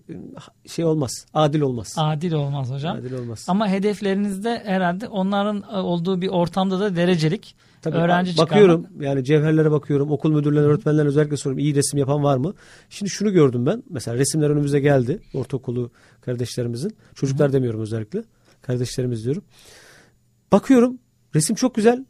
şey 0.66 0.84
olmaz. 0.84 1.26
Adil 1.34 1.60
olmaz. 1.60 1.94
adil 1.96 2.32
olmaz 2.32 2.70
hocam. 2.70 2.96
Adil 2.96 3.12
olmaz. 3.12 3.44
Ama 3.48 3.68
hedeflerinizde 3.68 4.62
herhalde 4.64 5.08
onların 5.08 5.64
e, 5.72 5.76
olduğu 5.76 6.20
bir 6.20 6.28
ortamda 6.28 6.80
da 6.80 6.96
derecelik 6.96 7.54
Tabii 7.90 8.02
öğrenci 8.02 8.38
bakıyorum 8.38 8.82
çıkarmak. 8.82 9.04
yani 9.06 9.24
cevherlere 9.24 9.70
bakıyorum 9.70 10.10
okul 10.10 10.32
müdürlerine 10.32 10.68
öğretmenlerine 10.68 11.08
özellikle 11.08 11.36
soruyorum 11.36 11.58
iyi 11.58 11.74
resim 11.74 11.98
yapan 11.98 12.22
var 12.22 12.36
mı? 12.36 12.54
Şimdi 12.90 13.10
şunu 13.10 13.32
gördüm 13.32 13.66
ben 13.66 13.82
mesela 13.90 14.16
resimler 14.16 14.50
önümüze 14.50 14.80
geldi 14.80 15.22
ortaokulu 15.34 15.90
kardeşlerimizin 16.20 16.96
çocuklar 17.14 17.52
demiyorum 17.52 17.80
özellikle 17.80 18.22
kardeşlerimiz 18.62 19.24
diyorum. 19.24 19.44
Bakıyorum 20.52 20.98
resim 21.34 21.56
çok 21.56 21.74
güzel 21.74 22.04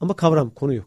ama 0.00 0.16
kavram 0.16 0.50
konu 0.50 0.74
yok. 0.74 0.86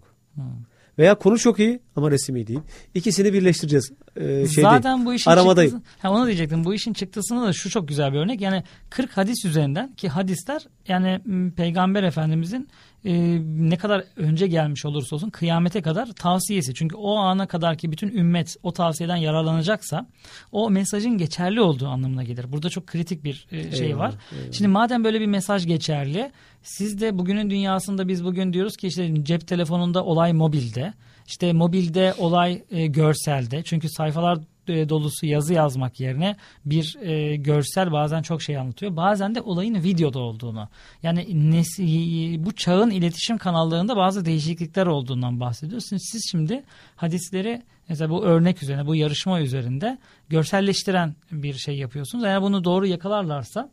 Veya 0.97 1.15
konu 1.15 1.37
çok 1.39 1.59
iyi 1.59 1.79
ama 1.95 2.11
resim 2.11 2.35
iyi 2.35 2.47
değil. 2.47 2.59
İkisini 2.93 3.33
birleştireceğiz. 3.33 3.91
Ee, 4.15 4.47
şey 4.47 4.63
Zaten 4.63 4.97
değil, 4.97 5.05
bu 5.05 5.13
işin 5.13 5.31
aramadayım. 5.31 5.71
çıktısı, 5.71 6.07
ha, 6.07 6.11
onu 6.13 6.25
diyecektim. 6.25 6.63
Bu 6.65 6.73
işin 6.73 6.93
çıktısında 6.93 7.47
da 7.47 7.53
şu 7.53 7.69
çok 7.69 7.87
güzel 7.87 8.13
bir 8.13 8.17
örnek. 8.17 8.41
Yani 8.41 8.63
40 8.89 9.17
hadis 9.17 9.45
üzerinden 9.45 9.93
ki 9.95 10.09
hadisler 10.09 10.67
yani 10.87 11.21
Peygamber 11.55 12.03
Efendimizin 12.03 12.67
e, 13.05 13.39
ne 13.45 13.77
kadar 13.77 14.03
önce 14.15 14.47
gelmiş 14.47 14.85
olursa 14.85 15.15
olsun 15.15 15.29
kıyamete 15.29 15.81
kadar 15.81 16.11
tavsiyesi. 16.11 16.73
Çünkü 16.73 16.95
o 16.95 17.15
ana 17.15 17.47
kadar 17.47 17.77
ki 17.77 17.91
bütün 17.91 18.17
ümmet 18.17 18.55
o 18.63 18.71
tavsiyeden 18.71 19.15
yararlanacaksa 19.15 20.07
o 20.51 20.69
mesajın 20.69 21.17
geçerli 21.17 21.61
olduğu 21.61 21.87
anlamına 21.87 22.23
gelir. 22.23 22.51
Burada 22.51 22.69
çok 22.69 22.87
kritik 22.87 23.23
bir 23.23 23.47
e, 23.51 23.71
şey 23.71 23.87
Eyvallah, 23.87 24.07
var. 24.07 24.15
Şimdi 24.51 24.67
madem 24.67 25.03
böyle 25.03 25.19
bir 25.19 25.25
mesaj 25.25 25.67
geçerli 25.67 26.31
siz 26.63 27.01
de 27.01 27.17
bugünün 27.17 27.49
dünyasında 27.49 28.07
biz 28.07 28.23
bugün 28.23 28.53
diyoruz 28.53 28.77
ki 28.77 28.87
işte 28.87 29.23
cep 29.23 29.47
telefonunda 29.47 30.05
olay 30.05 30.33
mobilde. 30.33 30.93
İşte 31.27 31.53
mobilde 31.53 32.13
olay 32.17 32.63
e, 32.71 32.87
görselde. 32.87 33.63
Çünkü 33.63 33.89
sayfalar 33.89 34.39
dolusu 34.67 35.25
yazı 35.25 35.53
yazmak 35.53 35.99
yerine 35.99 36.35
bir 36.65 36.97
e, 37.01 37.35
görsel 37.35 37.91
bazen 37.91 38.21
çok 38.21 38.41
şey 38.41 38.57
anlatıyor. 38.57 38.95
Bazen 38.95 39.35
de 39.35 39.41
olayın 39.41 39.83
videoda 39.83 40.19
olduğunu. 40.19 40.69
Yani 41.03 41.51
nesi- 41.51 42.45
bu 42.45 42.55
çağın 42.55 42.89
iletişim 42.89 43.37
kanallarında 43.37 43.97
bazı 43.97 44.25
değişiklikler 44.25 44.85
olduğundan 44.85 45.39
bahsediyorsunuz. 45.39 46.01
Siz 46.11 46.27
şimdi 46.31 46.63
hadisleri 46.95 47.61
mesela 47.89 48.09
bu 48.09 48.23
örnek 48.23 48.63
üzerine 48.63 48.87
bu 48.87 48.95
yarışma 48.95 49.41
üzerinde 49.41 49.97
görselleştiren 50.29 51.15
bir 51.31 51.53
şey 51.53 51.77
yapıyorsunuz. 51.77 52.23
Eğer 52.23 52.41
bunu 52.41 52.63
doğru 52.63 52.87
yakalarlarsa 52.87 53.69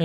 e, 0.00 0.04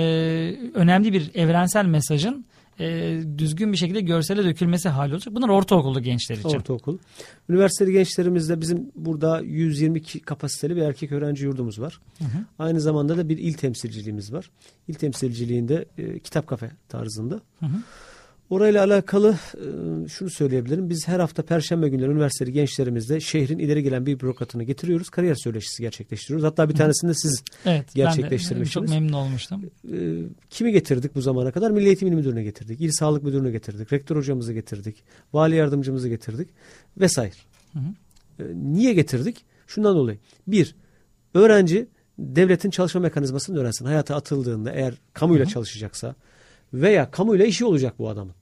önemli 0.74 1.12
bir 1.12 1.30
evrensel 1.34 1.86
mesajın 1.86 2.44
e, 2.80 3.18
düzgün 3.38 3.72
bir 3.72 3.76
şekilde 3.76 4.00
görsele 4.00 4.44
dökülmesi 4.44 4.88
hali 4.88 5.12
olacak. 5.14 5.34
Bunlar 5.34 5.48
ortaokullu 5.48 6.02
gençler 6.02 6.36
için. 6.36 6.48
Ortaokul. 6.48 6.98
Üniversiteli 7.48 7.92
gençlerimizde 7.92 8.60
bizim 8.60 8.90
burada 8.96 9.40
120 9.40 10.02
ki- 10.02 10.20
kapasiteli 10.20 10.76
bir 10.76 10.82
erkek 10.82 11.12
öğrenci 11.12 11.44
yurdumuz 11.44 11.80
var. 11.80 12.00
Aynı 12.58 12.80
zamanda 12.80 13.16
da 13.16 13.28
bir 13.28 13.38
il 13.38 13.52
temsilciliğimiz 13.54 14.32
var. 14.32 14.50
İl 14.88 14.94
temsilciliğinde 14.94 15.84
e, 15.98 16.18
kitap 16.18 16.46
kafe 16.46 16.70
tarzında. 16.88 17.40
Orayla 18.50 18.84
alakalı 18.84 19.38
e, 19.54 20.08
şunu 20.08 20.30
söyleyebilirim. 20.30 20.90
Biz 20.90 21.08
her 21.08 21.20
hafta 21.20 21.42
perşembe 21.42 21.88
günleri 21.88 22.10
üniversiteli 22.10 22.52
gençlerimizle 22.52 23.20
şehrin 23.20 23.58
ileri 23.58 23.82
gelen 23.82 24.06
bir 24.06 24.20
bürokratını 24.20 24.62
getiriyoruz. 24.64 25.10
Kariyer 25.10 25.34
söyleşisi 25.34 25.82
gerçekleştiriyoruz. 25.82 26.44
Hatta 26.46 26.68
bir 26.68 26.74
tanesini 26.74 27.10
de 27.10 27.14
siz 27.14 27.42
Evet, 27.64 27.64
ben 27.66 27.76
de 27.76 27.90
gerçekleştirmişsiniz. 27.94 28.72
çok 28.72 28.88
memnun 28.88 29.12
olmuştum. 29.12 29.70
e, 29.92 29.98
kimi 30.50 30.72
getirdik 30.72 31.14
bu 31.14 31.20
zamana 31.20 31.52
kadar? 31.52 31.70
Milli 31.70 31.86
Eğitim 31.86 32.08
İl 32.08 32.12
Müdürü'ne 32.12 32.42
getirdik. 32.42 32.80
İl 32.80 32.90
Sağlık 32.92 33.22
Müdürü'ne 33.22 33.50
getirdik. 33.50 33.92
Rektör 33.92 34.16
hocamızı 34.16 34.52
getirdik. 34.52 35.02
Vali 35.32 35.56
yardımcımızı 35.56 36.08
getirdik. 36.08 36.48
Vesaire. 37.00 37.34
E, 37.74 38.42
niye 38.54 38.92
getirdik? 38.92 39.44
Şundan 39.66 39.96
dolayı. 39.96 40.18
Bir, 40.46 40.74
öğrenci 41.34 41.86
devletin 42.18 42.70
çalışma 42.70 43.00
mekanizmasını 43.00 43.58
öğrensin. 43.60 43.84
Hayata 43.84 44.16
atıldığında 44.16 44.72
eğer 44.72 44.94
kamuyla 45.12 45.46
çalışacaksa 45.46 46.14
veya 46.74 47.10
kamuyla 47.10 47.46
işi 47.46 47.64
olacak 47.64 47.94
bu 47.98 48.08
adamın. 48.08 48.34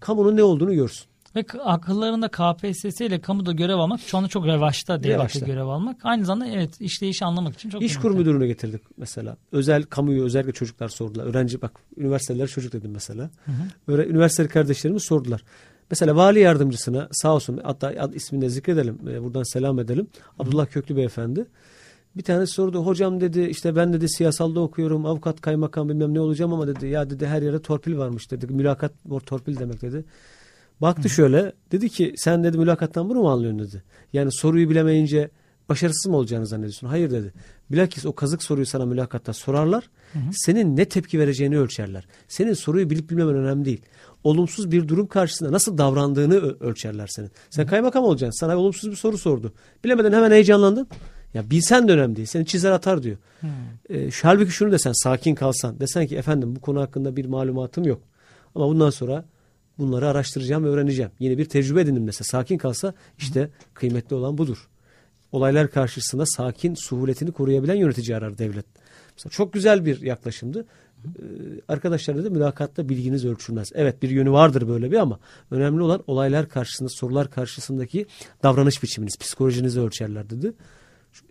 Kamunun 0.00 0.36
ne 0.36 0.42
olduğunu 0.42 0.74
görsün. 0.74 1.06
Ve 1.36 1.44
akıllarında 1.64 2.28
KPSS 2.28 3.00
ile 3.00 3.20
kamuda 3.20 3.52
görev 3.52 3.76
almak 3.76 4.00
şu 4.00 4.18
anda 4.18 4.28
çok 4.28 4.46
revaçta 4.46 5.02
devlette 5.02 5.46
görev 5.46 5.66
almak. 5.66 5.96
Aynı 6.04 6.24
zamanda 6.24 6.46
evet 6.46 6.80
işleyişi 6.80 7.24
anlamak 7.24 7.54
için 7.54 7.70
çok 7.70 7.82
İş 7.82 7.96
kur 7.96 8.10
müdürüne 8.10 8.46
getirdik 8.46 8.82
mesela. 8.96 9.36
Özel 9.52 9.82
kamuyu 9.82 10.24
özellikle 10.24 10.52
çocuklar 10.52 10.88
sordular. 10.88 11.24
Öğrenci 11.26 11.62
bak 11.62 11.72
üniversiteler 11.96 12.46
çocuk 12.46 12.72
dedim 12.72 12.90
mesela. 12.90 13.30
Öyle, 13.88 14.06
üniversiteli 14.06 14.48
kardeşlerimiz 14.48 15.04
sordular. 15.04 15.44
Mesela 15.90 16.16
vali 16.16 16.38
yardımcısına 16.40 17.08
sağ 17.12 17.34
olsun 17.34 17.60
hatta 17.64 18.08
ismini 18.14 18.42
de 18.42 18.48
zikredelim. 18.48 18.98
e, 19.08 19.22
buradan 19.22 19.42
selam 19.42 19.78
edelim. 19.78 20.06
Abdullah 20.38 20.66
Köklü 20.66 20.96
beyefendi. 20.96 21.46
Bir 22.18 22.22
tane 22.22 22.46
sordu. 22.46 22.86
Hocam 22.86 23.20
dedi 23.20 23.40
işte 23.40 23.76
ben 23.76 23.92
dedi 23.92 24.08
siyasalda 24.08 24.60
okuyorum. 24.60 25.06
Avukat, 25.06 25.40
kaymakam 25.40 25.88
bilmem 25.88 26.14
ne 26.14 26.20
olacağım 26.20 26.52
ama 26.52 26.66
dedi 26.66 26.86
ya 26.86 27.10
dedi 27.10 27.26
her 27.26 27.42
yere 27.42 27.62
torpil 27.62 27.98
varmış 27.98 28.30
dedi. 28.30 28.46
Mülakat 28.46 28.92
torpil 29.26 29.58
demek 29.58 29.82
dedi. 29.82 30.04
Baktı 30.80 31.08
şöyle 31.08 31.52
dedi 31.72 31.88
ki 31.88 32.14
sen 32.16 32.44
dedi 32.44 32.58
mülakattan 32.58 33.08
bunu 33.08 33.18
mu 33.18 33.30
anlıyorsun 33.30 33.58
dedi. 33.58 33.82
Yani 34.12 34.32
soruyu 34.32 34.70
bilemeyince 34.70 35.30
başarısız 35.68 36.06
mı 36.06 36.16
olacağını 36.16 36.46
zannediyorsun? 36.46 36.86
Hayır 36.86 37.10
dedi. 37.10 37.32
Bilakis 37.70 38.06
o 38.06 38.14
kazık 38.14 38.42
soruyu 38.42 38.66
sana 38.66 38.86
mülakatta 38.86 39.32
sorarlar. 39.32 39.90
Senin 40.32 40.76
ne 40.76 40.84
tepki 40.84 41.18
vereceğini 41.18 41.58
ölçerler. 41.58 42.06
Senin 42.28 42.52
soruyu 42.52 42.90
bilip 42.90 43.10
bilmemen 43.10 43.34
önemli 43.34 43.64
değil. 43.64 43.82
Olumsuz 44.24 44.70
bir 44.70 44.88
durum 44.88 45.06
karşısında 45.06 45.52
nasıl 45.52 45.78
davrandığını 45.78 46.56
ölçerler 46.60 47.06
senin. 47.06 47.30
Sen 47.50 47.66
kaymakam 47.66 48.04
olacaksın. 48.04 48.40
Sana 48.40 48.58
olumsuz 48.58 48.90
bir 48.90 48.96
soru 48.96 49.18
sordu. 49.18 49.52
Bilemeden 49.84 50.12
hemen 50.12 50.30
heyecanlandın. 50.30 50.88
Ya 51.34 51.50
bilsen 51.50 51.88
de 51.88 51.92
önemli 51.92 52.16
değil. 52.16 52.26
Seni 52.26 52.46
çizer 52.46 52.70
atar 52.70 53.02
diyor. 53.02 53.16
E, 53.88 54.10
şu- 54.10 54.28
halbuki 54.28 54.50
şunu 54.50 54.72
desen 54.72 54.92
sakin 54.92 55.34
kalsan. 55.34 55.80
Desen 55.80 56.06
ki 56.06 56.16
efendim 56.16 56.56
bu 56.56 56.60
konu 56.60 56.80
hakkında 56.80 57.16
bir 57.16 57.24
malumatım 57.26 57.84
yok. 57.84 58.02
Ama 58.54 58.68
bundan 58.68 58.90
sonra 58.90 59.24
bunları 59.78 60.08
araştıracağım 60.08 60.64
ve 60.64 60.68
öğreneceğim. 60.68 61.10
Yeni 61.18 61.38
bir 61.38 61.44
tecrübe 61.44 61.80
edindim 61.80 62.06
dese. 62.06 62.24
Sakin 62.24 62.58
kalsa 62.58 62.94
işte 63.18 63.50
kıymetli 63.74 64.16
olan 64.16 64.38
budur. 64.38 64.68
Olaylar 65.32 65.70
karşısında 65.70 66.26
sakin, 66.26 66.74
suhuletini 66.74 67.32
koruyabilen 67.32 67.74
yönetici 67.74 68.16
arar 68.16 68.38
devlet. 68.38 68.66
Mesela 69.16 69.30
çok 69.30 69.52
güzel 69.52 69.84
bir 69.86 70.00
yaklaşımdı. 70.02 70.66
Ee, 71.04 71.22
arkadaşlar 71.68 72.16
dedi 72.16 72.30
mülakatta 72.30 72.88
bilginiz 72.88 73.24
ölçülmez. 73.24 73.68
Evet 73.74 74.02
bir 74.02 74.10
yönü 74.10 74.30
vardır 74.30 74.68
böyle 74.68 74.90
bir 74.90 74.96
ama 74.96 75.18
önemli 75.50 75.82
olan 75.82 76.02
olaylar 76.06 76.48
karşısında, 76.48 76.88
sorular 76.88 77.30
karşısındaki 77.30 78.06
davranış 78.42 78.82
biçiminiz, 78.82 79.16
psikolojinizi 79.18 79.80
ölçerler 79.80 80.30
dedi. 80.30 80.52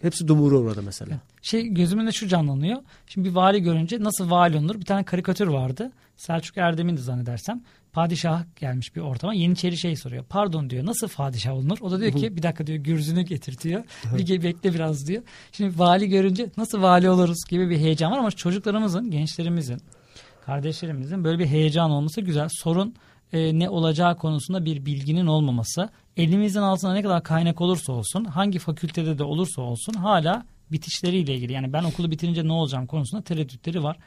Hepsi 0.01 0.27
dumura 0.27 0.55
uğradı 0.55 0.81
mesela. 0.83 1.19
Şey 1.41 1.67
gözümün 1.67 2.07
de 2.07 2.11
şu 2.11 2.27
canlanıyor. 2.27 2.81
Şimdi 3.07 3.29
bir 3.29 3.35
vali 3.35 3.61
görünce 3.61 3.99
nasıl 3.99 4.29
vali 4.29 4.57
olunur? 4.57 4.79
Bir 4.79 4.85
tane 4.85 5.03
karikatür 5.03 5.47
vardı. 5.47 5.91
Selçuk 6.15 6.57
Erdem'in 6.57 6.97
de 6.97 7.01
zannedersem. 7.01 7.61
Padişah 7.93 8.43
gelmiş 8.55 8.95
bir 8.95 9.01
ortama. 9.01 9.33
Yeniçeri 9.33 9.77
şey 9.77 9.95
soruyor. 9.95 10.23
Pardon 10.29 10.69
diyor 10.69 10.85
nasıl 10.85 11.07
padişah 11.07 11.53
olunur? 11.53 11.77
O 11.81 11.91
da 11.91 11.99
diyor 11.99 12.11
ki 12.11 12.35
bir 12.35 12.43
dakika 12.43 12.67
diyor 12.67 12.79
gürzünü 12.79 13.21
getir 13.21 13.57
diyor. 13.57 13.83
Bir 14.17 14.43
bekle 14.43 14.73
biraz 14.73 15.07
diyor. 15.07 15.23
Şimdi 15.51 15.79
vali 15.79 16.09
görünce 16.09 16.49
nasıl 16.57 16.81
vali 16.81 17.09
oluruz 17.09 17.37
gibi 17.49 17.69
bir 17.69 17.77
heyecan 17.77 18.11
var 18.11 18.17
ama 18.17 18.31
çocuklarımızın, 18.31 19.11
gençlerimizin, 19.11 19.81
kardeşlerimizin 20.45 21.23
böyle 21.23 21.39
bir 21.39 21.45
heyecan 21.45 21.91
olması 21.91 22.21
güzel. 22.21 22.49
Sorun 22.51 22.95
e, 23.33 23.59
ne 23.59 23.69
olacağı 23.69 24.17
konusunda 24.17 24.65
bir 24.65 24.85
bilginin 24.85 25.27
olmaması. 25.27 25.89
Elimizin 26.17 26.61
altında 26.61 26.93
ne 26.93 27.01
kadar 27.01 27.23
kaynak 27.23 27.61
olursa 27.61 27.93
olsun, 27.93 28.25
hangi 28.25 28.59
fakültede 28.59 29.17
de 29.17 29.23
olursa 29.23 29.61
olsun 29.61 29.93
hala 29.93 30.45
bitişleriyle 30.71 31.35
ilgili. 31.35 31.53
Yani 31.53 31.73
ben 31.73 31.83
okulu 31.83 32.11
bitirince 32.11 32.47
ne 32.47 32.53
olacağım 32.53 32.87
konusunda 32.87 33.23
tereddütleri 33.23 33.83
var. 33.83 33.97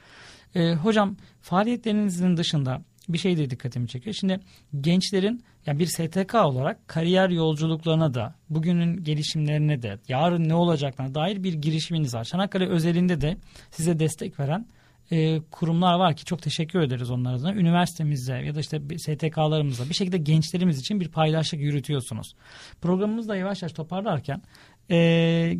E, 0.54 0.74
hocam 0.74 1.16
faaliyetlerinizin 1.40 2.36
dışında 2.36 2.82
bir 3.08 3.18
şey 3.18 3.36
de 3.36 3.50
dikkatimi 3.50 3.88
çekiyor. 3.88 4.14
Şimdi 4.14 4.40
gençlerin 4.80 5.44
yani 5.66 5.78
bir 5.78 5.86
STK 5.86 6.34
olarak 6.34 6.88
kariyer 6.88 7.30
yolculuklarına 7.30 8.14
da 8.14 8.34
bugünün 8.50 9.04
gelişimlerine 9.04 9.82
de 9.82 9.98
yarın 10.08 10.48
ne 10.48 10.54
olacaklarına 10.54 11.14
dair 11.14 11.42
bir 11.42 11.54
girişiminiz 11.54 12.14
var. 12.14 12.24
Çanakkale 12.24 12.68
özelinde 12.68 13.20
de 13.20 13.36
size 13.70 13.98
destek 13.98 14.40
veren 14.40 14.66
e, 15.10 15.40
kurumlar 15.50 15.98
var 15.98 16.16
ki 16.16 16.24
çok 16.24 16.42
teşekkür 16.42 16.80
ederiz 16.80 17.10
onlara 17.10 17.36
adına. 17.36 17.54
Üniversitemizde 17.54 18.32
ya 18.32 18.54
da 18.54 18.60
işte 18.60 18.80
STK'larımızda 18.98 19.88
bir 19.88 19.94
şekilde 19.94 20.18
gençlerimiz 20.18 20.78
için 20.78 21.00
bir 21.00 21.08
paydaşlık 21.08 21.60
yürütüyorsunuz. 21.60 22.34
Programımızı 22.80 23.28
da 23.28 23.36
yavaş 23.36 23.62
yavaş 23.62 23.72
toparlarken 23.72 24.42
e, 24.90 24.96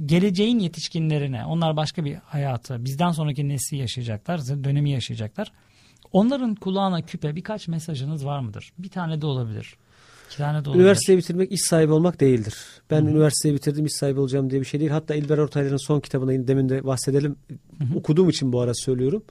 geleceğin 0.06 0.58
yetişkinlerine 0.58 1.44
onlar 1.44 1.76
başka 1.76 2.04
bir 2.04 2.14
hayatı 2.14 2.84
bizden 2.84 3.10
sonraki 3.10 3.48
nesli 3.48 3.76
yaşayacaklar, 3.76 4.40
dönemi 4.64 4.90
yaşayacaklar. 4.90 5.52
Onların 6.12 6.54
kulağına 6.54 7.02
küpe 7.02 7.36
birkaç 7.36 7.68
mesajınız 7.68 8.26
var 8.26 8.40
mıdır? 8.40 8.72
Bir 8.78 8.88
tane 8.88 9.20
de 9.20 9.26
olabilir. 9.26 9.76
Üniversiteyi 10.78 11.18
bitirmek 11.18 11.52
iş 11.52 11.60
sahibi 11.60 11.92
olmak 11.92 12.20
değildir. 12.20 12.54
Ben 12.90 13.04
üniversiteyi 13.04 13.54
bitirdim 13.54 13.86
iş 13.86 13.92
sahibi 13.92 14.20
olacağım 14.20 14.50
diye 14.50 14.60
bir 14.60 14.66
şey 14.66 14.80
değil. 14.80 14.90
Hatta 14.90 15.14
İlber 15.14 15.38
Ortaylı'nın 15.38 15.86
son 15.86 16.00
kitabında 16.00 16.32
yine 16.32 16.48
demin 16.48 16.68
de 16.68 16.84
bahsedelim. 16.84 17.36
Okuduğum 17.94 18.28
için 18.28 18.52
bu 18.52 18.60
ara 18.60 18.74
söylüyorum. 18.74 19.22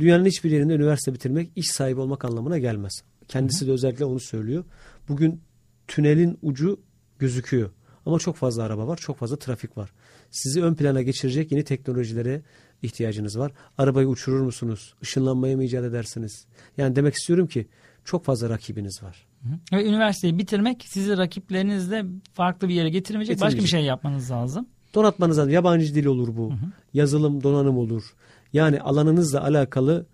Dünyanın 0.00 0.24
hiçbir 0.24 0.50
yerinde 0.50 0.74
üniversite 0.74 1.14
bitirmek 1.14 1.50
iş 1.56 1.70
sahibi 1.70 2.00
olmak 2.00 2.24
anlamına 2.24 2.58
gelmez. 2.58 2.92
Kendisi 3.28 3.66
de 3.66 3.70
özellikle 3.70 4.04
onu 4.04 4.20
söylüyor. 4.20 4.64
Bugün 5.08 5.40
tünelin 5.88 6.38
ucu 6.42 6.80
gözüküyor. 7.18 7.70
Ama 8.06 8.18
çok 8.18 8.36
fazla 8.36 8.62
araba 8.62 8.86
var, 8.86 8.96
çok 8.96 9.16
fazla 9.16 9.38
trafik 9.38 9.76
var. 9.76 9.92
Sizi 10.30 10.62
ön 10.62 10.74
plana 10.74 11.02
geçirecek 11.02 11.52
yeni 11.52 11.64
teknolojilere 11.64 12.42
ihtiyacınız 12.82 13.38
var. 13.38 13.52
Arabayı 13.78 14.08
uçurur 14.08 14.40
musunuz? 14.40 14.94
Işınlanmayı 15.02 15.56
mı 15.56 15.64
icat 15.64 15.84
edersiniz? 15.84 16.46
Yani 16.76 16.96
demek 16.96 17.14
istiyorum 17.14 17.46
ki 17.46 17.68
çok 18.04 18.24
fazla 18.24 18.50
rakibiniz 18.50 19.02
var. 19.02 19.29
Ve 19.72 19.84
üniversiteyi 19.84 20.38
bitirmek 20.38 20.84
sizi 20.88 21.16
rakiplerinizle 21.18 22.04
farklı 22.32 22.68
bir 22.68 22.74
yere 22.74 22.90
getirmeyecek. 22.90 23.36
Başka 23.36 23.46
bir 23.46 23.50
Getirmeyecek. 23.50 23.78
şey 23.80 23.84
yapmanız 23.84 24.30
lazım. 24.30 24.66
Donatmanız 24.94 25.38
lazım. 25.38 25.52
Yabancı 25.52 25.94
dil 25.94 26.06
olur 26.06 26.36
bu. 26.36 26.52
Yazılım, 26.94 27.42
donanım 27.42 27.78
olur. 27.78 28.14
Yani 28.52 28.80
alanınızla 28.80 29.42
alakalı 29.44 30.06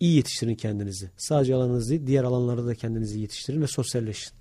iyi 0.00 0.16
yetiştirin 0.16 0.54
kendinizi. 0.54 1.10
Sadece 1.16 1.54
alanınız 1.54 1.90
değil, 1.90 2.06
diğer 2.06 2.24
alanlarda 2.24 2.66
da 2.66 2.74
kendinizi 2.74 3.20
yetiştirin 3.20 3.62
ve 3.62 3.66
sosyalleşin. 3.66 4.32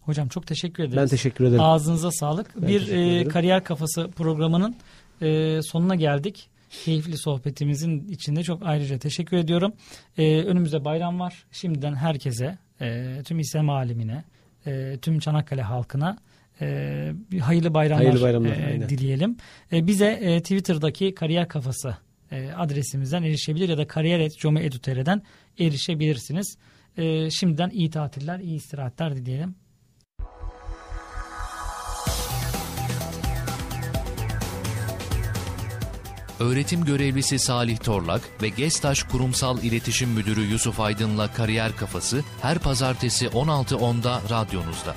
Hocam 0.00 0.28
çok 0.28 0.46
teşekkür 0.46 0.82
ederiz. 0.82 0.96
Ben 0.96 1.06
teşekkür 1.08 1.44
ederim. 1.44 1.62
Ağzınıza 1.62 2.10
sağlık. 2.10 2.62
Ben 2.62 2.68
bir 2.68 2.88
e, 2.88 3.24
kariyer 3.28 3.64
kafası 3.64 4.10
programının 4.16 4.76
e, 5.22 5.60
sonuna 5.62 5.94
geldik. 5.94 6.48
Keyifli 6.84 7.18
sohbetimizin 7.18 8.08
içinde 8.08 8.42
çok 8.42 8.62
ayrıca 8.64 8.98
teşekkür 8.98 9.36
ediyorum. 9.36 9.72
E, 10.18 10.42
önümüzde 10.42 10.84
bayram 10.84 11.20
var. 11.20 11.44
Şimdiden 11.52 11.94
herkese, 11.94 12.58
e, 12.80 13.16
tüm 13.24 13.38
İslam 13.38 13.70
alemine, 13.70 14.24
e, 14.66 14.98
tüm 15.02 15.18
Çanakkale 15.18 15.62
halkına 15.62 16.18
e, 16.60 17.12
bir 17.30 17.40
hayırlı 17.40 17.74
bayramlar, 17.74 18.06
Hayırlı 18.06 18.22
bayramlar, 18.22 18.50
e, 18.56 18.66
aynen. 18.66 18.88
dileyelim. 18.88 19.36
E, 19.72 19.86
bize 19.86 20.06
e, 20.06 20.40
Twitter'daki 20.40 21.14
kariyer 21.14 21.48
kafası 21.48 21.96
e, 22.32 22.50
adresimizden 22.52 23.22
erişebilir 23.22 23.68
ya 23.68 23.78
da 23.78 23.86
kariyer.com.edu.tr'den 23.86 25.22
erişebilirsiniz. 25.58 26.56
E, 26.96 27.30
şimdiden 27.30 27.70
iyi 27.70 27.90
tatiller, 27.90 28.38
iyi 28.38 28.56
istirahatler 28.56 29.16
dileyelim. 29.16 29.54
Öğretim 36.40 36.84
görevlisi 36.84 37.38
Salih 37.38 37.78
Torlak 37.78 38.20
ve 38.42 38.48
Gestaş 38.48 39.02
Kurumsal 39.02 39.62
İletişim 39.62 40.10
Müdürü 40.10 40.40
Yusuf 40.40 40.80
Aydın'la 40.80 41.32
Kariyer 41.32 41.76
Kafası 41.76 42.24
her 42.42 42.58
pazartesi 42.58 43.26
16.10'da 43.26 44.20
radyonuzda. 44.30 44.94